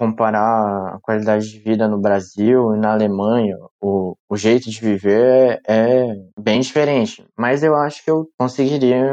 comparar 0.00 0.94
a 0.94 0.98
qualidade 1.02 1.46
de 1.50 1.58
vida 1.58 1.86
no 1.86 2.00
Brasil 2.00 2.74
e 2.74 2.78
na 2.78 2.92
Alemanha, 2.92 3.54
o, 3.78 4.16
o 4.30 4.34
jeito 4.34 4.70
de 4.70 4.80
viver 4.80 5.60
é, 5.68 6.06
é 6.08 6.14
bem 6.40 6.60
diferente. 6.60 7.22
Mas 7.36 7.62
eu 7.62 7.76
acho 7.76 8.02
que 8.02 8.10
eu 8.10 8.26
conseguiria 8.38 9.04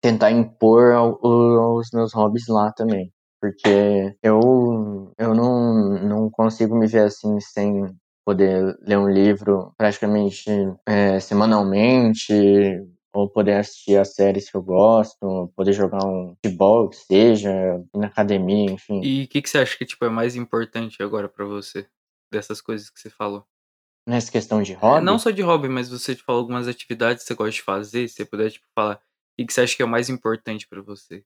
tentar 0.00 0.30
impor 0.30 0.94
os 1.20 1.88
meus 1.92 2.14
hobbies 2.14 2.46
lá 2.46 2.70
também. 2.72 3.10
Porque 3.40 4.14
eu, 4.22 5.12
eu 5.18 5.34
não, 5.34 5.98
não 5.98 6.30
consigo 6.30 6.78
me 6.78 6.86
ver 6.86 7.06
assim 7.06 7.40
sem 7.40 7.84
poder 8.24 8.76
ler 8.80 8.98
um 8.98 9.08
livro 9.08 9.72
praticamente 9.76 10.48
é, 10.86 11.18
semanalmente, 11.18 12.32
ou 13.12 13.28
poder 13.28 13.54
assistir 13.54 13.96
as 13.98 14.14
séries 14.14 14.50
que 14.50 14.56
eu 14.56 14.62
gosto, 14.62 15.52
poder 15.54 15.72
jogar 15.72 16.04
um 16.06 16.34
futebol 16.36 16.88
que 16.88 16.96
seja, 16.96 17.50
ir 17.94 17.98
na 17.98 18.06
academia, 18.06 18.70
enfim. 18.72 19.00
E 19.02 19.24
o 19.24 19.28
que, 19.28 19.42
que 19.42 19.48
você 19.50 19.58
acha 19.58 19.76
que 19.76 19.84
tipo, 19.84 20.04
é 20.04 20.08
mais 20.08 20.34
importante 20.36 21.02
agora 21.02 21.28
para 21.28 21.44
você, 21.44 21.86
dessas 22.32 22.60
coisas 22.60 22.88
que 22.88 22.98
você 23.00 23.10
falou? 23.10 23.44
Nessa 24.06 24.32
questão 24.32 24.62
de 24.62 24.72
É, 24.72 24.76
hobby? 24.76 25.04
não 25.04 25.18
só 25.18 25.30
de 25.30 25.42
hobby, 25.42 25.68
mas 25.68 25.88
você 25.88 26.14
tipo, 26.14 26.26
falou 26.26 26.40
algumas 26.40 26.66
atividades 26.66 27.22
que 27.22 27.28
você 27.28 27.34
gosta 27.34 27.52
de 27.52 27.62
fazer, 27.62 28.08
se 28.08 28.14
você 28.16 28.24
puder 28.24 28.50
tipo, 28.50 28.66
falar 28.74 28.94
o 28.96 28.98
que, 29.38 29.46
que 29.46 29.52
você 29.52 29.60
acha 29.62 29.76
que 29.76 29.82
é 29.82 29.84
o 29.84 29.88
mais 29.88 30.08
importante 30.08 30.66
para 30.68 30.82
você. 30.82 31.24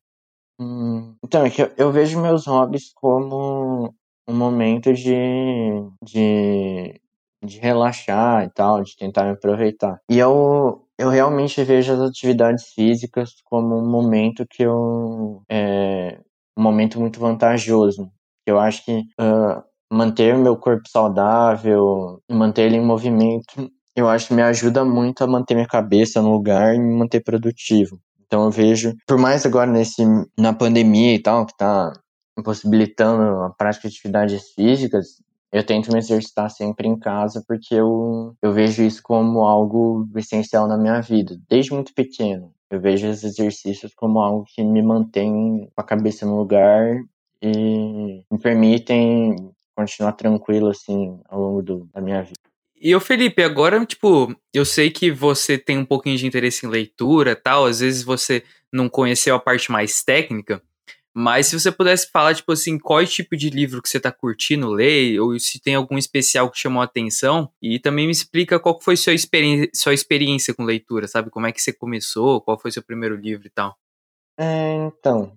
Hum, 0.59 1.15
então, 1.23 1.45
é 1.45 1.51
que 1.51 1.63
eu, 1.63 1.73
eu 1.77 1.93
vejo 1.93 2.21
meus 2.21 2.47
hobbies 2.47 2.93
como 2.95 3.95
um 4.27 4.35
momento 4.35 4.93
de, 4.93 5.13
de, 6.03 7.01
de 7.45 7.59
relaxar 7.59 8.45
e 8.45 8.51
tal, 8.51 8.83
de 8.83 8.97
tentar 8.97 9.25
me 9.25 9.31
aproveitar. 9.33 10.01
E 10.11 10.19
eu, 10.19 10.86
eu 10.99 11.11
realmente 11.11 11.63
vejo 11.65 11.93
as 11.93 12.01
atividades 12.01 12.73
físicas 12.75 13.35
como 13.45 13.77
um 13.77 13.89
momento 13.89 14.47
que 14.49 14.63
eu. 14.63 15.43
É, 15.49 16.19
um 16.57 16.63
momento 16.63 16.99
muito 16.99 17.21
vantajoso. 17.21 18.11
Eu 18.47 18.59
acho 18.59 18.85
que 18.85 19.01
uh, 19.21 19.63
manter 19.93 20.35
o 20.35 20.39
meu 20.39 20.57
corpo 20.57 20.89
saudável, 20.89 22.21
manter 22.31 22.63
ele 22.63 22.77
em 22.77 22.85
movimento, 22.85 23.71
eu 23.95 24.09
acho 24.09 24.29
que 24.29 24.35
me 24.35 24.43
ajuda 24.43 24.85
muito 24.85 25.23
a 25.23 25.27
manter 25.27 25.55
minha 25.55 25.67
cabeça 25.67 26.23
no 26.23 26.33
lugar 26.33 26.75
e 26.75 26.79
me 26.79 26.95
manter 26.95 27.23
produtivo. 27.23 27.99
Então 28.27 28.45
eu 28.45 28.51
vejo, 28.51 28.95
por 29.07 29.19
mais 29.19 29.47
agora 29.47 29.71
nesse 29.71 30.03
na 30.39 30.53
pandemia 30.53 31.15
e 31.15 31.19
tal, 31.19 31.47
que 31.47 31.57
tá 31.57 31.93
impossibilitando 32.39 33.43
a 33.43 33.51
prática 33.51 33.89
de 33.89 33.95
atividades 33.95 34.51
físicas, 34.55 35.23
eu 35.57 35.65
tento 35.65 35.91
me 35.91 35.99
exercitar 35.99 36.51
sempre 36.51 36.87
em 36.87 36.99
casa 36.99 37.43
porque 37.49 37.75
eu, 37.75 38.37
eu 38.43 38.53
vejo 38.53 38.83
isso 38.83 39.03
como 39.03 39.41
algo 39.41 40.07
essencial 40.15 40.69
na 40.69 40.77
minha 40.77 41.01
vida, 41.01 41.41
desde 41.49 41.73
muito 41.73 41.95
pequeno. 41.95 42.53
Eu 42.71 42.79
vejo 42.79 43.09
os 43.09 43.25
exercícios 43.25 43.95
como 43.95 44.19
algo 44.19 44.45
que 44.47 44.63
me 44.63 44.83
mantém 44.83 45.71
com 45.75 45.81
a 45.81 45.85
cabeça 45.85 46.27
no 46.27 46.37
lugar 46.37 47.01
e 47.41 48.23
me 48.31 48.39
permitem 48.39 49.35
continuar 49.75 50.13
tranquilo 50.13 50.69
assim 50.69 51.19
ao 51.27 51.41
longo 51.41 51.63
do, 51.63 51.89
da 51.95 52.03
minha 52.03 52.23
vida. 52.23 52.37
E 52.79 52.95
o 52.95 53.01
Felipe, 53.01 53.43
agora, 53.43 53.83
tipo, 53.87 54.37
eu 54.53 54.67
sei 54.67 54.91
que 54.91 55.11
você 55.11 55.57
tem 55.57 55.79
um 55.79 55.87
pouquinho 55.87 56.19
de 56.19 56.27
interesse 56.27 56.67
em 56.67 56.69
leitura 56.69 57.35
tal, 57.35 57.65
às 57.65 57.81
vezes 57.81 58.03
você 58.03 58.43
não 58.71 58.91
conheceu 58.91 59.35
a 59.35 59.41
parte 59.41 59.73
mais 59.73 60.03
técnica, 60.05 60.61
mas 61.19 61.47
se 61.47 61.59
você 61.59 61.73
pudesse 61.73 62.11
falar, 62.11 62.35
tipo 62.35 62.53
assim, 62.53 62.79
qual 62.79 63.01
é 63.01 63.07
tipo 63.07 63.35
de 63.39 63.49
livro 63.49 63.81
que 63.81 63.89
você 63.89 63.99
tá 63.99 64.13
curtindo 64.13 64.69
ler, 64.69 65.19
ou 65.19 65.39
se 65.41 65.59
tem 65.59 65.75
algum 65.75 65.97
especial 65.97 66.51
que 66.51 66.59
chamou 66.59 66.83
a 66.83 66.85
atenção, 66.85 67.51
e 67.63 67.79
também 67.79 68.05
me 68.05 68.13
explica 68.13 68.61
qual 68.61 68.79
foi 68.79 68.99
sua, 68.99 69.15
experi 69.15 69.71
sua 69.73 69.95
experiência 69.95 70.53
com 70.53 70.63
leitura, 70.63 71.09
sabe? 71.09 71.31
Como 71.31 71.47
é 71.47 71.53
que 71.53 71.63
você 71.63 71.73
começou, 71.73 72.43
qual 72.43 72.61
foi 72.61 72.71
seu 72.71 72.83
primeiro 72.83 73.17
livro 73.17 73.47
e 73.47 73.51
tal. 73.51 73.75
É, 74.39 74.75
então, 74.75 75.33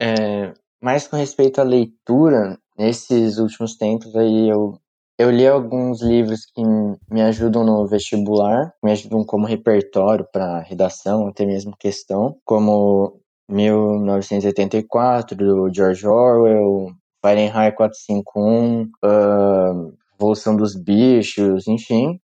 é, 0.00 0.54
mais 0.80 1.08
com 1.08 1.16
respeito 1.16 1.60
à 1.60 1.64
leitura, 1.64 2.56
nesses 2.78 3.38
últimos 3.38 3.76
tempos 3.76 4.14
aí 4.14 4.48
eu, 4.48 4.78
eu 5.18 5.32
li 5.32 5.48
alguns 5.48 6.00
livros 6.00 6.46
que 6.46 6.62
me 7.10 7.22
ajudam 7.22 7.64
no 7.64 7.84
vestibular, 7.88 8.72
me 8.80 8.92
ajudam 8.92 9.24
como 9.24 9.48
repertório 9.48 10.24
para 10.32 10.60
redação, 10.60 11.26
até 11.26 11.44
mesmo 11.44 11.76
questão, 11.76 12.36
como 12.44 13.20
1984, 13.48 15.36
do 15.36 15.72
George 15.72 16.06
Orwell, 16.06 16.92
Fahrenheit 17.22 17.74
451, 17.76 18.90
uh, 19.04 19.94
Evolução 20.18 20.56
dos 20.56 20.74
Bichos, 20.74 21.66
enfim. 21.66 22.20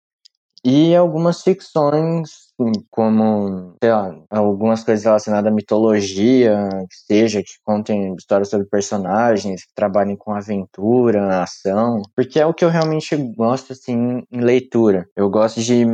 E 0.63 0.95
algumas 0.95 1.43
ficções, 1.43 2.53
como, 2.91 3.75
sei 3.83 3.91
lá, 3.91 4.15
algumas 4.29 4.85
coisas 4.85 5.05
relacionadas 5.05 5.51
à 5.51 5.55
mitologia, 5.55 6.69
que 6.91 6.97
seja, 6.97 7.43
que 7.43 7.53
contem 7.65 8.15
histórias 8.15 8.51
sobre 8.51 8.67
personagens, 8.67 9.65
que 9.65 9.75
trabalhem 9.75 10.17
com 10.17 10.35
aventura, 10.35 11.43
ação, 11.43 12.03
porque 12.15 12.39
é 12.39 12.45
o 12.45 12.53
que 12.53 12.63
eu 12.63 12.69
realmente 12.69 13.17
gosto, 13.35 13.73
assim, 13.73 14.23
em 14.31 14.41
leitura. 14.41 15.09
Eu 15.17 15.31
gosto 15.31 15.63
de 15.63 15.87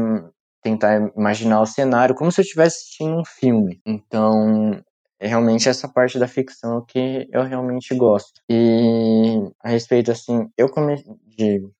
tentar 0.60 1.12
imaginar 1.16 1.60
o 1.60 1.66
cenário 1.66 2.16
como 2.16 2.32
se 2.32 2.40
eu 2.40 2.42
estivesse 2.42 2.78
assistindo 2.78 3.20
um 3.20 3.24
filme. 3.24 3.80
Então, 3.86 4.80
é 5.18 5.26
realmente 5.26 5.68
essa 5.68 5.88
parte 5.88 6.18
da 6.18 6.28
ficção 6.28 6.84
que 6.86 7.26
eu 7.32 7.42
realmente 7.42 7.94
gosto. 7.94 8.40
E 8.50 9.40
a 9.62 9.70
respeito, 9.70 10.10
assim, 10.10 10.48
eu 10.56 10.68
comecei. 10.68 11.06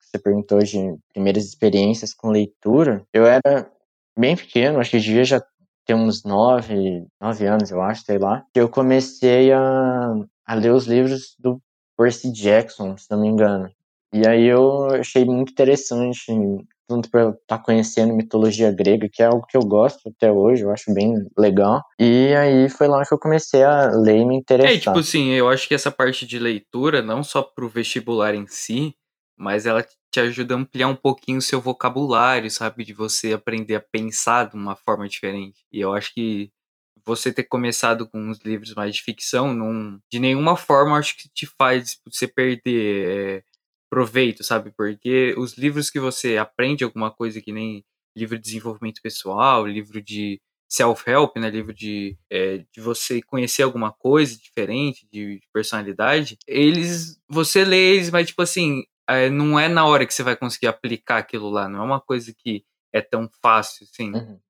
Você 0.01 0.19
perguntou 0.19 0.59
de 0.61 0.97
primeiras 1.13 1.45
experiências 1.45 2.15
com 2.15 2.31
leitura. 2.31 3.05
Eu 3.13 3.27
era 3.27 3.71
bem 4.19 4.37
pequeno, 4.37 4.79
acho 4.79 4.91
que 4.91 4.99
devia 4.99 5.25
já 5.25 5.43
ter 5.85 5.95
uns 5.95 6.25
nove, 6.25 7.07
nove 7.21 7.47
anos, 7.47 7.71
eu 7.71 7.81
acho, 7.81 8.03
sei 8.03 8.19
lá. 8.19 8.45
Eu 8.55 8.69
comecei 8.69 9.53
a, 9.53 10.13
a 10.47 10.55
ler 10.55 10.73
os 10.73 10.87
livros 10.87 11.37
do 11.39 11.61
Percy 11.97 12.33
Jackson, 12.33 12.97
se 12.97 13.11
não 13.11 13.21
me 13.21 13.29
engano. 13.29 13.71
E 14.13 14.27
aí 14.27 14.47
eu 14.47 14.87
achei 14.95 15.25
muito 15.25 15.53
interessante 15.53 16.33
tanto 16.87 17.11
para 17.11 17.31
estar 17.31 17.41
tá 17.47 17.59
conhecendo 17.59 18.15
mitologia 18.15 18.71
grega, 18.73 19.09
que 19.13 19.23
é 19.23 19.27
algo 19.27 19.47
que 19.47 19.57
eu 19.57 19.63
gosto 19.63 20.09
até 20.09 20.31
hoje, 20.31 20.63
eu 20.63 20.71
acho 20.71 20.93
bem 20.93 21.15
legal. 21.37 21.83
E 21.99 22.35
aí 22.35 22.69
foi 22.69 22.89
lá 22.89 23.05
que 23.05 23.13
eu 23.13 23.19
comecei 23.19 23.63
a 23.63 23.91
ler 23.91 24.19
e 24.19 24.25
me 24.25 24.37
interessar. 24.37 24.75
É, 24.75 24.79
tipo 24.79 24.99
assim, 24.99 25.31
eu 25.31 25.49
acho 25.49 25.69
que 25.69 25.75
essa 25.75 25.91
parte 25.91 26.27
de 26.27 26.39
leitura, 26.39 27.03
não 27.03 27.23
só 27.23 27.43
pro 27.43 27.69
vestibular 27.69 28.35
em 28.35 28.47
si, 28.47 28.95
mas 29.37 29.67
ela 29.67 29.85
te 30.11 30.21
ajuda 30.21 30.55
a 30.55 30.59
ampliar 30.59 30.89
um 30.89 30.97
pouquinho 30.97 31.39
o 31.39 31.43
seu 31.43 31.61
vocabulário, 31.61 32.51
sabe? 32.51 32.85
De 32.85 32.95
você 32.95 33.35
aprender 33.35 33.75
a 33.75 33.81
pensar 33.81 34.49
de 34.49 34.57
uma 34.57 34.75
forma 34.75 35.07
diferente. 35.07 35.65
E 35.71 35.81
eu 35.81 35.93
acho 35.93 36.15
que 36.15 36.51
você 37.05 37.33
ter 37.33 37.45
começado 37.45 38.09
com 38.09 38.19
uns 38.19 38.39
livros 38.41 38.75
mais 38.75 38.95
de 38.95 39.03
ficção, 39.03 39.55
não, 39.55 40.01
de 40.11 40.19
nenhuma 40.19 40.57
forma 40.57 40.99
acho 40.99 41.17
que 41.17 41.29
te 41.29 41.47
faz 41.47 41.99
você 42.05 42.27
perder 42.27 43.09
é, 43.09 43.43
proveito, 43.91 44.43
sabe? 44.45 44.73
Porque 44.77 45.35
os 45.39 45.57
livros 45.57 45.91
que 45.91 46.01
você 46.01 46.37
aprende 46.37 46.85
alguma 46.85 47.11
coisa 47.11 47.41
que 47.41 47.53
nem 47.53 47.85
livro 48.17 48.37
de 48.37 48.43
desenvolvimento 48.43 49.01
pessoal, 49.03 49.67
livro 49.67 50.01
de 50.03 50.41
self-help, 50.69 51.37
né? 51.37 51.51
Livro 51.51 51.73
de, 51.73 52.17
é, 52.31 52.59
de 52.73 52.81
você 52.81 53.23
conhecer 53.23 53.63
alguma 53.63 53.93
coisa 53.93 54.37
diferente, 54.37 55.07
de, 55.11 55.39
de, 55.39 55.49
personalidade, 55.53 56.39
eles. 56.47 57.19
Você 57.29 57.65
lê 57.65 57.95
eles, 57.95 58.11
mas 58.11 58.27
tipo 58.27 58.43
assim, 58.43 58.85
é, 59.09 59.31
não 59.31 59.59
é 59.59 59.69
na 59.69 59.87
hora 59.87 60.07
que 60.07 60.15
você 60.15 60.23
vai 60.23 60.37
conseguir 60.37 60.67
aplicar 60.67 61.19
aquilo 61.19 61.49
lá, 61.51 61.69
não 61.69 61.81
é 61.81 61.85
uma 61.85 62.01
coisa 62.01 62.35
que 62.37 62.65
é 62.93 63.01
tão 63.01 63.29
fácil, 63.43 63.87
assim. 63.91 64.13
Uhum. 64.13 64.41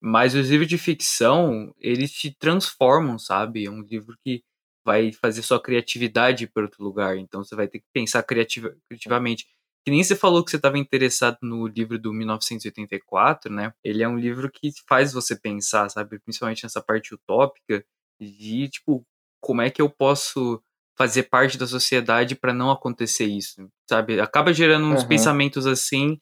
Mas 0.00 0.34
os 0.34 0.50
livros 0.50 0.68
de 0.68 0.76
ficção, 0.76 1.74
eles 1.78 2.12
te 2.12 2.30
transformam, 2.30 3.18
sabe? 3.18 3.64
É 3.64 3.70
um 3.70 3.80
livro 3.80 4.14
que 4.22 4.42
vai 4.84 5.12
fazer 5.12 5.42
sua 5.42 5.60
criatividade 5.60 6.46
para 6.46 6.64
outro 6.64 6.84
lugar. 6.84 7.16
Então 7.16 7.42
você 7.42 7.56
vai 7.56 7.66
ter 7.66 7.80
que 7.80 7.86
pensar 7.92 8.22
criativa, 8.22 8.76
criativamente. 8.88 9.46
Que 9.84 9.90
nem 9.90 10.02
você 10.02 10.16
falou 10.16 10.44
que 10.44 10.50
você 10.50 10.56
estava 10.56 10.78
interessado 10.78 11.38
no 11.42 11.66
livro 11.66 11.98
do 11.98 12.12
1984, 12.12 13.52
né? 13.52 13.72
Ele 13.84 14.02
é 14.02 14.08
um 14.08 14.18
livro 14.18 14.50
que 14.50 14.72
faz 14.88 15.12
você 15.12 15.36
pensar, 15.38 15.88
sabe? 15.90 16.18
Principalmente 16.20 16.62
nessa 16.64 16.80
parte 16.80 17.14
utópica 17.14 17.84
de, 18.20 18.68
tipo, 18.68 19.04
como 19.42 19.60
é 19.60 19.70
que 19.70 19.82
eu 19.82 19.90
posso 19.90 20.62
fazer 20.96 21.24
parte 21.24 21.58
da 21.58 21.66
sociedade 21.66 22.34
para 22.34 22.54
não 22.54 22.70
acontecer 22.70 23.26
isso, 23.26 23.68
sabe? 23.88 24.20
Acaba 24.20 24.52
gerando 24.52 24.86
uns 24.86 25.02
uhum. 25.02 25.08
pensamentos 25.08 25.66
assim 25.66 26.18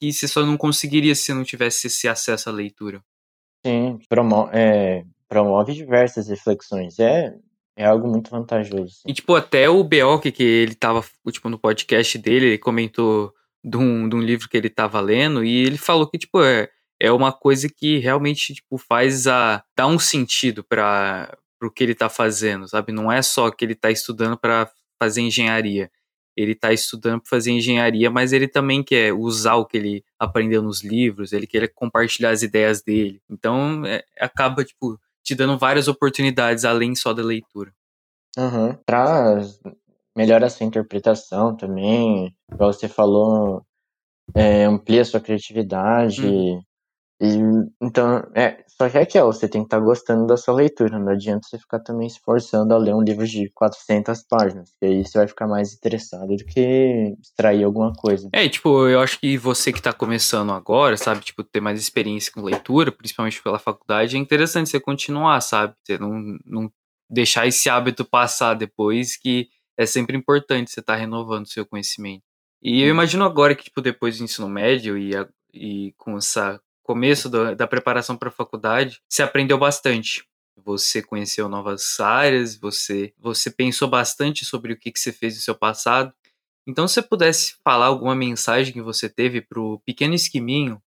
que 0.00 0.12
você 0.12 0.28
só 0.28 0.44
não 0.44 0.56
conseguiria 0.56 1.14
se 1.14 1.32
não 1.32 1.42
tivesse 1.42 1.88
esse 1.88 2.08
acesso 2.08 2.48
à 2.48 2.52
leitura. 2.52 3.02
Sim, 3.64 3.98
promove, 4.08 4.50
é, 4.54 5.04
promove 5.28 5.74
diversas 5.74 6.28
reflexões. 6.28 6.98
É, 6.98 7.34
é 7.76 7.84
algo 7.84 8.08
muito 8.08 8.30
vantajoso. 8.30 9.00
E, 9.06 9.12
tipo, 9.12 9.34
até 9.34 9.68
o 9.68 9.82
BO, 9.82 10.18
que, 10.20 10.42
ele 10.42 10.74
tava, 10.74 11.04
tipo, 11.30 11.48
no 11.48 11.58
podcast 11.58 12.18
dele, 12.18 12.46
ele 12.46 12.58
comentou 12.58 13.32
de 13.64 13.76
um, 13.76 14.08
de 14.08 14.16
um 14.16 14.20
livro 14.20 14.48
que 14.48 14.56
ele 14.56 14.70
tava 14.70 15.00
lendo, 15.00 15.44
e 15.44 15.64
ele 15.64 15.78
falou 15.78 16.08
que, 16.08 16.18
tipo, 16.18 16.42
é, 16.42 16.68
é 16.98 17.12
uma 17.12 17.32
coisa 17.32 17.68
que 17.68 17.98
realmente, 17.98 18.54
tipo, 18.54 18.78
faz 18.78 19.26
a... 19.26 19.62
dá 19.76 19.86
um 19.86 19.98
sentido 19.98 20.64
para 20.64 21.36
o 21.62 21.70
que 21.70 21.84
ele 21.84 21.94
tá 21.94 22.08
fazendo, 22.08 22.68
sabe? 22.68 22.92
Não 22.92 23.10
é 23.10 23.22
só 23.22 23.50
que 23.50 23.64
ele 23.64 23.74
tá 23.74 23.90
estudando 23.90 24.36
para 24.36 24.70
fazer 24.98 25.22
engenharia 25.22 25.90
ele 26.36 26.52
está 26.52 26.72
estudando 26.72 27.20
para 27.20 27.28
fazer 27.28 27.52
engenharia, 27.52 28.10
mas 28.10 28.32
ele 28.32 28.48
também 28.48 28.82
quer 28.82 29.12
usar 29.12 29.56
o 29.56 29.66
que 29.66 29.76
ele 29.76 30.04
aprendeu 30.18 30.62
nos 30.62 30.82
livros, 30.82 31.32
ele 31.32 31.46
quer 31.46 31.68
compartilhar 31.68 32.30
as 32.30 32.42
ideias 32.42 32.82
dele. 32.82 33.20
Então, 33.28 33.84
é, 33.84 34.04
acaba, 34.18 34.64
tipo, 34.64 34.98
te 35.22 35.34
dando 35.34 35.58
várias 35.58 35.88
oportunidades 35.88 36.64
além 36.64 36.94
só 36.94 37.12
da 37.12 37.22
leitura. 37.22 37.72
Uhum. 38.38 38.74
Traz, 38.86 39.58
melhora 40.16 40.46
a 40.46 40.50
sua 40.50 40.66
interpretação 40.66 41.56
também, 41.56 42.34
igual 42.52 42.72
você 42.72 42.88
falou, 42.88 43.64
é, 44.34 44.64
amplia 44.64 45.02
a 45.02 45.04
sua 45.04 45.20
criatividade, 45.20 46.26
uhum. 46.26 46.62
E, 47.20 47.38
então, 47.82 48.26
é, 48.34 48.64
só 48.66 48.88
que 48.88 48.96
é 48.96 49.04
que 49.04 49.20
você 49.20 49.46
tem 49.46 49.60
que 49.60 49.66
estar 49.66 49.78
tá 49.78 49.84
gostando 49.84 50.26
da 50.26 50.38
sua 50.38 50.54
leitura, 50.54 50.98
não 50.98 51.12
adianta 51.12 51.46
você 51.46 51.58
ficar 51.58 51.80
também 51.80 52.08
se 52.08 52.18
forçando 52.20 52.72
a 52.72 52.78
ler 52.78 52.94
um 52.94 53.02
livro 53.02 53.26
de 53.26 53.50
400 53.50 54.22
páginas, 54.22 54.72
que 54.80 54.86
aí 54.86 55.04
você 55.04 55.18
vai 55.18 55.28
ficar 55.28 55.46
mais 55.46 55.74
interessado 55.74 56.34
do 56.34 56.44
que 56.46 57.14
extrair 57.20 57.62
alguma 57.62 57.92
coisa. 57.92 58.30
É, 58.32 58.48
tipo, 58.48 58.88
eu 58.88 59.00
acho 59.00 59.20
que 59.20 59.36
você 59.36 59.70
que 59.70 59.80
está 59.80 59.92
começando 59.92 60.50
agora, 60.50 60.96
sabe, 60.96 61.20
tipo, 61.20 61.44
ter 61.44 61.60
mais 61.60 61.78
experiência 61.78 62.32
com 62.32 62.40
leitura, 62.40 62.90
principalmente 62.90 63.42
pela 63.42 63.58
faculdade, 63.58 64.16
é 64.16 64.18
interessante 64.18 64.70
você 64.70 64.80
continuar, 64.80 65.42
sabe, 65.42 65.74
você 65.84 65.98
não, 65.98 66.38
não 66.46 66.72
deixar 67.10 67.46
esse 67.46 67.68
hábito 67.68 68.02
passar 68.02 68.54
depois, 68.54 69.14
que 69.18 69.48
é 69.76 69.84
sempre 69.84 70.16
importante 70.16 70.70
você 70.70 70.80
estar 70.80 70.94
tá 70.94 70.98
renovando 70.98 71.44
o 71.44 71.50
seu 71.50 71.66
conhecimento. 71.66 72.22
E 72.62 72.80
eu 72.80 72.88
imagino 72.88 73.24
agora 73.24 73.54
que, 73.54 73.64
tipo, 73.64 73.82
depois 73.82 74.16
do 74.16 74.24
ensino 74.24 74.48
médio 74.48 74.96
e, 74.96 75.14
a, 75.14 75.28
e 75.52 75.92
com 75.98 76.16
essa 76.16 76.58
começo 76.90 77.28
do, 77.30 77.54
da 77.54 77.68
preparação 77.68 78.16
para 78.16 78.30
a 78.30 78.32
faculdade, 78.32 79.00
você 79.08 79.22
aprendeu 79.22 79.56
bastante. 79.56 80.24
Você 80.56 81.00
conheceu 81.00 81.48
novas 81.48 82.00
áreas, 82.00 82.56
você, 82.56 83.14
você 83.16 83.48
pensou 83.48 83.86
bastante 83.86 84.44
sobre 84.44 84.72
o 84.72 84.76
que, 84.76 84.90
que 84.90 84.98
você 84.98 85.12
fez 85.12 85.36
no 85.36 85.40
seu 85.40 85.54
passado. 85.54 86.12
Então, 86.66 86.88
se 86.88 86.94
você 86.94 87.02
pudesse 87.02 87.54
falar 87.62 87.86
alguma 87.86 88.16
mensagem 88.16 88.72
que 88.72 88.82
você 88.82 89.08
teve 89.08 89.40
para 89.40 89.60
o 89.60 89.78
pequeno 89.86 90.14
esquiminho 90.14 90.82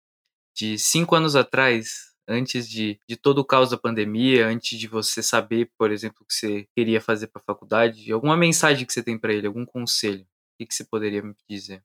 de 0.55 0.79
cinco 0.79 1.15
anos 1.15 1.35
atrás, 1.35 2.13
antes 2.25 2.69
de, 2.69 2.97
de 3.05 3.17
todo 3.17 3.39
o 3.39 3.45
caos 3.45 3.71
da 3.71 3.77
pandemia, 3.77 4.47
antes 4.47 4.79
de 4.79 4.87
você 4.87 5.21
saber, 5.21 5.69
por 5.77 5.91
exemplo, 5.91 6.19
o 6.21 6.25
que 6.25 6.33
você 6.33 6.65
queria 6.73 7.01
fazer 7.01 7.27
para 7.27 7.41
a 7.41 7.45
faculdade, 7.45 8.09
alguma 8.09 8.37
mensagem 8.37 8.85
que 8.85 8.93
você 8.93 9.03
tem 9.03 9.17
para 9.17 9.33
ele, 9.33 9.47
algum 9.47 9.65
conselho, 9.65 10.21
o 10.21 10.57
que, 10.59 10.65
que 10.65 10.73
você 10.73 10.85
poderia 10.85 11.21
me 11.21 11.35
dizer? 11.49 11.83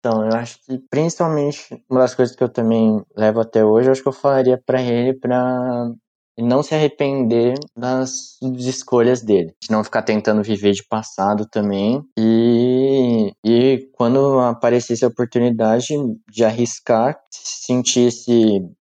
Então, 0.00 0.24
eu 0.24 0.34
acho 0.34 0.58
que 0.64 0.78
principalmente 0.90 1.82
uma 1.88 2.00
das 2.00 2.14
coisas 2.14 2.34
que 2.34 2.42
eu 2.42 2.48
também 2.48 3.04
levo 3.14 3.40
até 3.40 3.62
hoje, 3.62 3.88
eu 3.88 3.92
acho 3.92 4.02
que 4.02 4.08
eu 4.08 4.12
falaria 4.12 4.58
para 4.58 4.80
ele 4.80 5.12
para 5.12 5.92
não 6.38 6.62
se 6.62 6.74
arrepender 6.74 7.54
das, 7.76 8.38
escolhas 8.42 9.20
dele, 9.20 9.54
de 9.62 9.70
não 9.70 9.84
ficar 9.84 10.02
tentando 10.02 10.42
viver 10.42 10.72
de 10.72 10.82
passado 10.82 11.46
também 11.46 12.02
e, 12.18 13.32
e 13.44 13.90
quando 13.92 14.38
aparecesse 14.40 15.04
a 15.04 15.08
oportunidade 15.08 15.88
de 16.30 16.44
arriscar, 16.44 17.18
se 17.30 17.66
sentisse 17.66 18.32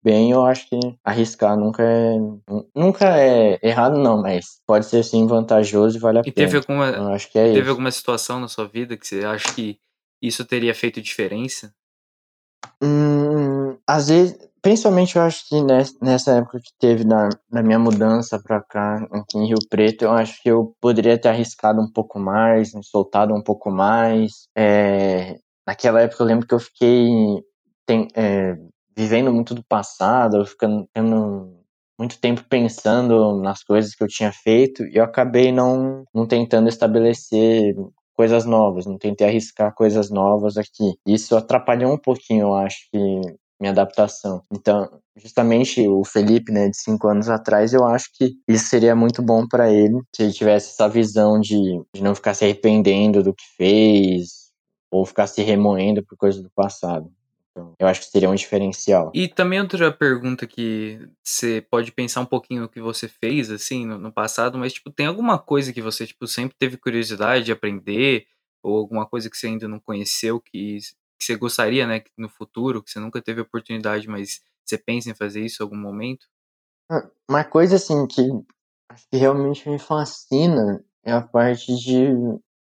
bem, 0.05 0.33
eu 0.33 0.45
acho 0.45 0.69
que 0.69 0.79
arriscar 1.03 1.57
nunca 1.57 1.83
é 1.83 2.17
nunca 2.75 3.19
é 3.19 3.59
errado 3.63 3.99
não, 3.99 4.21
mas 4.21 4.61
pode 4.67 4.85
ser 4.87 5.03
sim 5.03 5.27
vantajoso 5.27 5.97
e 5.97 6.01
vale 6.01 6.19
a 6.19 6.23
e 6.23 6.33
pena. 6.33 6.47
Teve 6.47 6.59
alguma, 6.59 6.87
eu 6.91 7.09
acho 7.09 7.31
que 7.31 7.39
é 7.39 7.47
teve 7.47 7.61
isso. 7.61 7.71
alguma 7.71 7.91
situação 7.91 8.39
na 8.39 8.49
sua 8.49 8.67
vida 8.67 8.97
que 8.97 9.07
você 9.07 9.25
acha 9.25 9.53
que 9.55 9.79
isso 10.27 10.45
teria 10.45 10.75
feito 10.75 11.01
diferença? 11.01 11.73
Hum, 12.83 13.79
às 13.87 14.09
vezes, 14.09 14.37
principalmente 14.61 15.17
eu 15.17 15.23
acho 15.23 15.49
que 15.49 15.57
nessa 16.03 16.33
época 16.33 16.59
que 16.61 16.71
teve 16.79 17.05
na, 17.05 17.29
na 17.51 17.63
minha 17.63 17.79
mudança 17.79 18.41
pra 18.43 18.63
cá, 18.63 19.07
aqui 19.13 19.39
em 19.39 19.47
Rio 19.47 19.59
Preto, 19.71 20.03
eu 20.03 20.13
acho 20.13 20.43
que 20.43 20.51
eu 20.51 20.75
poderia 20.81 21.19
ter 21.19 21.29
arriscado 21.29 21.81
um 21.81 21.91
pouco 21.91 22.19
mais, 22.19 22.75
me 22.75 22.85
soltado 22.85 23.35
um 23.35 23.43
pouco 23.43 23.71
mais. 23.71 24.49
É, 24.57 25.39
naquela 25.67 26.01
época 26.03 26.23
eu 26.23 26.27
lembro 26.27 26.47
que 26.47 26.55
eu 26.55 26.61
fiquei 26.61 26.97
tem, 27.87 28.09
é, 28.15 28.57
vivendo 28.97 29.33
muito 29.33 29.55
do 29.55 29.65
passado, 29.65 30.45
ficando 30.45 30.89
tendo 30.93 31.55
muito 31.99 32.21
tempo 32.21 32.45
pensando 32.49 33.41
nas 33.41 33.63
coisas 33.63 33.95
que 33.95 34.03
eu 34.03 34.09
tinha 34.09 34.33
feito 34.33 34.85
e 34.85 34.97
eu 34.97 35.05
acabei 35.05 35.51
não, 35.53 36.05
não 36.15 36.27
tentando 36.27 36.69
estabelecer 36.69 37.75
coisas 38.17 38.45
novas, 38.45 38.87
não 38.87 38.99
tentei 38.99 39.29
arriscar 39.29 39.75
coisas 39.75 40.11
novas 40.11 40.57
aqui. 40.57 40.95
Isso 41.07 41.37
atrapalhou 41.37 41.93
um 41.93 41.99
pouquinho, 41.99 42.47
eu 42.47 42.55
acho 42.55 42.89
que 42.91 42.99
minha 43.61 43.73
adaptação. 43.73 44.43
Então, 44.53 44.89
justamente 45.17 45.87
o 45.89 46.05
Felipe, 46.05 46.53
né, 46.53 46.69
de 46.69 46.77
cinco 46.77 47.09
anos 47.09 47.29
atrás, 47.29 47.73
eu 47.73 47.85
acho 47.85 48.11
que 48.15 48.35
isso 48.47 48.67
seria 48.67 48.95
muito 48.95 49.23
bom 49.23 49.47
para 49.47 49.73
ele 49.73 50.01
se 50.15 50.23
ele 50.23 50.33
tivesse 50.33 50.71
essa 50.71 50.89
visão 50.89 51.41
de, 51.41 51.83
de 51.95 52.03
não 52.03 52.15
ficar 52.15 52.35
se 52.35 52.45
arrependendo 52.45 53.23
do 53.23 53.35
que 53.35 53.45
fez 53.57 54.47
ou 54.91 55.05
ficar 55.05 55.27
se 55.27 55.43
remoendo 55.43 56.05
por 56.05 56.17
coisas 56.17 56.43
do 56.43 56.51
passado. 56.51 57.11
Então, 57.57 57.73
eu 57.79 57.89
acho 57.89 58.01
que 58.03 58.09
seria 58.09 58.29
um 58.29 58.35
diferencial. 58.35 59.11
E 59.15 59.27
também 59.27 59.59
outra 59.59 59.91
pergunta 59.91 60.47
que 60.47 61.09
você 61.25 61.63
pode 61.63 61.91
pensar 61.91 62.21
um 62.21 62.27
pouquinho 62.27 62.61
no 62.61 62.69
que 62.69 62.83
você 62.83 63.09
fez, 63.09 63.51
assim, 63.51 63.87
no, 63.87 63.97
no, 63.97 64.13
passado, 64.13 64.59
mas, 64.59 64.75
tipo, 64.75 64.91
tem 64.91 65.07
alguma 65.07 65.39
coisa 65.39 65.73
que 65.73 65.81
você, 65.81 66.07
tipo, 66.07 66.27
sempre 66.27 66.55
teve 66.59 66.77
curiosidade 66.77 67.47
de 67.47 67.53
aprender, 67.53 68.27
ou 68.63 68.77
alguma 68.77 69.07
coisa 69.07 69.31
que 69.31 69.39
você 69.39 69.47
ainda 69.47 69.67
não 69.67 69.81
conheceu, 69.81 70.39
que, 70.39 70.81
que 71.19 71.25
você 71.25 71.35
gostaria, 71.35 71.87
né, 71.87 72.03
no 72.15 72.29
futuro, 72.29 72.83
que 72.83 72.91
você 72.91 73.01
nunca 73.01 73.23
teve 73.23 73.41
oportunidade, 73.41 74.07
mas 74.07 74.43
você 74.63 74.77
pensa 74.77 75.09
em 75.09 75.15
fazer 75.15 75.41
isso 75.41 75.63
em 75.63 75.65
algum 75.65 75.79
momento? 75.79 76.27
Ah, 76.91 77.09
uma 77.27 77.43
coisa, 77.43 77.77
assim, 77.77 78.07
que 78.07 78.21
acho 78.91 79.09
que 79.11 79.17
realmente 79.17 79.67
me 79.67 79.79
fascina 79.79 80.85
é 81.03 81.13
a 81.13 81.23
parte 81.23 81.75
de, 81.75 82.07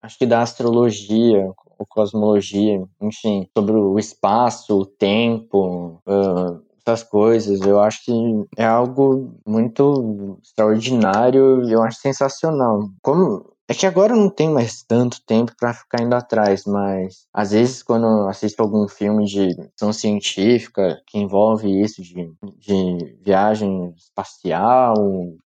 acho 0.02 0.18
que 0.18 0.26
da 0.26 0.42
astrologia, 0.42 1.50
cosmologia, 1.88 2.84
enfim, 3.01 3.47
sobre 3.55 3.75
o 3.75 3.97
espaço, 3.99 4.79
o 4.79 4.86
tempo, 4.86 6.01
uh, 6.07 6.61
essas 6.86 7.03
coisas. 7.03 7.61
Eu 7.61 7.79
acho 7.79 8.05
que 8.05 8.11
é 8.57 8.65
algo 8.65 9.34
muito 9.45 10.39
extraordinário 10.43 11.63
e 11.63 11.71
eu 11.71 11.82
acho 11.84 11.99
sensacional. 11.99 12.89
Como 13.01 13.51
é 13.67 13.73
que 13.73 13.86
agora 13.86 14.13
não 14.13 14.29
tenho 14.29 14.53
mais 14.53 14.84
tanto 14.84 15.23
tempo 15.25 15.53
para 15.57 15.73
ficar 15.73 16.03
indo 16.03 16.13
atrás, 16.13 16.65
mas 16.65 17.25
às 17.34 17.51
vezes 17.51 17.82
quando 17.82 18.05
eu 18.05 18.27
assisto 18.27 18.61
algum 18.61 18.86
filme 18.88 19.25
de 19.25 19.55
ficção 19.55 19.93
científica 19.93 21.01
que 21.07 21.17
envolve 21.17 21.82
isso, 21.82 22.01
de, 22.01 22.29
de 22.57 23.17
viagem 23.23 23.93
espacial, 23.95 24.95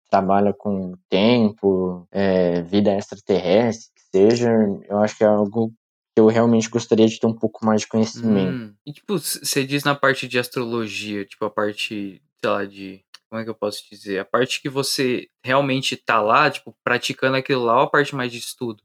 trabalha 0.09 0.53
com 0.57 0.93
tempo, 1.07 2.07
é, 2.11 2.63
vida 2.63 2.95
extraterrestre, 2.95 3.91
que 3.93 4.17
seja, 4.17 4.51
eu 4.89 4.97
acho 4.97 5.17
que 5.17 5.23
é 5.23 5.27
algo 5.27 5.71
eu 6.15 6.27
realmente 6.27 6.69
gostaria 6.69 7.07
de 7.07 7.19
ter 7.19 7.27
um 7.27 7.33
pouco 7.33 7.65
mais 7.65 7.81
de 7.81 7.87
conhecimento. 7.87 8.71
Hum. 8.71 8.75
E 8.85 8.93
tipo, 8.93 9.17
você 9.17 9.65
diz 9.65 9.83
na 9.83 9.95
parte 9.95 10.27
de 10.27 10.39
astrologia, 10.39 11.25
tipo 11.25 11.45
a 11.45 11.49
parte, 11.49 12.21
sei 12.39 12.49
lá, 12.49 12.65
de 12.65 13.05
como 13.29 13.41
é 13.41 13.43
que 13.43 13.49
eu 13.49 13.55
posso 13.55 13.83
dizer? 13.89 14.19
A 14.19 14.25
parte 14.25 14.61
que 14.61 14.69
você 14.69 15.27
realmente 15.43 15.97
tá 15.97 16.21
lá, 16.21 16.49
tipo, 16.49 16.75
praticando 16.83 17.35
aquilo 17.35 17.65
lá 17.65 17.77
ou 17.77 17.83
a 17.83 17.89
parte 17.89 18.15
mais 18.15 18.31
de 18.31 18.37
estudo? 18.37 18.81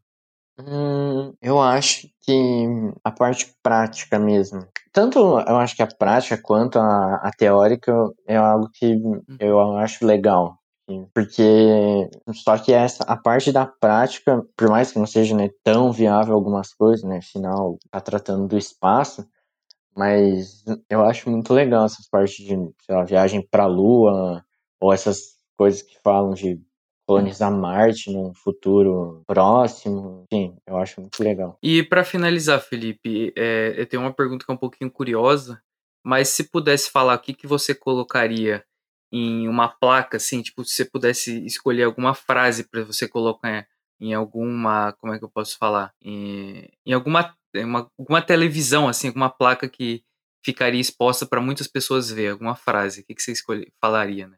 Hum, 0.59 1.33
eu 1.41 1.61
acho 1.61 2.09
que 2.23 2.67
a 3.05 3.11
parte 3.11 3.55
prática 3.63 4.19
mesmo. 4.19 4.67
Tanto 4.93 5.19
eu 5.19 5.57
acho 5.57 5.77
que 5.77 5.83
a 5.83 5.87
prática 5.87 6.41
quanto 6.43 6.79
a, 6.79 7.15
a 7.23 7.31
teórica 7.31 7.93
é 8.27 8.37
algo 8.37 8.69
que 8.73 8.95
hum. 8.97 9.23
eu 9.39 9.77
acho 9.79 10.05
legal. 10.05 10.60
Porque 11.15 12.09
só 12.35 12.59
que 12.59 12.73
essa 12.73 13.05
a 13.05 13.17
parte 13.17 13.53
da 13.53 13.67
prática, 13.67 14.43
por 14.57 14.69
mais 14.69 14.93
que 14.93 14.99
não 14.99 15.07
seja 15.07 15.37
né, 15.37 15.51
tão 15.63 15.93
viável 15.93 16.35
algumas 16.35 16.73
coisas, 16.75 17.05
né, 17.05 17.19
afinal 17.19 17.79
tá 17.91 18.01
tratando 18.01 18.49
do 18.49 18.59
espaço, 18.59 19.27
Mas 19.97 20.65
eu 20.89 21.05
acho 21.05 21.31
muito 21.31 21.53
legal 21.53 21.85
essas 21.85 22.09
partes 22.09 22.37
de, 22.37 22.55
sei 22.55 22.95
lá, 22.95 23.05
viagem 23.05 23.47
Lua, 23.67 24.45
ou 24.81 24.93
essas 24.93 25.37
coisas 25.57 25.83
que 25.83 25.99
falam 26.03 26.33
de 26.33 26.61
colonizar 27.07 27.51
Marte 27.53 28.13
num 28.13 28.33
futuro 28.33 29.23
próximo. 29.27 30.25
Enfim, 30.33 30.57
eu 30.67 30.77
acho 30.77 31.01
muito 31.01 31.23
legal. 31.23 31.59
E 31.63 31.83
para 31.83 32.05
finalizar, 32.05 32.61
Felipe, 32.61 33.33
é, 33.37 33.75
eu 33.77 33.87
tenho 33.87 34.03
uma 34.03 34.15
pergunta 34.15 34.45
que 34.45 34.51
é 34.51 34.55
um 34.55 34.59
pouquinho 34.59 34.91
curiosa, 34.91 35.61
mas 36.05 36.29
se 36.29 36.45
pudesse 36.45 36.89
falar 36.91 37.17
o 37.17 37.19
que, 37.19 37.35
que 37.35 37.49
você 37.49 37.75
colocaria 37.75 38.65
em 39.13 39.49
uma 39.49 39.69
placa, 39.69 40.17
assim, 40.17 40.43
tipo, 40.43 40.65
se 40.65 40.75
você 40.77 40.85
pudesse 40.85 41.45
escolher 41.45 41.85
alguma 41.85 42.15
frase 42.15 42.65
para 42.65 42.85
você 42.85 43.09
colocar 43.09 43.67
em 44.01 44.15
alguma, 44.15 44.93
como 44.95 45.13
é 45.13 45.19
que 45.19 45.25
eu 45.25 45.31
posso 45.31 45.59
falar? 45.59 45.93
Em, 46.03 46.69
em 46.87 46.93
alguma, 46.93 47.35
uma, 47.55 47.91
alguma 47.99 48.23
televisão, 48.23 48.89
assim, 48.89 49.09
alguma 49.09 49.29
placa 49.29 49.69
que 49.69 50.03
ficaria 50.45 50.81
exposta 50.81 51.27
para 51.27 51.41
muitas 51.41 51.67
pessoas 51.67 52.11
ver, 52.11 52.31
alguma 52.31 52.55
frase, 52.55 53.01
o 53.01 53.05
que, 53.05 53.15
que 53.15 53.23
você 53.23 53.33
escolher, 53.33 53.71
falaria, 53.81 54.27
né? 54.27 54.37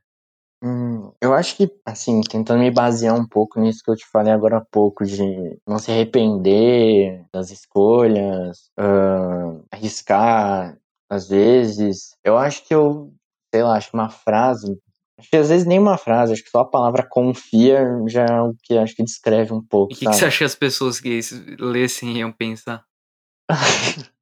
Hum, 0.65 1.13
eu 1.21 1.35
acho 1.35 1.57
que, 1.57 1.69
assim, 1.85 2.21
tentando 2.21 2.61
me 2.61 2.71
basear 2.71 3.17
um 3.17 3.27
pouco 3.27 3.61
nisso 3.61 3.83
que 3.85 3.91
eu 3.91 3.97
te 3.97 4.07
falei 4.07 4.33
agora 4.33 4.59
há 4.59 4.65
pouco, 4.65 5.05
de 5.05 5.59
não 5.67 5.79
se 5.79 5.91
arrepender 5.91 7.25
das 7.33 7.51
escolhas, 7.51 8.71
uh, 8.79 9.65
arriscar 9.73 10.79
às 11.11 11.29
vezes, 11.29 12.17
eu 12.25 12.39
acho 12.39 12.67
que 12.67 12.75
eu, 12.75 13.13
sei 13.53 13.63
lá, 13.63 13.77
acho 13.77 13.91
que 13.91 13.97
uma 13.97 14.09
frase, 14.09 14.79
acho 15.19 15.29
que 15.29 15.37
às 15.37 15.49
vezes 15.51 15.67
nem 15.67 15.79
uma 15.79 15.99
frase, 15.99 16.33
acho 16.33 16.43
que 16.43 16.51
só 16.51 16.61
a 16.61 16.71
palavra 16.71 17.07
confia 17.09 17.87
já 18.09 18.25
é 18.25 18.41
o 18.41 18.55
que 18.63 18.79
acho 18.79 18.95
que 18.95 19.05
descreve 19.05 19.53
um 19.53 19.63
pouco. 19.63 19.93
E 19.93 19.95
o 19.95 19.99
que, 19.99 20.07
que, 20.07 20.13
você 20.13 20.25
acha 20.25 20.39
que 20.39 20.45
as 20.45 20.55
pessoas 20.55 20.99
que 20.99 21.21
lessem 21.59 22.19
iam 22.19 22.33
pensar? 22.33 22.85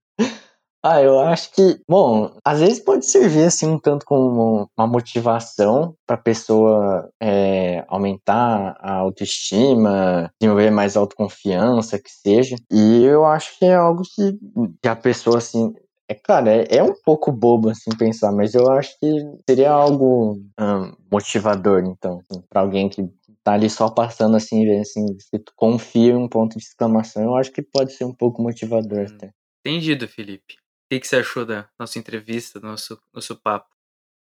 Ah, 0.83 1.03
eu 1.03 1.21
acho 1.21 1.53
que, 1.53 1.79
bom, 1.87 2.35
às 2.43 2.61
vezes 2.61 2.81
pode 2.81 3.05
servir 3.05 3.45
assim 3.45 3.67
um 3.67 3.79
tanto 3.79 4.07
como 4.07 4.67
uma 4.79 4.87
motivação 4.87 5.95
para 6.07 6.17
a 6.17 6.23
pessoa 6.23 7.11
é, 7.23 7.85
aumentar 7.87 8.79
a 8.81 8.95
autoestima, 8.95 10.33
desenvolver 10.41 10.71
mais 10.71 10.97
autoconfiança, 10.97 11.99
que 11.99 12.11
seja. 12.11 12.57
E 12.73 13.05
eu 13.05 13.27
acho 13.27 13.59
que 13.59 13.67
é 13.67 13.75
algo 13.75 14.03
que, 14.03 14.39
que 14.81 14.89
a 14.89 14.97
pessoa 14.97 15.37
assim 15.37 15.75
é, 16.11 16.15
cara, 16.15 16.51
é, 16.51 16.79
é, 16.79 16.83
um 16.83 16.93
pouco 16.93 17.31
bobo 17.31 17.69
assim 17.71 17.91
pensar, 17.97 18.33
mas 18.33 18.53
eu 18.53 18.69
acho 18.69 18.99
que 18.99 19.07
seria 19.49 19.71
algo 19.71 20.43
um, 20.59 20.93
motivador, 21.09 21.85
então, 21.85 22.19
assim, 22.19 22.43
para 22.51 22.63
alguém 22.63 22.89
que 22.89 23.09
tá 23.45 23.53
ali 23.53 23.71
só 23.71 23.89
passando 23.89 24.37
assim, 24.37 24.69
assim, 24.81 25.07
se 25.21 25.39
tu 25.39 25.53
confia 25.55 26.11
em 26.11 26.17
um 26.17 26.29
ponto 26.29 26.59
de 26.59 26.65
exclamação, 26.65 27.23
eu 27.23 27.37
acho 27.37 27.53
que 27.53 27.63
pode 27.63 27.93
ser 27.93 28.05
um 28.05 28.13
pouco 28.13 28.43
motivador 28.43 28.99
hum, 28.99 29.15
até. 29.15 29.31
Entendido, 29.65 30.09
Felipe. 30.09 30.55
O 30.55 30.57
que, 30.91 30.99
que 30.99 31.07
você 31.07 31.17
achou 31.17 31.47
da 31.47 31.69
nossa 31.79 31.97
entrevista, 31.97 32.59
do 32.59 32.67
nosso, 32.67 33.01
nosso 33.15 33.41
papo? 33.41 33.69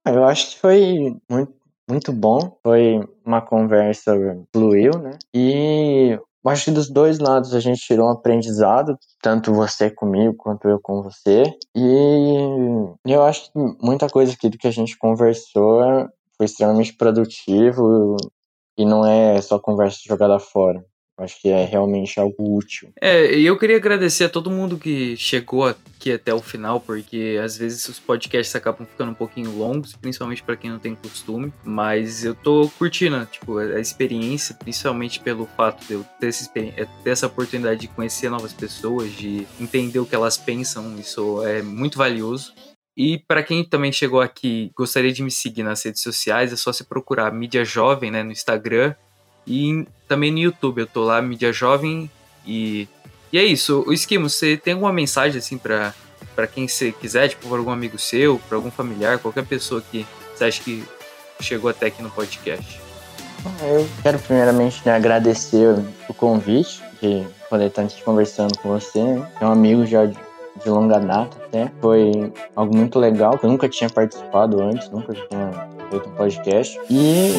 Ah, 0.03 0.11
eu 0.11 0.25
acho 0.25 0.51
que 0.51 0.59
foi 0.59 1.15
muito, 1.29 1.53
muito 1.87 2.11
bom. 2.11 2.57
Foi 2.63 2.99
uma 3.23 3.41
conversa 3.43 4.13
fluiu, 4.51 4.93
né? 4.97 5.19
E 5.31 6.19
que 6.63 6.71
dos 6.71 6.89
dois 6.89 7.17
lados 7.17 7.55
a 7.55 7.59
gente 7.59 7.81
tirou 7.81 8.07
um 8.07 8.11
aprendizado, 8.11 8.97
tanto 9.21 9.51
você 9.53 9.89
comigo 9.89 10.35
quanto 10.37 10.67
eu 10.67 10.79
com 10.79 11.01
você. 11.01 11.43
E 11.75 13.13
eu 13.13 13.23
acho 13.23 13.51
que 13.51 13.59
muita 13.81 14.07
coisa 14.07 14.33
aqui 14.33 14.49
do 14.49 14.57
que 14.57 14.67
a 14.67 14.71
gente 14.71 14.97
conversou 14.97 15.81
foi 16.37 16.45
extremamente 16.45 16.95
produtivo 16.95 18.15
e 18.77 18.85
não 18.85 19.05
é 19.05 19.41
só 19.41 19.57
conversa 19.57 19.99
jogada 20.05 20.37
fora. 20.37 20.85
Acho 21.17 21.41
que 21.41 21.47
é 21.47 21.63
realmente 21.63 22.19
algo 22.19 22.57
útil. 22.57 22.91
É, 22.99 23.33
e 23.33 23.45
eu 23.45 23.57
queria 23.57 23.77
agradecer 23.77 24.25
a 24.25 24.29
todo 24.29 24.51
mundo 24.51 24.77
que 24.77 25.15
chegou 25.15 25.65
aqui 25.65 26.11
até 26.11 26.33
o 26.33 26.41
final, 26.41 26.81
porque 26.81 27.39
às 27.41 27.57
vezes 27.57 27.87
os 27.87 27.99
podcasts 27.99 28.53
acabam 28.53 28.85
ficando 28.85 29.11
um 29.11 29.15
pouquinho 29.15 29.57
longos, 29.57 29.95
principalmente 29.95 30.43
para 30.43 30.57
quem 30.57 30.69
não 30.69 30.77
tem 30.77 30.93
costume. 30.93 31.53
Mas 31.63 32.25
eu 32.25 32.35
tô 32.35 32.69
curtindo, 32.77 33.25
tipo, 33.27 33.57
a 33.57 33.79
experiência, 33.79 34.55
principalmente 34.55 35.21
pelo 35.21 35.45
fato 35.45 35.85
de 35.87 35.93
eu 35.93 36.05
ter 36.19 36.27
essa, 36.27 36.51
é, 36.53 36.85
ter 37.03 37.09
essa 37.09 37.27
oportunidade 37.27 37.79
de 37.79 37.87
conhecer 37.87 38.29
novas 38.29 38.51
pessoas, 38.51 39.09
de 39.13 39.47
entender 39.57 39.99
o 39.99 40.05
que 40.05 40.15
elas 40.15 40.37
pensam. 40.37 40.99
Isso 40.99 41.41
é 41.47 41.61
muito 41.61 41.97
valioso. 41.97 42.53
E 42.97 43.19
para 43.19 43.43
quem 43.43 43.63
também 43.63 43.91
chegou 43.91 44.19
aqui, 44.19 44.71
gostaria 44.75 45.11
de 45.13 45.23
me 45.23 45.31
seguir 45.31 45.63
nas 45.63 45.83
redes 45.83 46.01
sociais, 46.01 46.51
é 46.51 46.55
só 46.57 46.71
se 46.73 46.83
procurar 46.83 47.31
Mídia 47.31 47.63
Jovem, 47.63 48.09
né, 48.09 48.23
no 48.23 48.31
Instagram 48.31 48.95
e 49.47 49.85
também 50.07 50.31
no 50.31 50.39
YouTube, 50.39 50.79
eu 50.79 50.87
tô 50.87 51.03
lá, 51.03 51.21
mídia 51.21 51.51
jovem. 51.51 52.09
E, 52.45 52.87
e 53.31 53.37
é 53.37 53.43
isso. 53.43 53.83
O 53.87 53.93
Esquimo, 53.93 54.29
você 54.29 54.57
tem 54.57 54.73
alguma 54.73 54.93
mensagem 54.93 55.39
assim 55.39 55.57
para 55.57 55.93
para 56.35 56.47
quem 56.47 56.67
você 56.67 56.91
quiser, 56.91 57.29
tipo, 57.29 57.47
para 57.47 57.57
algum 57.57 57.71
amigo 57.71 57.97
seu, 57.97 58.37
para 58.49 58.57
algum 58.57 58.69
familiar, 58.69 59.17
qualquer 59.19 59.45
pessoa 59.45 59.81
que 59.81 60.05
você 60.35 60.43
acha 60.43 60.61
que 60.61 60.83
chegou 61.39 61.69
até 61.69 61.87
aqui 61.87 62.03
no 62.03 62.09
podcast? 62.11 62.81
Ah, 63.45 63.65
eu 63.65 63.87
quero 64.03 64.19
primeiramente 64.19 64.81
né, 64.85 64.93
agradecer 64.93 65.75
o 66.09 66.13
convite 66.13 66.83
de 67.01 67.25
poder 67.49 67.67
estar 67.67 67.83
aqui 67.83 68.03
conversando 68.03 68.57
com 68.57 68.69
você. 68.69 68.99
É 69.39 69.45
um 69.45 69.51
amigo 69.51 69.85
já 69.85 70.05
de, 70.05 70.17
de 70.61 70.69
longa 70.69 70.99
data 70.99 71.37
até. 71.45 71.71
Foi 71.79 72.33
algo 72.55 72.75
muito 72.75 72.99
legal, 72.99 73.37
que 73.37 73.45
eu 73.45 73.49
nunca 73.49 73.69
tinha 73.69 73.89
participado 73.89 74.61
antes, 74.61 74.89
nunca 74.89 75.13
tinha 75.13 75.69
feito 75.89 76.09
um 76.09 76.13
podcast. 76.13 76.77
E 76.89 77.33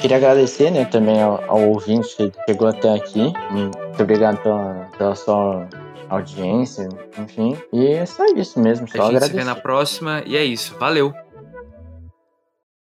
Queria 0.00 0.16
agradecer 0.16 0.70
né, 0.70 0.84
também 0.84 1.20
ao, 1.20 1.42
ao 1.48 1.68
ouvinte 1.68 2.16
que 2.16 2.32
chegou 2.48 2.68
até 2.68 2.94
aqui. 2.94 3.32
Muito 3.50 4.02
obrigado 4.02 4.38
pela, 4.42 4.88
pela 4.96 5.14
sua 5.14 5.68
audiência, 6.08 6.88
enfim. 7.18 7.56
E 7.72 7.86
é 7.86 8.06
só 8.06 8.24
isso 8.34 8.58
mesmo, 8.58 8.88
só 8.88 8.94
a 8.94 9.06
gente 9.06 9.16
agradecer. 9.16 9.32
se 9.32 9.36
vê 9.36 9.44
na 9.44 9.54
próxima 9.54 10.22
e 10.26 10.36
é 10.36 10.44
isso. 10.44 10.74
Valeu! 10.78 11.12